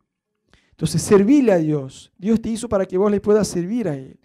Entonces, 0.71 1.01
servirle 1.01 1.53
a 1.53 1.57
Dios. 1.57 2.11
Dios 2.17 2.41
te 2.41 2.49
hizo 2.49 2.67
para 2.67 2.85
que 2.85 2.97
vos 2.97 3.09
le 3.09 3.21
puedas 3.21 3.47
servir 3.47 3.87
a 3.87 3.95
Él. 3.95 4.19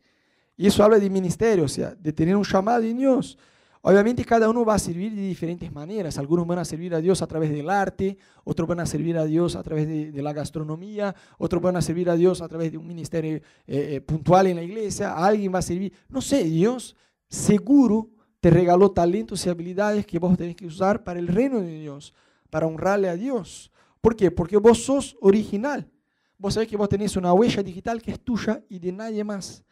Y 0.56 0.66
eso 0.66 0.82
habla 0.82 0.98
de 0.98 1.08
ministerio, 1.08 1.66
o 1.66 1.68
sea, 1.68 1.94
de 1.94 2.12
tener 2.12 2.34
un 2.34 2.42
llamado 2.42 2.82
en 2.82 2.98
Dios. 2.98 3.38
Obviamente 3.82 4.24
cada 4.24 4.48
uno 4.48 4.64
va 4.64 4.74
a 4.74 4.78
servir 4.78 5.14
de 5.14 5.22
diferentes 5.22 5.72
maneras. 5.72 6.18
Algunos 6.18 6.46
van 6.46 6.58
a 6.58 6.64
servir 6.64 6.94
a 6.94 7.00
Dios 7.00 7.22
a 7.22 7.26
través 7.26 7.50
del 7.50 7.70
arte, 7.70 8.18
otros 8.44 8.68
van 8.68 8.80
a 8.80 8.86
servir 8.86 9.16
a 9.16 9.24
Dios 9.24 9.56
a 9.56 9.62
través 9.62 9.86
de, 9.86 10.22
la 10.22 10.32
gastronomía, 10.32 11.14
otros 11.38 11.62
van 11.62 11.76
a 11.76 11.82
servir 11.82 12.10
a 12.10 12.16
Dios 12.16 12.40
a 12.42 12.48
través 12.48 12.72
de 12.72 12.78
un 12.78 12.86
ministerio 12.86 13.36
eh, 13.36 13.42
eh, 13.66 14.00
puntual 14.00 14.48
en 14.48 14.56
la 14.56 14.62
iglesia, 14.62 15.14
alguien 15.14 15.54
va 15.54 15.60
a 15.60 15.62
servir. 15.62 15.92
No 16.08 16.20
sé, 16.20 16.44
Dios 16.44 16.96
seguro 17.28 18.10
te 18.40 18.50
regaló 18.50 18.90
talentos 18.90 19.44
y 19.44 19.48
habilidades 19.48 20.06
que 20.06 20.18
vos 20.18 20.36
tenés 20.36 20.56
que 20.56 20.66
usar 20.66 21.04
para 21.04 21.18
el 21.18 21.28
reino 21.28 21.60
de 21.60 21.80
Dios, 21.80 22.14
para 22.50 22.66
honrarle 22.66 23.08
a 23.08 23.16
Dios. 23.16 23.70
¿Por 24.00 24.16
qué? 24.16 24.30
Porque 24.30 24.56
vos 24.56 24.82
sos 24.84 25.16
original. 25.20 25.88
Vos 26.36 26.54
sabés 26.54 26.68
que 26.68 26.76
vos 26.76 26.88
tenés 26.88 27.16
una 27.16 27.32
huella 27.32 27.62
digital 27.62 28.00
que 28.00 28.12
es 28.12 28.20
tuya 28.20 28.62
y 28.68 28.78
de 28.78 28.92
nadie 28.92 29.24
más. 29.24 29.64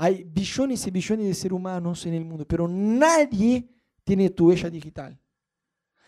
Hay 0.00 0.22
billones 0.22 0.86
y 0.86 0.92
billones 0.92 1.26
de 1.26 1.34
seres 1.34 1.56
humanos 1.56 2.06
en 2.06 2.14
el 2.14 2.24
mundo, 2.24 2.46
pero 2.46 2.68
nadie 2.68 3.68
tiene 4.04 4.30
tu 4.30 4.48
huella 4.48 4.70
digital. 4.70 5.18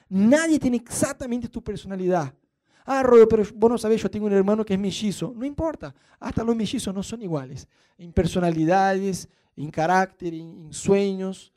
Nadie 0.08 0.60
tiene 0.60 0.76
exactamente 0.76 1.48
tu 1.48 1.60
personalidad. 1.60 2.32
Ah, 2.86 3.02
Rodo, 3.02 3.28
pero 3.28 3.42
vos 3.56 3.68
no 3.68 3.78
sabés, 3.78 4.00
yo 4.00 4.08
tengo 4.08 4.26
un 4.26 4.32
hermano 4.32 4.64
que 4.64 4.74
es 4.74 4.80
mellizo. 4.80 5.34
No 5.36 5.44
importa, 5.44 5.92
hasta 6.20 6.44
los 6.44 6.54
mellizos 6.54 6.94
no 6.94 7.02
son 7.02 7.20
iguales. 7.22 7.66
En 7.98 8.12
personalidades, 8.12 9.28
en 9.56 9.72
carácter, 9.72 10.34
en 10.34 10.72
sueños. 10.72 11.52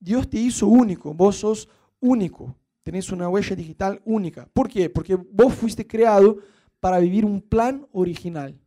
Dios 0.00 0.26
te 0.26 0.38
hizo 0.38 0.66
único, 0.66 1.12
vos 1.12 1.36
sos 1.36 1.68
único. 2.00 2.56
Tenés 2.82 3.12
una 3.12 3.28
huella 3.28 3.54
digital 3.54 4.00
única. 4.06 4.48
¿Por 4.54 4.70
qué? 4.70 4.88
Porque 4.88 5.16
vos 5.16 5.52
fuiste 5.52 5.86
creado 5.86 6.38
para 6.80 6.98
vivir 6.98 7.26
un 7.26 7.42
plan 7.42 7.86
original. 7.92 8.58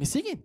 ¿Me 0.00 0.06
siguen? 0.06 0.42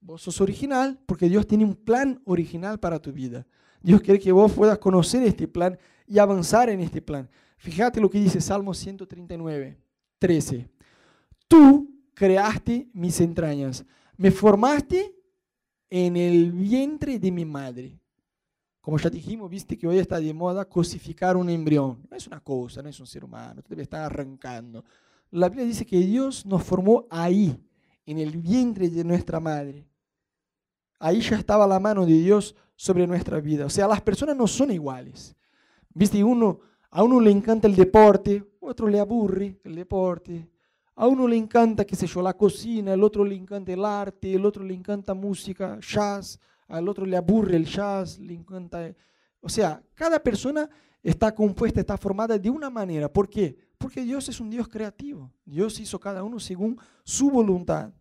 Vos 0.00 0.20
sos 0.20 0.40
original 0.40 0.98
porque 1.06 1.28
Dios 1.28 1.46
tiene 1.46 1.64
un 1.64 1.76
plan 1.76 2.20
original 2.24 2.80
para 2.80 2.98
tu 2.98 3.12
vida. 3.12 3.46
Dios 3.80 4.00
quiere 4.00 4.18
que 4.18 4.32
vos 4.32 4.50
puedas 4.50 4.78
conocer 4.78 5.22
este 5.22 5.46
plan 5.46 5.78
y 6.08 6.18
avanzar 6.18 6.68
en 6.70 6.80
este 6.80 7.00
plan. 7.00 7.30
Fíjate 7.56 8.00
lo 8.00 8.10
que 8.10 8.18
dice 8.18 8.40
Salmo 8.40 8.74
139, 8.74 9.78
13. 10.18 10.68
Tú 11.46 11.88
creaste 12.14 12.90
mis 12.92 13.20
entrañas, 13.20 13.84
me 14.16 14.32
formaste 14.32 15.14
en 15.88 16.16
el 16.16 16.50
vientre 16.50 17.20
de 17.20 17.30
mi 17.30 17.44
madre. 17.44 17.96
Como 18.80 18.98
ya 18.98 19.08
dijimos, 19.08 19.48
viste 19.48 19.78
que 19.78 19.86
hoy 19.86 19.98
está 19.98 20.18
de 20.18 20.34
moda 20.34 20.64
cosificar 20.64 21.36
un 21.36 21.48
embrión. 21.48 22.04
No 22.10 22.16
es 22.16 22.26
una 22.26 22.40
cosa, 22.40 22.82
no 22.82 22.88
es 22.88 22.98
un 22.98 23.06
ser 23.06 23.22
humano, 23.22 23.62
debe 23.68 23.82
estar 23.82 24.02
arrancando. 24.02 24.84
La 25.30 25.48
Biblia 25.48 25.64
dice 25.64 25.86
que 25.86 26.00
Dios 26.00 26.44
nos 26.44 26.64
formó 26.64 27.06
ahí, 27.08 27.56
en 28.06 28.18
el 28.18 28.36
vientre 28.36 28.88
de 28.88 29.04
nuestra 29.04 29.40
madre. 29.40 29.86
Ahí 30.98 31.20
ya 31.20 31.36
estaba 31.36 31.66
la 31.66 31.80
mano 31.80 32.04
de 32.04 32.12
Dios 32.12 32.54
sobre 32.76 33.06
nuestra 33.06 33.40
vida. 33.40 33.66
O 33.66 33.70
sea, 33.70 33.86
las 33.86 34.00
personas 34.00 34.36
no 34.36 34.46
son 34.46 34.70
iguales. 34.70 35.34
Viste, 35.92 36.22
uno, 36.22 36.60
a 36.90 37.02
uno 37.02 37.20
le 37.20 37.30
encanta 37.30 37.66
el 37.66 37.76
deporte, 37.76 38.44
otro 38.60 38.88
le 38.88 39.00
aburre 39.00 39.60
el 39.64 39.74
deporte. 39.74 40.48
A 40.94 41.06
uno 41.06 41.26
le 41.26 41.36
encanta, 41.36 41.84
qué 41.84 41.96
sé 41.96 42.06
yo, 42.06 42.20
la 42.20 42.36
cocina, 42.36 42.92
al 42.92 43.02
otro 43.02 43.24
le 43.24 43.34
encanta 43.34 43.72
el 43.72 43.84
arte, 43.84 44.34
el 44.34 44.44
otro 44.44 44.62
le 44.62 44.74
encanta 44.74 45.14
música, 45.14 45.78
jazz, 45.80 46.38
al 46.68 46.88
otro 46.88 47.06
le 47.06 47.16
aburre 47.16 47.56
el 47.56 47.66
jazz, 47.66 48.18
le 48.18 48.34
encanta... 48.34 48.94
O 49.40 49.48
sea, 49.48 49.82
cada 49.94 50.22
persona 50.22 50.68
está 51.02 51.34
compuesta, 51.34 51.80
está 51.80 51.96
formada 51.96 52.38
de 52.38 52.50
una 52.50 52.70
manera. 52.70 53.12
¿Por 53.12 53.28
qué? 53.28 53.56
Porque 53.78 54.02
Dios 54.02 54.28
es 54.28 54.40
un 54.40 54.50
Dios 54.50 54.68
creativo. 54.68 55.32
Dios 55.44 55.78
hizo 55.80 55.98
cada 55.98 56.22
uno 56.22 56.38
según 56.38 56.78
su 57.02 57.30
voluntad. 57.30 57.92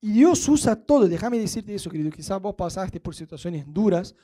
Y 0.00 0.12
Dios 0.12 0.48
usa 0.48 0.76
todo. 0.76 1.08
Déjame 1.08 1.38
decirte 1.38 1.74
eso, 1.74 1.90
querido. 1.90 2.10
Quizás 2.10 2.40
vos 2.40 2.54
pasaste 2.54 3.00
por 3.00 3.14
situaciones 3.14 3.64
duras. 3.66 4.14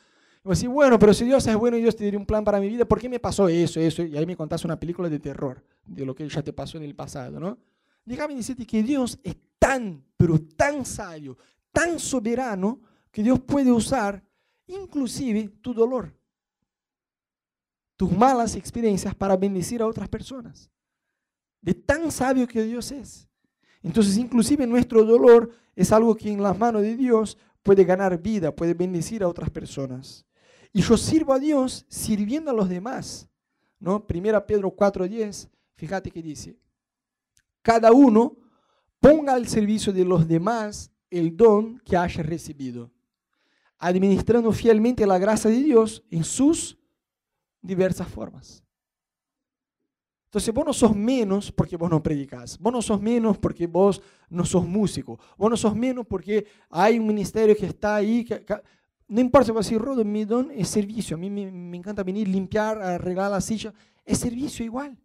Y 0.42 0.48
vos 0.48 0.58
decís, 0.58 0.72
bueno, 0.72 0.98
pero 0.98 1.12
si 1.12 1.24
Dios 1.24 1.46
es 1.46 1.56
bueno 1.56 1.76
y 1.76 1.82
Dios 1.82 1.96
te 1.96 2.08
dio 2.08 2.18
un 2.18 2.24
plan 2.24 2.44
para 2.44 2.60
mi 2.60 2.68
vida, 2.68 2.84
¿por 2.86 3.00
qué 3.00 3.08
me 3.08 3.20
pasó 3.20 3.48
eso, 3.48 3.80
eso? 3.80 4.02
Y 4.02 4.16
ahí 4.16 4.24
me 4.24 4.36
contás 4.36 4.64
una 4.64 4.78
película 4.78 5.08
de 5.08 5.18
terror, 5.18 5.62
de 5.84 6.06
lo 6.06 6.14
que 6.14 6.28
ya 6.28 6.42
te 6.42 6.52
pasó 6.52 6.78
en 6.78 6.84
el 6.84 6.94
pasado, 6.94 7.38
¿no? 7.38 7.58
Déjame 8.04 8.36
decirte 8.36 8.64
que 8.64 8.82
Dios 8.82 9.18
es 9.24 9.36
tan, 9.58 10.02
pero 10.16 10.40
tan 10.40 10.86
sabio, 10.86 11.36
tan 11.72 11.98
soberano, 11.98 12.80
que 13.10 13.22
Dios 13.22 13.40
puede 13.40 13.72
usar 13.72 14.22
inclusive 14.66 15.48
tu 15.60 15.72
dolor, 15.72 16.12
tus 17.96 18.10
malas 18.12 18.56
experiencias 18.56 19.14
para 19.14 19.36
bendecir 19.36 19.82
a 19.82 19.86
otras 19.86 20.08
personas. 20.08 20.70
De 21.60 21.74
tan 21.74 22.10
sabio 22.10 22.46
que 22.46 22.62
Dios 22.62 22.92
es. 22.92 23.28
Entonces, 23.82 24.16
inclusive 24.16 24.66
nuestro 24.66 25.04
dolor 25.04 25.50
es 25.74 25.92
algo 25.92 26.14
que 26.14 26.30
en 26.30 26.42
las 26.42 26.58
manos 26.58 26.82
de 26.82 26.96
Dios 26.96 27.38
puede 27.62 27.84
ganar 27.84 28.20
vida, 28.20 28.54
puede 28.54 28.74
bendecir 28.74 29.22
a 29.22 29.28
otras 29.28 29.50
personas. 29.50 30.24
Y 30.72 30.82
yo 30.82 30.96
sirvo 30.96 31.32
a 31.32 31.38
Dios 31.38 31.86
sirviendo 31.88 32.50
a 32.50 32.54
los 32.54 32.68
demás. 32.68 33.28
¿no? 33.78 34.06
Primera 34.06 34.44
Pedro 34.44 34.70
4:10, 34.70 35.48
fíjate 35.74 36.10
que 36.10 36.22
dice, 36.22 36.56
cada 37.62 37.92
uno 37.92 38.36
ponga 39.00 39.34
al 39.34 39.46
servicio 39.46 39.92
de 39.92 40.04
los 40.04 40.26
demás 40.26 40.90
el 41.10 41.36
don 41.36 41.78
que 41.80 41.96
haya 41.96 42.22
recibido, 42.22 42.90
administrando 43.78 44.52
fielmente 44.52 45.06
la 45.06 45.18
gracia 45.18 45.50
de 45.50 45.62
Dios 45.62 46.02
en 46.10 46.24
sus 46.24 46.78
diversas 47.60 48.08
formas. 48.08 48.62
Entonces 50.26 50.52
vos 50.52 50.66
no 50.66 50.72
sos 50.72 50.94
menos 50.94 51.50
porque 51.50 51.76
vos 51.76 51.90
no 51.90 52.02
predicás, 52.02 52.58
vos 52.58 52.72
no 52.72 52.82
sos 52.82 53.00
menos 53.00 53.38
porque 53.38 53.66
vos 53.66 54.02
no 54.28 54.44
sos 54.44 54.66
músico, 54.66 55.18
vos 55.36 55.50
no 55.50 55.56
sos 55.56 55.74
menos 55.74 56.06
porque 56.06 56.46
hay 56.68 56.98
un 56.98 57.06
ministerio 57.06 57.56
que 57.56 57.66
está 57.66 57.96
ahí. 57.96 58.24
Que, 58.24 58.44
que, 58.44 58.54
no 59.08 59.20
importa, 59.20 59.52
vas 59.52 59.66
a 59.66 59.68
decir, 59.68 59.80
Rodo, 59.80 60.04
mi 60.04 60.24
don 60.24 60.50
es 60.50 60.68
servicio, 60.68 61.16
a 61.16 61.18
mí 61.18 61.30
me, 61.30 61.50
me 61.50 61.76
encanta 61.76 62.02
venir, 62.02 62.26
limpiar, 62.28 62.82
arreglar 62.82 63.30
la 63.30 63.40
silla, 63.40 63.72
es 64.04 64.18
servicio 64.18 64.64
igual. 64.64 64.98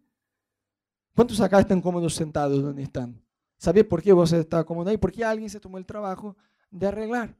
¿Cuántos 1.14 1.40
acá 1.40 1.60
están 1.60 1.80
cómodos 1.80 2.14
sentados 2.14 2.62
donde 2.62 2.82
están? 2.82 3.20
¿Sabés 3.58 3.84
por 3.84 4.02
qué 4.02 4.12
vos 4.12 4.32
estás 4.32 4.64
cómodo 4.64 4.90
ahí? 4.90 4.96
Porque 4.96 5.24
alguien 5.24 5.48
se 5.48 5.60
tomó 5.60 5.78
el 5.78 5.86
trabajo 5.86 6.36
de 6.70 6.86
arreglar. 6.86 7.36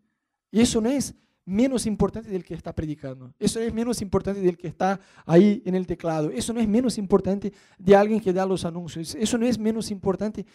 Y 0.53 0.61
eso 0.61 0.81
no 0.81 0.89
es 0.89 1.15
menos 1.45 1.87
importante 1.87 2.31
del 2.31 2.45
que 2.45 2.55
está 2.55 2.73
predicando. 2.73 3.33
Eso 3.39 3.59
no 3.59 3.67
es 3.67 3.75
menos 3.75 4.01
importante 4.01 4.41
del 4.41 4.57
que 4.57 4.69
está 4.69 5.01
ahí 5.27 5.63
en 5.65 5.75
el 5.75 5.87
teclado. 5.87 6.31
Eso 6.31 6.53
no 6.53 6.61
es 6.61 6.69
menos 6.69 6.99
importante 6.99 7.53
de 7.79 7.97
alguien 7.97 8.21
que 8.21 8.33
da 8.33 8.47
los 8.47 8.65
anuncios. 8.65 9.15
Eso 9.15 9.39
no 9.39 9.47
es 9.47 9.59
menos 9.59 9.91
importante. 9.91 10.47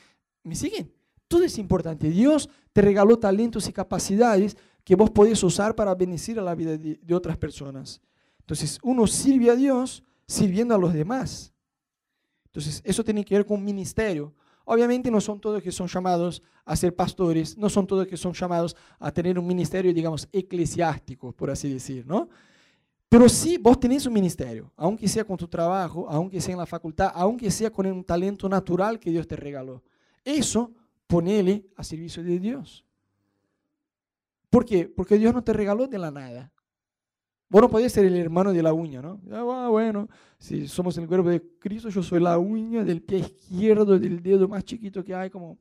¿Me 0.44 0.56
siguen? 0.56 0.90
Todo 1.28 1.44
es 1.44 1.58
importante. 1.58 2.10
Dios 2.10 2.50
te 2.72 2.82
regaló 2.82 3.20
talentos 3.20 3.68
y 3.68 3.74
capacidades 3.74 4.56
que 4.84 4.96
vos 4.96 5.10
podés 5.10 5.44
usar 5.44 5.76
para 5.76 5.94
bendecir 5.94 6.40
a 6.40 6.44
la 6.44 6.56
vida 6.56 6.78
de, 6.78 7.14
otras 7.14 7.38
personas. 7.38 8.00
Entonces, 8.40 8.80
uno 8.82 9.06
sirve 9.08 9.50
a 9.50 9.56
Dios 9.56 10.04
sirviendo 10.26 10.74
a 10.74 10.78
los 10.78 10.94
demás. 10.94 11.52
Entonces, 12.46 12.82
eso 12.86 13.04
tiene 13.04 13.26
que 13.26 13.36
ver 13.36 13.46
con 13.46 13.64
ministerio. 13.64 14.34
Obviamente 14.70 15.10
no 15.10 15.22
son 15.22 15.40
todos 15.40 15.64
que 15.64 15.72
son 15.72 15.88
llamados 15.88 16.44
a 16.66 16.76
ser 16.76 16.94
pastores, 16.94 17.58
no 17.58 17.70
son 17.70 17.88
todos 17.88 18.06
que 18.06 18.18
son 18.18 18.34
llamados 18.34 18.76
a 19.00 19.10
tener 19.12 19.40
un 19.40 19.48
ministerio, 19.48 19.94
digamos, 19.94 20.28
eclesiástico, 20.34 21.32
por 21.32 21.50
así 21.50 21.72
decir, 21.72 22.06
¿no? 22.06 22.28
Pero 23.08 23.30
sí, 23.30 23.58
vos 23.58 23.80
tenés 23.80 24.06
un 24.06 24.12
ministerio, 24.12 24.70
aunque 24.76 25.08
sea 25.08 25.24
con 25.24 25.38
tu 25.38 25.48
trabajo, 25.48 26.06
aunque 26.10 26.42
sea 26.42 26.52
en 26.52 26.60
la 26.60 26.66
facultad, 26.66 27.14
aunque 27.16 27.50
sea 27.50 27.72
con 27.72 27.86
un 27.86 28.04
talento 28.04 28.50
natural 28.50 29.00
que 29.00 29.10
Dios 29.10 29.26
te 29.26 29.38
regaló. 29.38 29.82
Eso, 30.26 30.74
ponele 31.08 31.66
a 31.78 31.84
servicio 31.86 32.22
de 32.22 32.38
Dios. 32.38 32.84
¿Por 34.50 34.66
qué? 34.66 34.90
Porque 34.90 35.18
Dios 35.18 35.34
no 35.34 35.46
te 35.46 35.54
regaló 35.54 35.88
de 35.88 35.98
la 35.98 36.12
nada. 36.12 36.52
Vos 37.50 37.62
no 37.62 37.70
podés 37.70 37.94
ser 37.94 38.06
el 38.06 38.18
hermano 38.18 38.52
de 38.52 38.62
la 38.62 38.74
uña, 38.74 39.02
¿no? 39.02 39.22
Ah, 39.32 39.70
bueno, 39.70 40.10
si 40.38 40.68
somos 40.68 40.98
el 40.98 41.08
cuerpo 41.08 41.30
de 41.30 41.42
Cristo, 41.60 41.90
yo 41.90 42.04
soy 42.04 42.20
la 42.20 42.38
uña 42.38 42.84
del 42.84 43.02
pie 43.02 43.20
izquierdo, 43.20 43.98
del 43.98 44.22
dedo 44.22 44.48
más 44.50 44.66
chiquito 44.66 45.04
que 45.04 45.16
hay, 45.16 45.30
como 45.30 45.58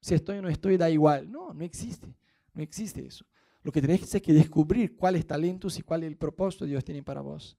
si 0.00 0.14
estoy 0.14 0.38
o 0.38 0.42
no 0.42 0.48
estoy, 0.48 0.76
da 0.76 0.90
igual. 0.90 1.30
No, 1.30 1.54
no 1.54 1.64
existe, 1.64 2.14
no 2.52 2.62
existe 2.62 3.06
eso. 3.06 3.24
Lo 3.62 3.72
que 3.72 3.80
tenés 3.80 4.20
que 4.20 4.32
descubrir 4.32 4.94
cuáles 4.96 5.26
talentos 5.26 5.78
y 5.78 5.82
cuál 5.82 6.02
es 6.02 6.08
el 6.08 6.16
propósito 6.16 6.64
que 6.64 6.72
Dios 6.72 6.84
tiene 6.84 7.02
para 7.02 7.22
vos. 7.22 7.56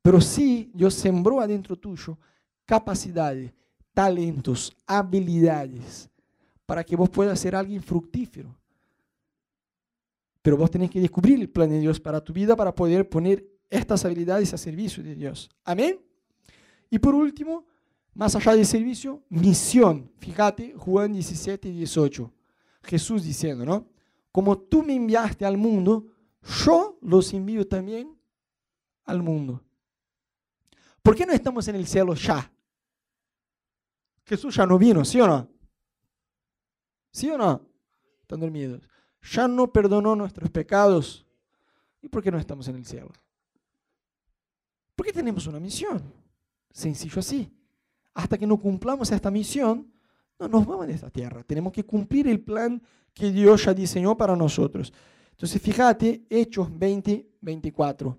Pero 0.00 0.20
sí, 0.20 0.70
Dios 0.72 0.94
sembró 0.94 1.40
adentro 1.40 1.76
tuyo 1.76 2.18
capacidades, 2.64 3.52
talentos, 3.92 4.74
habilidades, 4.86 6.08
para 6.64 6.82
que 6.82 6.96
vos 6.96 7.10
puedas 7.10 7.38
ser 7.38 7.54
alguien 7.54 7.82
fructífero. 7.82 8.54
Pero 10.44 10.58
vos 10.58 10.70
tenés 10.70 10.90
que 10.90 11.00
descubrir 11.00 11.40
el 11.40 11.48
plan 11.48 11.70
de 11.70 11.80
Dios 11.80 11.98
para 11.98 12.22
tu 12.22 12.34
vida 12.34 12.54
para 12.54 12.74
poder 12.74 13.08
poner 13.08 13.48
estas 13.70 14.04
habilidades 14.04 14.52
a 14.52 14.58
servicio 14.58 15.02
de 15.02 15.14
Dios. 15.14 15.48
Amén. 15.64 15.98
Y 16.90 16.98
por 16.98 17.14
último, 17.14 17.64
más 18.12 18.36
allá 18.36 18.54
del 18.54 18.66
servicio, 18.66 19.24
misión. 19.30 20.12
Fíjate, 20.18 20.74
Juan 20.74 21.14
17 21.14 21.70
y 21.70 21.78
18. 21.78 22.30
Jesús 22.82 23.24
diciendo, 23.24 23.64
¿no? 23.64 23.88
Como 24.30 24.58
tú 24.58 24.82
me 24.82 24.94
enviaste 24.94 25.46
al 25.46 25.56
mundo, 25.56 26.08
yo 26.62 26.98
los 27.00 27.32
envío 27.32 27.66
también 27.66 28.14
al 29.06 29.22
mundo. 29.22 29.64
¿Por 31.00 31.16
qué 31.16 31.24
no 31.24 31.32
estamos 31.32 31.66
en 31.68 31.76
el 31.76 31.86
cielo 31.86 32.12
ya? 32.12 32.52
Jesús 34.26 34.54
ya 34.54 34.66
no 34.66 34.76
vino, 34.76 35.06
¿sí 35.06 35.18
o 35.22 35.26
no? 35.26 35.48
¿Sí 37.10 37.30
o 37.30 37.38
no? 37.38 37.66
Están 38.20 38.40
dormidos. 38.40 38.86
Ya 39.32 39.48
no 39.48 39.72
perdonó 39.72 40.14
nuestros 40.14 40.50
pecados. 40.50 41.24
¿Y 42.02 42.08
por 42.08 42.22
qué 42.22 42.30
no 42.30 42.38
estamos 42.38 42.68
en 42.68 42.76
el 42.76 42.84
cielo? 42.84 43.10
Porque 44.94 45.12
tenemos 45.12 45.46
una 45.46 45.58
misión. 45.58 46.02
Sencillo 46.70 47.20
así. 47.20 47.50
Hasta 48.12 48.38
que 48.38 48.46
no 48.46 48.58
cumplamos 48.58 49.10
esta 49.10 49.30
misión, 49.30 49.90
no 50.38 50.48
nos 50.48 50.66
vamos 50.66 50.86
de 50.86 50.94
esta 50.94 51.10
tierra. 51.10 51.42
Tenemos 51.42 51.72
que 51.72 51.84
cumplir 51.84 52.28
el 52.28 52.40
plan 52.40 52.80
que 53.12 53.30
Dios 53.30 53.64
ya 53.64 53.74
diseñó 53.74 54.16
para 54.16 54.36
nosotros. 54.36 54.92
Entonces, 55.30 55.60
fíjate, 55.60 56.24
Hechos 56.28 56.68
20, 56.76 57.28
24. 57.40 58.18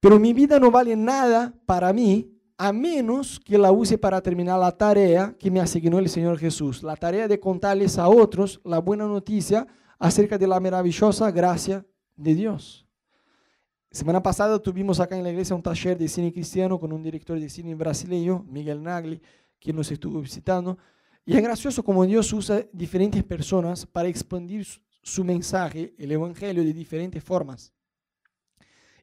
Pero 0.00 0.18
mi 0.18 0.32
vida 0.32 0.58
no 0.58 0.70
vale 0.70 0.96
nada 0.96 1.52
para 1.66 1.92
mí 1.92 2.33
a 2.56 2.72
menos 2.72 3.40
que 3.40 3.58
la 3.58 3.72
use 3.72 3.98
para 3.98 4.20
terminar 4.20 4.58
la 4.58 4.72
tarea 4.72 5.34
que 5.38 5.50
me 5.50 5.60
asignó 5.60 5.98
el 5.98 6.08
Señor 6.08 6.38
Jesús. 6.38 6.82
La 6.82 6.96
tarea 6.96 7.26
de 7.26 7.40
contarles 7.40 7.98
a 7.98 8.08
otros 8.08 8.60
la 8.64 8.78
buena 8.78 9.06
noticia 9.06 9.66
acerca 9.98 10.38
de 10.38 10.46
la 10.46 10.60
maravillosa 10.60 11.30
gracia 11.30 11.84
de 12.16 12.34
Dios. 12.34 12.86
Semana 13.90 14.22
pasada 14.22 14.58
tuvimos 14.58 14.98
acá 14.98 15.16
en 15.16 15.22
la 15.22 15.30
iglesia 15.30 15.54
un 15.54 15.62
taller 15.62 15.96
de 15.96 16.08
cine 16.08 16.32
cristiano 16.32 16.78
con 16.78 16.92
un 16.92 17.02
director 17.02 17.38
de 17.38 17.48
cine 17.48 17.74
brasileño, 17.74 18.44
Miguel 18.48 18.82
Nagli, 18.82 19.20
quien 19.60 19.76
nos 19.76 19.90
estuvo 19.90 20.20
visitando. 20.20 20.78
Y 21.24 21.36
es 21.36 21.42
gracioso 21.42 21.82
como 21.82 22.04
Dios 22.04 22.32
usa 22.32 22.66
diferentes 22.72 23.22
personas 23.22 23.86
para 23.86 24.08
expandir 24.08 24.66
su 25.02 25.24
mensaje, 25.24 25.94
el 25.96 26.12
Evangelio, 26.12 26.64
de 26.64 26.72
diferentes 26.72 27.22
formas. 27.22 27.72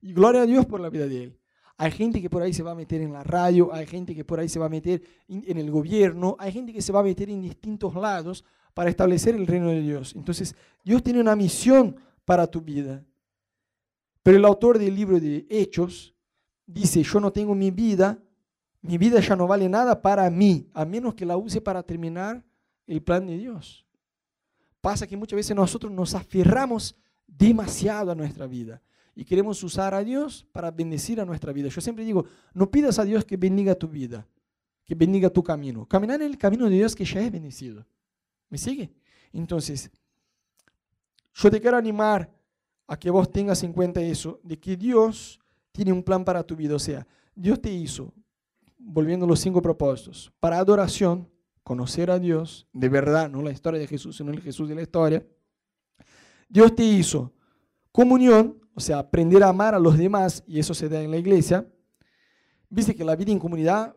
Y 0.02 0.14
gloria 0.14 0.42
a 0.42 0.46
Dios 0.46 0.66
por 0.66 0.80
la 0.80 0.90
vida 0.90 1.08
de 1.08 1.24
él. 1.24 1.41
Hay 1.82 1.90
gente 1.90 2.22
que 2.22 2.30
por 2.30 2.44
ahí 2.44 2.54
se 2.54 2.62
va 2.62 2.74
a 2.74 2.76
meter 2.76 3.02
en 3.02 3.12
la 3.12 3.24
radio, 3.24 3.74
hay 3.74 3.88
gente 3.88 4.14
que 4.14 4.24
por 4.24 4.40
ahí 4.40 4.48
se 4.48 4.60
va 4.60 4.68
a 4.68 4.70
meter 4.70 5.02
en 5.28 5.58
el 5.58 5.72
gobierno, 5.72 6.36
hay 6.38 6.52
gente 6.52 6.72
que 6.72 6.82
se 6.84 6.92
va 6.92 7.00
a 7.00 7.04
meter 7.04 7.28
en 7.28 7.42
distintos 7.42 7.96
lados 7.96 8.46
para 8.76 8.92
establecer 8.92 9.34
el 9.34 9.48
reino 9.48 9.70
de 9.70 9.82
Dios. 9.82 10.14
Entonces, 10.16 10.56
Dios 10.86 11.02
tiene 11.02 11.20
una 11.20 11.36
misión 11.36 11.96
para 12.24 12.46
tu 12.46 12.62
vida. 12.62 13.04
Pero 14.22 14.38
el 14.38 14.46
autor 14.46 14.78
del 14.78 14.96
libro 14.96 15.20
de 15.20 15.48
Hechos 15.50 16.14
dice, 16.68 17.02
yo 17.02 17.20
no 17.20 17.32
tengo 17.32 17.56
mi 17.56 17.72
vida, 17.72 18.20
mi 18.84 19.00
vida 19.00 19.20
ya 19.20 19.36
no 19.36 19.48
vale 19.48 19.68
nada 19.68 20.04
para 20.04 20.30
mí, 20.30 20.70
a 20.76 20.86
menos 20.86 21.16
que 21.16 21.26
la 21.26 21.36
use 21.36 21.62
para 21.62 21.82
terminar 21.82 22.46
el 22.86 23.02
plan 23.02 23.26
de 23.26 23.40
Dios. 23.40 23.88
Pasa 24.82 25.08
que 25.08 25.18
muchas 25.18 25.38
veces 25.38 25.56
nosotros 25.56 25.92
nos 25.92 26.14
aferramos 26.14 26.96
demasiado 27.26 28.12
a 28.12 28.16
nuestra 28.16 28.46
vida 28.46 28.84
y 29.16 29.26
queremos 29.26 29.64
usar 29.64 29.94
a 29.94 30.04
Dios 30.04 30.48
para 30.52 30.72
bendecir 30.72 31.20
a 31.20 31.26
nuestra 31.26 31.52
vida. 31.52 31.68
Yo 31.68 31.82
siempre 31.82 32.06
digo, 32.06 32.26
no 32.54 32.70
pidas 32.70 33.00
a 33.00 33.04
Dios 33.04 33.26
que 33.26 33.38
bendiga 33.38 33.76
tu 33.76 33.88
vida, 33.88 34.28
que 34.86 34.96
bendiga 34.96 35.30
tu 35.30 35.44
camino. 35.44 35.86
Caminar 35.86 36.22
en 36.22 36.28
el 36.28 36.38
camino 36.38 36.70
de 36.70 36.76
Dios 36.76 36.96
que 36.96 37.06
ya 37.06 37.22
es 37.22 37.32
bendecido. 37.32 37.86
¿Me 38.50 38.58
sigue? 38.58 38.92
Entonces, 39.34 39.92
yo 41.34 41.52
te 41.52 41.60
quiero 41.62 41.78
animar 41.78 42.30
a 42.88 42.98
que 42.98 43.10
vos 43.10 43.32
tengas 43.32 43.64
en 43.64 43.74
cuenta 43.74 44.02
eso, 44.02 44.40
de 44.44 44.60
que 44.60 44.76
Dios 44.76 45.40
tiene 45.72 45.94
un 45.94 46.04
plan 46.04 46.26
para 46.26 46.44
tu 46.44 46.56
vida. 46.56 46.76
O 46.76 46.80
sea, 46.80 47.08
Dios 47.36 47.62
te 47.62 47.72
hizo, 47.72 48.14
volviendo 48.78 49.26
a 49.26 49.30
los 49.30 49.40
cinco 49.40 49.62
propósitos, 49.62 50.32
para 50.40 50.58
adoración, 50.58 51.30
conocer 51.64 52.12
a 52.12 52.20
Dios, 52.20 52.68
de 52.74 52.90
verdad, 52.90 53.30
no 53.30 53.42
la 53.42 53.52
historia 53.52 53.80
de 53.80 53.88
Jesús, 53.88 54.18
sino 54.18 54.32
el 54.32 54.42
Jesús 54.42 54.68
de 54.68 54.76
la 54.76 54.82
historia. 54.82 55.26
Dios 56.50 56.76
te 56.76 56.84
hizo 56.84 57.32
comunión, 57.92 58.61
o 58.82 58.84
sea, 58.84 58.98
aprender 58.98 59.44
a 59.44 59.50
amar 59.50 59.76
a 59.76 59.80
los 59.80 59.96
demás, 59.96 60.44
y 60.48 60.58
eso 60.58 60.74
se 60.74 60.90
da 60.90 61.00
en 61.04 61.12
la 61.12 61.18
iglesia. 61.18 61.72
Viste 62.68 62.96
que 62.96 63.04
la 63.04 63.16
vida 63.16 63.32
en 63.32 63.38
comunidad 63.38 63.96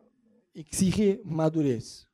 exige 0.53 1.21
madurez. 1.25 2.07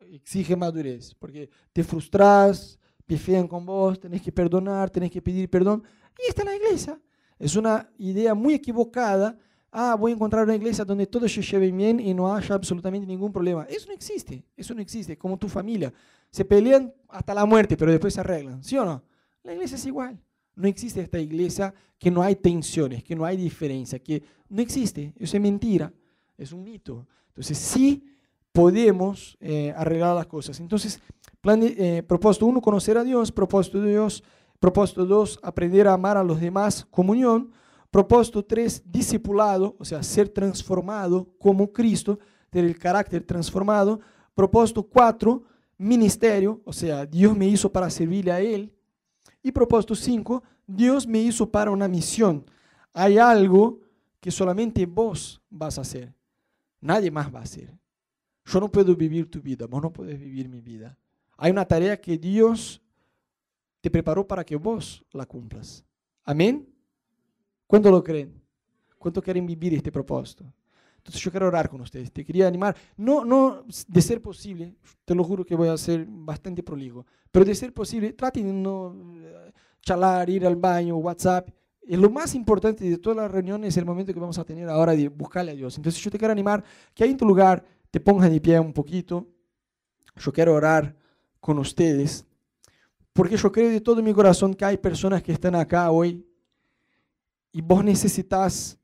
Exige 0.00 0.56
madurez, 0.56 1.14
porque 1.14 1.48
te 1.72 1.84
frustras, 1.84 2.80
pifean 3.06 3.46
con 3.46 3.64
vos, 3.64 4.00
tenés 4.00 4.22
que 4.22 4.32
perdonar, 4.32 4.90
tenés 4.90 5.08
que 5.08 5.22
pedir 5.22 5.48
perdón. 5.48 5.84
Y 6.18 6.28
está 6.28 6.42
la 6.42 6.56
iglesia. 6.56 7.00
Es 7.38 7.54
una 7.54 7.88
idea 7.96 8.34
muy 8.34 8.54
equivocada. 8.54 9.38
Ah, 9.70 9.94
voy 9.94 10.10
a 10.10 10.14
encontrar 10.16 10.42
una 10.42 10.56
iglesia 10.56 10.84
donde 10.84 11.06
todos 11.06 11.32
se 11.32 11.42
lleven 11.42 11.76
bien 11.76 12.00
y 12.00 12.12
no 12.12 12.34
haya 12.34 12.56
absolutamente 12.56 13.06
ningún 13.06 13.32
problema. 13.32 13.66
Eso 13.68 13.86
no 13.86 13.94
existe. 13.94 14.44
Eso 14.56 14.74
no 14.74 14.82
existe. 14.82 15.16
Como 15.16 15.38
tu 15.38 15.48
familia. 15.48 15.92
Se 16.28 16.44
pelean 16.44 16.92
hasta 17.08 17.34
la 17.34 17.44
muerte, 17.44 17.76
pero 17.76 17.92
después 17.92 18.14
se 18.14 18.20
arreglan. 18.20 18.64
¿Sí 18.64 18.76
o 18.76 18.84
no? 18.84 19.00
La 19.44 19.52
iglesia 19.52 19.76
es 19.76 19.86
igual. 19.86 20.20
No 20.56 20.68
existe 20.68 21.00
esta 21.00 21.18
iglesia 21.18 21.74
que 21.98 22.10
no 22.10 22.22
hay 22.22 22.36
tensiones, 22.36 23.02
que 23.02 23.16
no 23.16 23.24
hay 23.24 23.36
diferencia, 23.36 23.98
que 23.98 24.22
no 24.48 24.62
existe. 24.62 25.12
Eso 25.18 25.36
es 25.36 25.42
mentira. 25.42 25.92
Es 26.36 26.52
un 26.52 26.62
mito. 26.62 27.06
Entonces, 27.28 27.58
sí 27.58 28.04
podemos 28.52 29.36
eh, 29.40 29.74
arreglar 29.76 30.14
las 30.14 30.26
cosas. 30.26 30.60
Entonces, 30.60 31.00
plan 31.40 31.60
de, 31.60 31.74
eh, 31.78 32.02
propósito 32.02 32.46
uno, 32.46 32.60
conocer 32.60 32.96
a 32.96 33.04
Dios. 33.04 33.32
Propósito 33.32 33.80
dos, 33.80 34.22
propósito 34.60 35.04
dos, 35.04 35.38
aprender 35.42 35.88
a 35.88 35.94
amar 35.94 36.16
a 36.16 36.24
los 36.24 36.40
demás, 36.40 36.86
comunión. 36.90 37.52
Propósito 37.90 38.44
tres, 38.44 38.82
discipulado, 38.84 39.76
o 39.78 39.84
sea, 39.84 40.02
ser 40.02 40.28
transformado 40.28 41.28
como 41.38 41.72
Cristo, 41.72 42.18
tener 42.50 42.68
el 42.68 42.78
carácter 42.78 43.22
transformado. 43.22 44.00
Propósito 44.34 44.82
4, 44.82 45.44
ministerio, 45.78 46.60
o 46.64 46.72
sea, 46.72 47.06
Dios 47.06 47.36
me 47.36 47.46
hizo 47.46 47.70
para 47.70 47.88
servirle 47.88 48.32
a 48.32 48.40
Él. 48.40 48.73
Y 49.42 49.52
propósito 49.52 49.94
5, 49.94 50.42
Dios 50.66 51.06
me 51.06 51.20
hizo 51.20 51.50
para 51.50 51.70
una 51.70 51.88
misión. 51.88 52.44
Hay 52.92 53.18
algo 53.18 53.80
que 54.20 54.30
solamente 54.30 54.86
vos 54.86 55.40
vas 55.50 55.78
a 55.78 55.82
hacer. 55.82 56.14
Nadie 56.80 57.10
más 57.10 57.34
va 57.34 57.40
a 57.40 57.42
hacer. 57.42 57.72
Yo 58.46 58.60
no 58.60 58.70
puedo 58.70 58.94
vivir 58.94 59.30
tu 59.30 59.40
vida, 59.40 59.66
vos 59.66 59.82
no 59.82 59.92
puedes 59.92 60.18
vivir 60.18 60.48
mi 60.48 60.60
vida. 60.60 60.96
Hay 61.36 61.50
una 61.50 61.64
tarea 61.64 62.00
que 62.00 62.16
Dios 62.18 62.80
te 63.80 63.90
preparó 63.90 64.26
para 64.26 64.44
que 64.44 64.56
vos 64.56 65.04
la 65.12 65.26
cumplas. 65.26 65.84
Amén. 66.24 66.66
¿Cuánto 67.66 67.90
lo 67.90 68.02
creen? 68.02 68.40
¿Cuánto 68.98 69.20
quieren 69.20 69.44
vivir 69.46 69.74
este 69.74 69.92
propósito? 69.92 70.44
Entonces 71.04 71.20
yo 71.20 71.30
quiero 71.30 71.48
orar 71.48 71.68
con 71.68 71.82
ustedes. 71.82 72.10
Te 72.10 72.24
quería 72.24 72.48
animar, 72.48 72.74
no, 72.96 73.26
no 73.26 73.66
de 73.88 74.00
ser 74.00 74.22
posible, 74.22 74.74
te 75.04 75.14
lo 75.14 75.22
juro 75.22 75.44
que 75.44 75.54
voy 75.54 75.68
a 75.68 75.76
ser 75.76 76.06
bastante 76.08 76.62
prolijo, 76.62 77.04
pero 77.30 77.44
de 77.44 77.54
ser 77.54 77.74
posible, 77.74 78.14
traten 78.14 78.46
de 78.46 78.52
no 78.54 78.96
eh, 79.18 79.52
charlar, 79.82 80.30
ir 80.30 80.46
al 80.46 80.56
baño, 80.56 80.96
WhatsApp. 80.96 81.50
Y 81.82 81.94
lo 81.96 82.08
más 82.08 82.34
importante 82.34 82.88
de 82.88 82.96
todas 82.96 83.18
las 83.18 83.30
reuniones 83.30 83.68
es 83.68 83.76
el 83.76 83.84
momento 83.84 84.14
que 84.14 84.18
vamos 84.18 84.38
a 84.38 84.44
tener 84.44 84.66
ahora 84.70 84.92
de 84.92 85.08
buscarle 85.08 85.52
a 85.52 85.54
Dios. 85.54 85.76
Entonces 85.76 86.02
yo 86.02 86.10
te 86.10 86.16
quiero 86.16 86.32
animar 86.32 86.64
que 86.94 87.04
ahí 87.04 87.10
en 87.10 87.18
tu 87.18 87.26
lugar 87.26 87.62
te 87.90 88.00
pongas 88.00 88.30
de 88.30 88.40
pie 88.40 88.58
un 88.58 88.72
poquito. 88.72 89.28
Yo 90.16 90.32
quiero 90.32 90.54
orar 90.54 90.96
con 91.38 91.58
ustedes, 91.58 92.24
porque 93.12 93.36
yo 93.36 93.52
creo 93.52 93.68
de 93.68 93.82
todo 93.82 94.02
mi 94.02 94.14
corazón 94.14 94.54
que 94.54 94.64
hay 94.64 94.78
personas 94.78 95.22
que 95.22 95.32
están 95.32 95.54
acá 95.54 95.90
hoy 95.90 96.26
y 97.52 97.60
vos 97.60 97.84
necesitas 97.84 98.78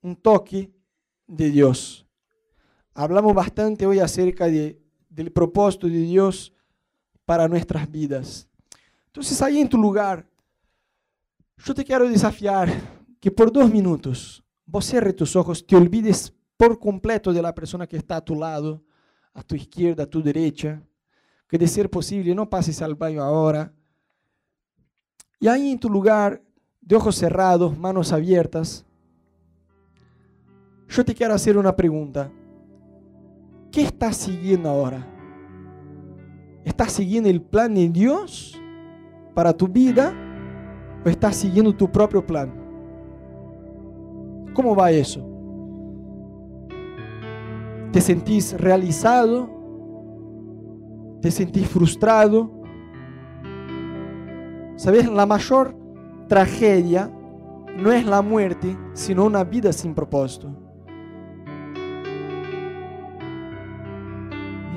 un 0.00 0.14
toque 0.14 0.77
de 1.28 1.50
Dios. 1.50 2.06
Hablamos 2.94 3.34
bastante 3.34 3.86
hoy 3.86 4.00
acerca 4.00 4.46
de, 4.46 4.82
del 5.08 5.30
propósito 5.30 5.86
de 5.86 6.00
Dios 6.00 6.52
para 7.24 7.46
nuestras 7.46 7.88
vidas. 7.88 8.48
Entonces 9.06 9.40
ahí 9.42 9.60
en 9.60 9.68
tu 9.68 9.78
lugar, 9.78 10.28
yo 11.58 11.74
te 11.74 11.84
quiero 11.84 12.08
desafiar 12.08 12.68
que 13.20 13.30
por 13.30 13.52
dos 13.52 13.70
minutos 13.70 14.42
vos 14.64 14.84
cierres 14.84 15.14
tus 15.14 15.36
ojos, 15.36 15.64
te 15.64 15.76
olvides 15.76 16.32
por 16.56 16.78
completo 16.78 17.32
de 17.32 17.42
la 17.42 17.54
persona 17.54 17.86
que 17.86 17.96
está 17.96 18.16
a 18.16 18.24
tu 18.24 18.34
lado, 18.34 18.82
a 19.32 19.42
tu 19.42 19.54
izquierda, 19.54 20.04
a 20.04 20.06
tu 20.06 20.22
derecha, 20.22 20.82
que 21.48 21.58
de 21.58 21.68
ser 21.68 21.88
posible 21.88 22.34
no 22.34 22.50
pases 22.50 22.82
al 22.82 22.94
baño 22.94 23.22
ahora. 23.22 23.72
Y 25.40 25.48
ahí 25.48 25.70
en 25.70 25.78
tu 25.78 25.88
lugar, 25.88 26.42
de 26.80 26.96
ojos 26.96 27.16
cerrados, 27.16 27.76
manos 27.78 28.12
abiertas, 28.12 28.84
yo 30.88 31.04
te 31.04 31.14
quiero 31.14 31.34
hacer 31.34 31.56
una 31.56 31.74
pregunta. 31.74 32.30
¿Qué 33.70 33.82
estás 33.82 34.16
siguiendo 34.16 34.68
ahora? 34.68 35.06
¿Estás 36.64 36.92
siguiendo 36.92 37.28
el 37.28 37.42
plan 37.42 37.74
de 37.74 37.88
Dios 37.88 38.60
para 39.34 39.52
tu 39.52 39.68
vida 39.68 40.12
o 41.04 41.08
estás 41.08 41.36
siguiendo 41.36 41.74
tu 41.74 41.90
propio 41.90 42.26
plan? 42.26 42.52
¿Cómo 44.54 44.74
va 44.74 44.90
eso? 44.90 45.24
¿Te 47.92 48.00
sentís 48.00 48.58
realizado? 48.58 49.48
¿Te 51.20 51.30
sentís 51.30 51.68
frustrado? 51.68 52.50
¿Sabes? 54.76 55.10
La 55.10 55.26
mayor 55.26 55.76
tragedia 56.28 57.10
no 57.76 57.92
es 57.92 58.04
la 58.04 58.22
muerte, 58.22 58.76
sino 58.94 59.24
una 59.24 59.44
vida 59.44 59.72
sin 59.72 59.94
propósito. 59.94 60.67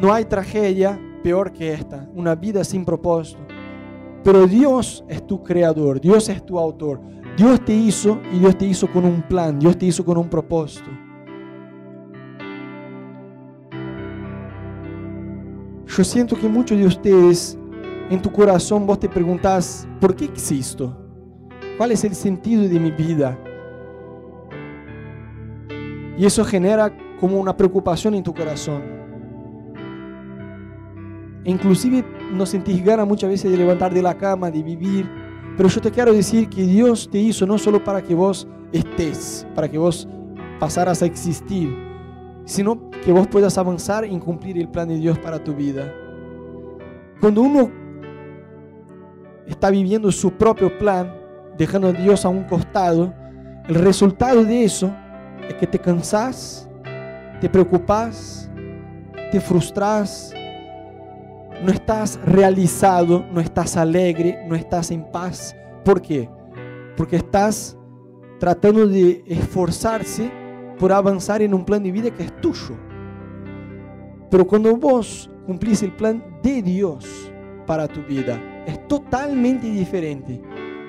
No 0.02 0.12
hay 0.12 0.26
tragedia 0.26 0.99
peor 1.22 1.54
que 1.54 1.74
esta, 1.74 2.10
una 2.16 2.34
vida 2.34 2.64
sin 2.64 2.84
propósito. 2.84 3.39
Pero 4.24 4.47
Dios 4.47 5.06
es 5.08 5.26
tu 5.28 5.43
creador, 5.43 6.02
Dios 6.02 6.28
es 6.28 6.43
tu 6.43 6.58
autor. 6.58 6.99
Dios 7.38 7.64
te 7.64 7.74
hizo 7.74 8.20
y 8.34 8.39
Dios 8.39 8.58
te 8.58 8.66
hizo 8.66 8.91
con 8.91 9.06
un 9.06 9.22
plan, 9.22 9.60
Dios 9.60 9.78
te 9.78 9.86
hizo 9.86 10.04
con 10.04 10.18
un 10.18 10.28
propósito. 10.28 10.89
Yo 15.86 16.04
siento 16.04 16.36
que 16.36 16.47
muchos 16.47 16.80
de 16.80 16.86
ustedes 16.86 17.58
en 18.10 18.22
tu 18.24 18.32
corazón 18.32 18.88
vos 18.88 18.99
te 18.99 19.08
preguntas, 19.08 19.88
¿por 19.99 20.16
qué 20.16 20.26
existo? 20.26 20.97
¿Cuál 21.78 21.91
es 21.91 22.04
el 22.04 22.16
sentido 22.16 22.64
de 22.64 22.80
mi 22.80 22.89
vida? 22.89 23.38
Y 26.18 26.26
eso 26.26 26.43
genera 26.43 26.91
como 27.20 27.39
una 27.39 27.56
preocupación 27.56 28.16
en 28.16 28.24
tu 28.24 28.34
corazón. 28.34 29.01
Inclusive 31.44 32.06
no 32.32 32.46
sentís 32.46 32.84
ganas 32.84 33.08
muchas 33.08 33.30
veces 33.30 33.52
de 33.52 33.58
levantar 33.58 33.94
de 33.94 34.02
la 34.02 34.16
cama, 34.16 34.52
de 34.52 34.62
vivir. 34.62 35.10
Pero 35.58 35.70
yo 35.70 35.82
te 35.82 35.92
quiero 35.92 36.14
decir 36.14 36.50
que 36.50 36.64
Dios 36.64 37.10
te 37.12 37.18
hizo 37.18 37.46
no 37.46 37.58
solo 37.58 37.84
para 37.84 38.02
que 38.02 38.14
vos 38.14 38.48
estés, 38.72 39.48
para 39.56 39.70
que 39.70 39.78
vos 39.78 40.08
pasaras 40.60 41.02
a 41.02 41.06
existir, 41.06 41.76
sino 42.46 42.89
que 43.04 43.12
vos 43.12 43.28
puedas 43.28 43.58
avanzar 43.58 44.06
en 44.06 44.20
cumplir 44.20 44.58
el 44.58 44.70
plan 44.70 44.88
de 44.88 44.98
Dios 44.98 45.18
para 45.20 45.44
tu 45.44 45.54
vida. 45.54 45.92
Cuando 47.20 47.42
uno 47.42 47.72
está 49.48 49.70
viviendo 49.70 50.12
su 50.12 50.32
propio 50.32 50.78
plan, 50.78 51.14
dejando 51.58 51.89
a 51.89 51.94
Dios 51.94 52.26
a 52.26 52.30
un 52.30 52.44
costado, 52.44 53.14
el 53.68 53.76
resultado 53.76 54.44
de 54.44 54.64
eso 54.64 54.92
es 55.48 55.56
que 55.56 55.68
te 55.68 55.80
cansás, 55.80 56.70
te 57.39 57.50
preocupas, 57.50 58.50
te 59.32 59.39
frustras, 59.39 60.34
no 61.64 61.72
estás 61.72 62.20
realizado, 62.26 63.26
no 63.32 63.39
estás 63.39 63.78
alegre, 63.78 64.43
no 64.47 64.55
estás 64.55 64.91
en 64.91 65.03
paz. 65.12 65.55
¿Por 65.84 66.01
qué? 66.01 66.30
Porque 66.97 67.18
estás 67.18 67.78
tratando 68.39 68.88
de 68.88 69.24
esforzarse 69.28 70.32
por 70.80 70.91
avanzar 70.91 71.41
en 71.41 71.53
un 71.53 71.64
plan 71.64 71.84
de 71.84 71.91
vida 71.91 72.09
que 72.09 72.24
es 72.24 72.41
tuyo. 72.41 72.76
Pero 74.30 74.47
cuando 74.47 74.76
vos 74.76 75.30
cumplís 75.45 75.84
el 75.84 75.91
plan 75.91 76.24
de 76.41 76.62
Dios 76.62 77.32
para 77.68 77.88
tu 77.88 78.01
vida, 78.01 78.41
es 78.66 78.88
totalmente 78.88 79.68
diferente. 79.70 80.41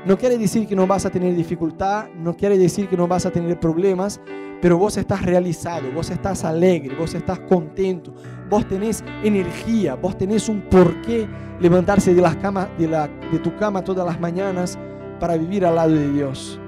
No 0.05 0.19
quiere 0.19 0.37
decir 0.37 0.67
que 0.67 0.75
no 0.75 0.87
vas 0.87 1.07
a 1.07 1.11
tener 1.11 1.35
dificultad, 1.37 2.09
no 2.17 2.35
quiere 2.37 2.59
decir 2.59 2.89
que 2.89 2.97
no 2.97 3.07
vas 3.07 3.25
a 3.25 3.31
tener 3.31 3.61
problemas, 3.61 4.21
pero 4.61 4.77
vos 4.77 4.97
estás 4.97 5.23
realizado, 5.23 5.93
vos 5.93 6.11
estás 6.11 6.45
alegre, 6.45 6.97
vos 6.97 7.15
estás 7.15 7.39
contento, 7.41 8.13
vos 8.51 8.67
tenés 8.67 9.05
energía, 9.23 9.95
vos 9.95 10.19
tenés 10.19 10.49
un 10.49 10.63
porqué 10.63 11.29
levantarse 11.61 12.15
de, 12.15 12.21
las 12.21 12.35
camas, 12.37 12.69
de, 12.79 12.89
de 12.89 13.39
tu 13.39 13.55
cama 13.57 13.85
todas 13.85 14.05
las 14.05 14.19
mañanas 14.21 14.77
para 15.21 15.37
vivir 15.37 15.65
al 15.65 15.77
lado 15.77 15.93
de 15.93 16.11
Dios. 16.11 16.61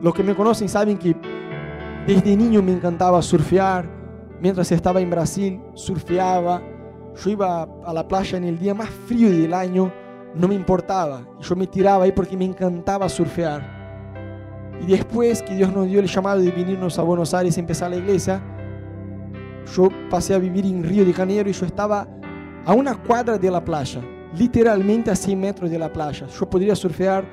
Los 0.00 0.14
que 0.14 0.22
me 0.22 0.34
conocen 0.34 0.68
saben 0.68 0.96
que 0.96 1.14
desde 2.06 2.36
niño 2.36 2.62
me 2.62 2.72
encantaba 2.72 3.20
surfear, 3.20 3.86
mientras 4.40 4.72
estaba 4.72 5.00
en 5.00 5.10
Brasil 5.10 5.60
surfeaba, 5.74 6.62
yo 7.22 7.30
iba 7.30 7.68
a 7.84 7.92
la 7.92 8.08
playa 8.08 8.38
en 8.38 8.44
el 8.44 8.58
día 8.58 8.74
más 8.74 8.88
frío 8.88 9.30
del 9.30 9.52
año, 9.52 9.92
no 10.34 10.48
me 10.48 10.54
importaba, 10.54 11.26
yo 11.40 11.56
me 11.56 11.66
tiraba 11.66 12.04
ahí 12.04 12.12
porque 12.12 12.36
me 12.36 12.44
encantaba 12.44 13.08
surfear. 13.08 13.84
Y 14.80 14.86
después 14.86 15.42
que 15.42 15.54
Dios 15.54 15.72
nos 15.72 15.86
dio 15.86 16.00
el 16.00 16.06
llamado 16.06 16.40
de 16.40 16.50
venirnos 16.50 16.98
a 16.98 17.02
Buenos 17.02 17.32
Aires 17.32 17.56
y 17.56 17.60
empezar 17.60 17.90
la 17.90 17.96
iglesia, 17.96 18.42
yo 19.74 19.88
pasé 20.10 20.34
a 20.34 20.38
vivir 20.38 20.66
en 20.66 20.82
Río 20.82 21.04
de 21.04 21.12
Janeiro 21.12 21.48
y 21.48 21.52
yo 21.52 21.64
estaba 21.64 22.06
a 22.66 22.74
una 22.74 22.94
cuadra 22.94 23.38
de 23.38 23.50
la 23.50 23.64
playa, 23.64 24.00
literalmente 24.36 25.10
a 25.10 25.16
100 25.16 25.40
metros 25.40 25.70
de 25.70 25.78
la 25.78 25.92
playa. 25.92 26.26
Yo 26.26 26.48
podría 26.48 26.74
surfear 26.74 27.24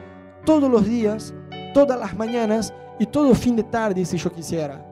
todos 0.45 0.69
los 0.69 0.85
días, 0.85 1.33
todas 1.73 1.99
las 1.99 2.15
mañanas 2.15 2.73
y 2.99 3.05
todo 3.05 3.33
fin 3.33 3.55
de 3.55 3.63
tarde 3.63 4.05
si 4.05 4.17
yo 4.17 4.31
quisiera. 4.31 4.85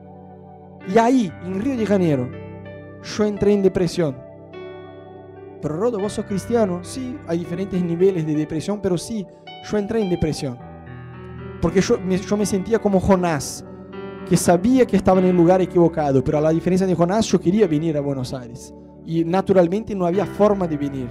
Y 0.92 0.98
ahí, 0.98 1.32
en 1.44 1.60
Río 1.60 1.76
de 1.76 1.86
Janeiro, 1.86 2.28
yo 3.02 3.24
entré 3.24 3.52
en 3.52 3.62
depresión. 3.62 4.29
Pero 5.60 5.76
Rodo, 5.76 5.98
vos 5.98 6.12
sos 6.12 6.24
cristiano. 6.24 6.80
Sí, 6.82 7.16
hay 7.26 7.38
diferentes 7.38 7.82
niveles 7.82 8.26
de 8.26 8.34
depresión, 8.34 8.80
pero 8.80 8.96
sí, 8.96 9.26
yo 9.70 9.78
entré 9.78 10.00
en 10.00 10.10
depresión. 10.10 10.58
Porque 11.60 11.80
yo 11.80 11.98
me, 11.98 12.16
yo 12.16 12.36
me 12.36 12.46
sentía 12.46 12.78
como 12.78 13.00
Jonás, 13.00 13.64
que 14.28 14.36
sabía 14.36 14.86
que 14.86 14.96
estaba 14.96 15.20
en 15.20 15.26
el 15.26 15.36
lugar 15.36 15.60
equivocado, 15.60 16.22
pero 16.24 16.38
a 16.38 16.40
la 16.40 16.50
diferencia 16.50 16.86
de 16.86 16.94
Jonás, 16.94 17.26
yo 17.26 17.40
quería 17.40 17.66
venir 17.66 17.96
a 17.96 18.00
Buenos 18.00 18.32
Aires. 18.32 18.74
Y 19.04 19.24
naturalmente 19.24 19.94
no 19.94 20.06
había 20.06 20.24
forma 20.24 20.66
de 20.66 20.76
venir. 20.76 21.08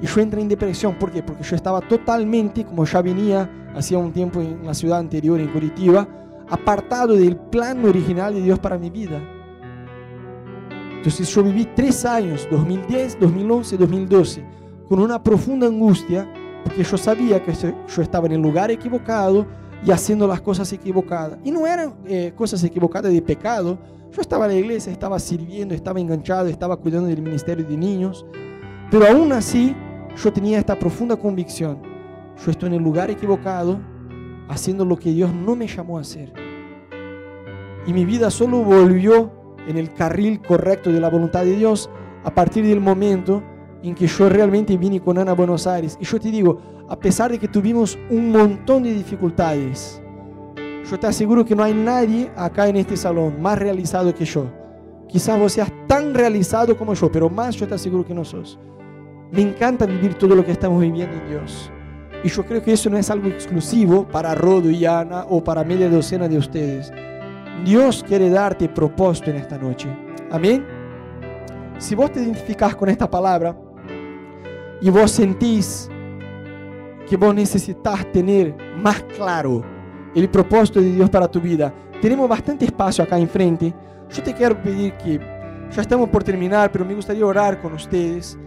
Y 0.00 0.06
yo 0.06 0.20
entré 0.20 0.40
en 0.40 0.48
depresión, 0.48 0.98
¿por 0.98 1.10
qué? 1.10 1.22
Porque 1.22 1.42
yo 1.42 1.56
estaba 1.56 1.80
totalmente, 1.80 2.64
como 2.64 2.84
ya 2.84 3.00
venía 3.00 3.50
hacía 3.74 3.98
un 3.98 4.12
tiempo 4.12 4.40
en 4.40 4.64
la 4.64 4.74
ciudad 4.74 4.98
anterior, 4.98 5.40
en 5.40 5.48
Curitiba, 5.48 6.06
apartado 6.48 7.14
del 7.14 7.36
plan 7.36 7.84
original 7.84 8.34
de 8.34 8.42
Dios 8.42 8.58
para 8.58 8.78
mi 8.78 8.90
vida. 8.90 9.20
Entonces 11.04 11.28
yo 11.34 11.42
viví 11.42 11.68
tres 11.76 12.06
años, 12.06 12.48
2010, 12.50 13.20
2011, 13.20 13.76
2012, 13.76 14.44
con 14.88 15.00
una 15.00 15.22
profunda 15.22 15.66
angustia, 15.66 16.26
porque 16.64 16.82
yo 16.82 16.96
sabía 16.96 17.42
que 17.42 17.52
yo 17.52 18.02
estaba 18.02 18.24
en 18.24 18.32
el 18.32 18.40
lugar 18.40 18.70
equivocado, 18.70 19.46
y 19.84 19.90
haciendo 19.90 20.26
las 20.26 20.40
cosas 20.40 20.72
equivocadas. 20.72 21.38
Y 21.44 21.50
no 21.50 21.66
eran 21.66 21.94
eh, 22.06 22.32
cosas 22.34 22.64
equivocadas 22.64 23.12
de 23.12 23.20
pecado. 23.20 23.78
Yo 24.10 24.22
estaba 24.22 24.46
en 24.46 24.52
la 24.52 24.58
iglesia, 24.58 24.90
estaba 24.90 25.18
sirviendo, 25.18 25.74
estaba 25.74 26.00
enganchado, 26.00 26.48
estaba 26.48 26.74
cuidando 26.78 27.08
del 27.08 27.20
ministerio 27.20 27.66
de 27.66 27.76
niños. 27.76 28.24
Pero 28.90 29.06
aún 29.06 29.30
así, 29.32 29.76
yo 30.16 30.32
tenía 30.32 30.58
esta 30.58 30.78
profunda 30.78 31.16
convicción. 31.16 31.82
Yo 32.42 32.50
estoy 32.50 32.68
en 32.68 32.76
el 32.76 32.82
lugar 32.82 33.10
equivocado, 33.10 33.78
haciendo 34.48 34.86
lo 34.86 34.96
que 34.96 35.10
Dios 35.10 35.34
no 35.34 35.54
me 35.54 35.66
llamó 35.66 35.98
a 35.98 36.00
hacer. 36.00 36.32
Y 37.86 37.92
mi 37.92 38.06
vida 38.06 38.30
solo 38.30 38.64
volvió 38.64 39.43
en 39.68 39.76
el 39.76 39.92
carril 39.92 40.40
correcto 40.40 40.92
de 40.92 41.00
la 41.00 41.10
voluntad 41.10 41.44
de 41.44 41.56
Dios 41.56 41.90
a 42.24 42.34
partir 42.34 42.66
del 42.66 42.80
momento 42.80 43.42
en 43.82 43.94
que 43.94 44.06
yo 44.06 44.28
realmente 44.28 44.76
vine 44.76 45.00
con 45.00 45.18
Ana 45.18 45.32
a 45.32 45.34
Buenos 45.34 45.66
Aires. 45.66 45.96
Y 46.00 46.04
yo 46.04 46.18
te 46.18 46.30
digo, 46.30 46.58
a 46.88 46.98
pesar 46.98 47.30
de 47.30 47.38
que 47.38 47.48
tuvimos 47.48 47.98
un 48.10 48.30
montón 48.30 48.82
de 48.82 48.94
dificultades, 48.94 50.00
yo 50.90 50.98
te 50.98 51.06
aseguro 51.06 51.44
que 51.44 51.54
no 51.54 51.62
hay 51.62 51.74
nadie 51.74 52.30
acá 52.36 52.68
en 52.68 52.76
este 52.76 52.96
salón 52.96 53.40
más 53.40 53.58
realizado 53.58 54.14
que 54.14 54.24
yo. 54.24 54.46
Quizás 55.08 55.38
vos 55.38 55.52
seas 55.52 55.70
tan 55.86 56.14
realizado 56.14 56.76
como 56.76 56.94
yo, 56.94 57.10
pero 57.10 57.30
más 57.30 57.56
yo 57.56 57.66
te 57.66 57.74
aseguro 57.74 58.04
que 58.04 58.14
no 58.14 58.24
sos. 58.24 58.58
Me 59.30 59.42
encanta 59.42 59.86
vivir 59.86 60.14
todo 60.14 60.34
lo 60.34 60.44
que 60.44 60.52
estamos 60.52 60.80
viviendo 60.80 61.16
en 61.16 61.28
Dios. 61.28 61.70
Y 62.22 62.28
yo 62.28 62.44
creo 62.44 62.62
que 62.62 62.72
eso 62.72 62.88
no 62.88 62.96
es 62.96 63.10
algo 63.10 63.28
exclusivo 63.28 64.06
para 64.08 64.34
Rodo 64.34 64.70
y 64.70 64.86
Ana 64.86 65.26
o 65.28 65.44
para 65.44 65.62
media 65.62 65.90
docena 65.90 66.26
de 66.26 66.38
ustedes. 66.38 66.90
Dios 67.64 68.04
quiere 68.06 68.30
darte 68.30 68.68
propósito 68.68 69.30
en 69.30 69.36
esta 69.36 69.58
noche. 69.58 69.88
Amén. 70.30 70.66
Si 71.78 71.94
vos 71.94 72.12
te 72.12 72.20
identificás 72.20 72.74
con 72.74 72.88
esta 72.88 73.10
palabra 73.10 73.56
y 74.80 74.90
vos 74.90 75.10
sentís 75.10 75.88
que 77.08 77.16
vos 77.16 77.34
necesitas 77.34 78.10
tener 78.12 78.54
más 78.76 79.02
claro 79.16 79.62
el 80.14 80.28
propósito 80.28 80.80
de 80.80 80.92
Dios 80.92 81.10
para 81.10 81.28
tu 81.28 81.40
vida, 81.40 81.72
tenemos 82.00 82.28
bastante 82.28 82.64
espacio 82.64 83.04
acá 83.04 83.18
enfrente. 83.18 83.74
Yo 84.10 84.22
te 84.22 84.34
quiero 84.34 84.60
pedir 84.62 84.94
que 84.98 85.18
ya 85.70 85.82
estamos 85.82 86.08
por 86.08 86.22
terminar, 86.22 86.70
pero 86.70 86.84
me 86.84 86.94
gustaría 86.94 87.26
orar 87.26 87.60
con 87.60 87.72
ustedes. 87.72 88.38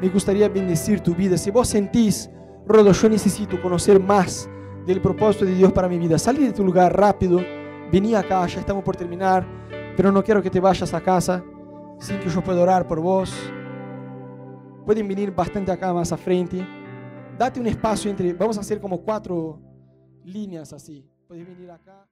Me 0.00 0.08
gustaría 0.08 0.48
bendecir 0.48 1.00
tu 1.00 1.14
vida. 1.14 1.36
Si 1.36 1.50
vos 1.50 1.68
sentís, 1.68 2.30
Rodo, 2.66 2.92
yo 2.92 3.08
necesito 3.08 3.60
conocer 3.60 4.00
más 4.00 4.48
del 4.86 5.00
propósito 5.00 5.44
de 5.44 5.54
Dios 5.54 5.72
para 5.72 5.88
mi 5.88 5.98
vida, 5.98 6.18
salí 6.18 6.44
de 6.44 6.52
tu 6.52 6.64
lugar 6.64 6.96
rápido. 6.96 7.40
Vení 7.92 8.14
acá, 8.14 8.46
ya 8.46 8.60
estamos 8.60 8.84
por 8.84 8.94
terminar, 8.94 9.44
pero 9.96 10.12
no 10.12 10.22
quiero 10.22 10.40
que 10.40 10.48
te 10.48 10.60
vayas 10.60 10.94
a 10.94 11.00
casa 11.00 11.42
sin 11.98 12.20
que 12.20 12.28
yo 12.28 12.42
pueda 12.42 12.62
orar 12.62 12.86
por 12.86 13.00
vos. 13.00 13.34
Pueden 14.86 15.08
venir 15.08 15.32
bastante 15.32 15.72
acá 15.72 15.92
más 15.92 16.12
a 16.12 16.16
frente. 16.16 16.64
Date 17.36 17.58
un 17.58 17.66
espacio 17.66 18.10
entre, 18.10 18.32
vamos 18.32 18.56
a 18.58 18.60
hacer 18.60 18.80
como 18.80 19.02
cuatro 19.02 19.60
líneas 20.24 20.72
así. 20.72 21.04
Puedes 21.26 21.46
venir 21.46 21.70
acá. 21.70 22.10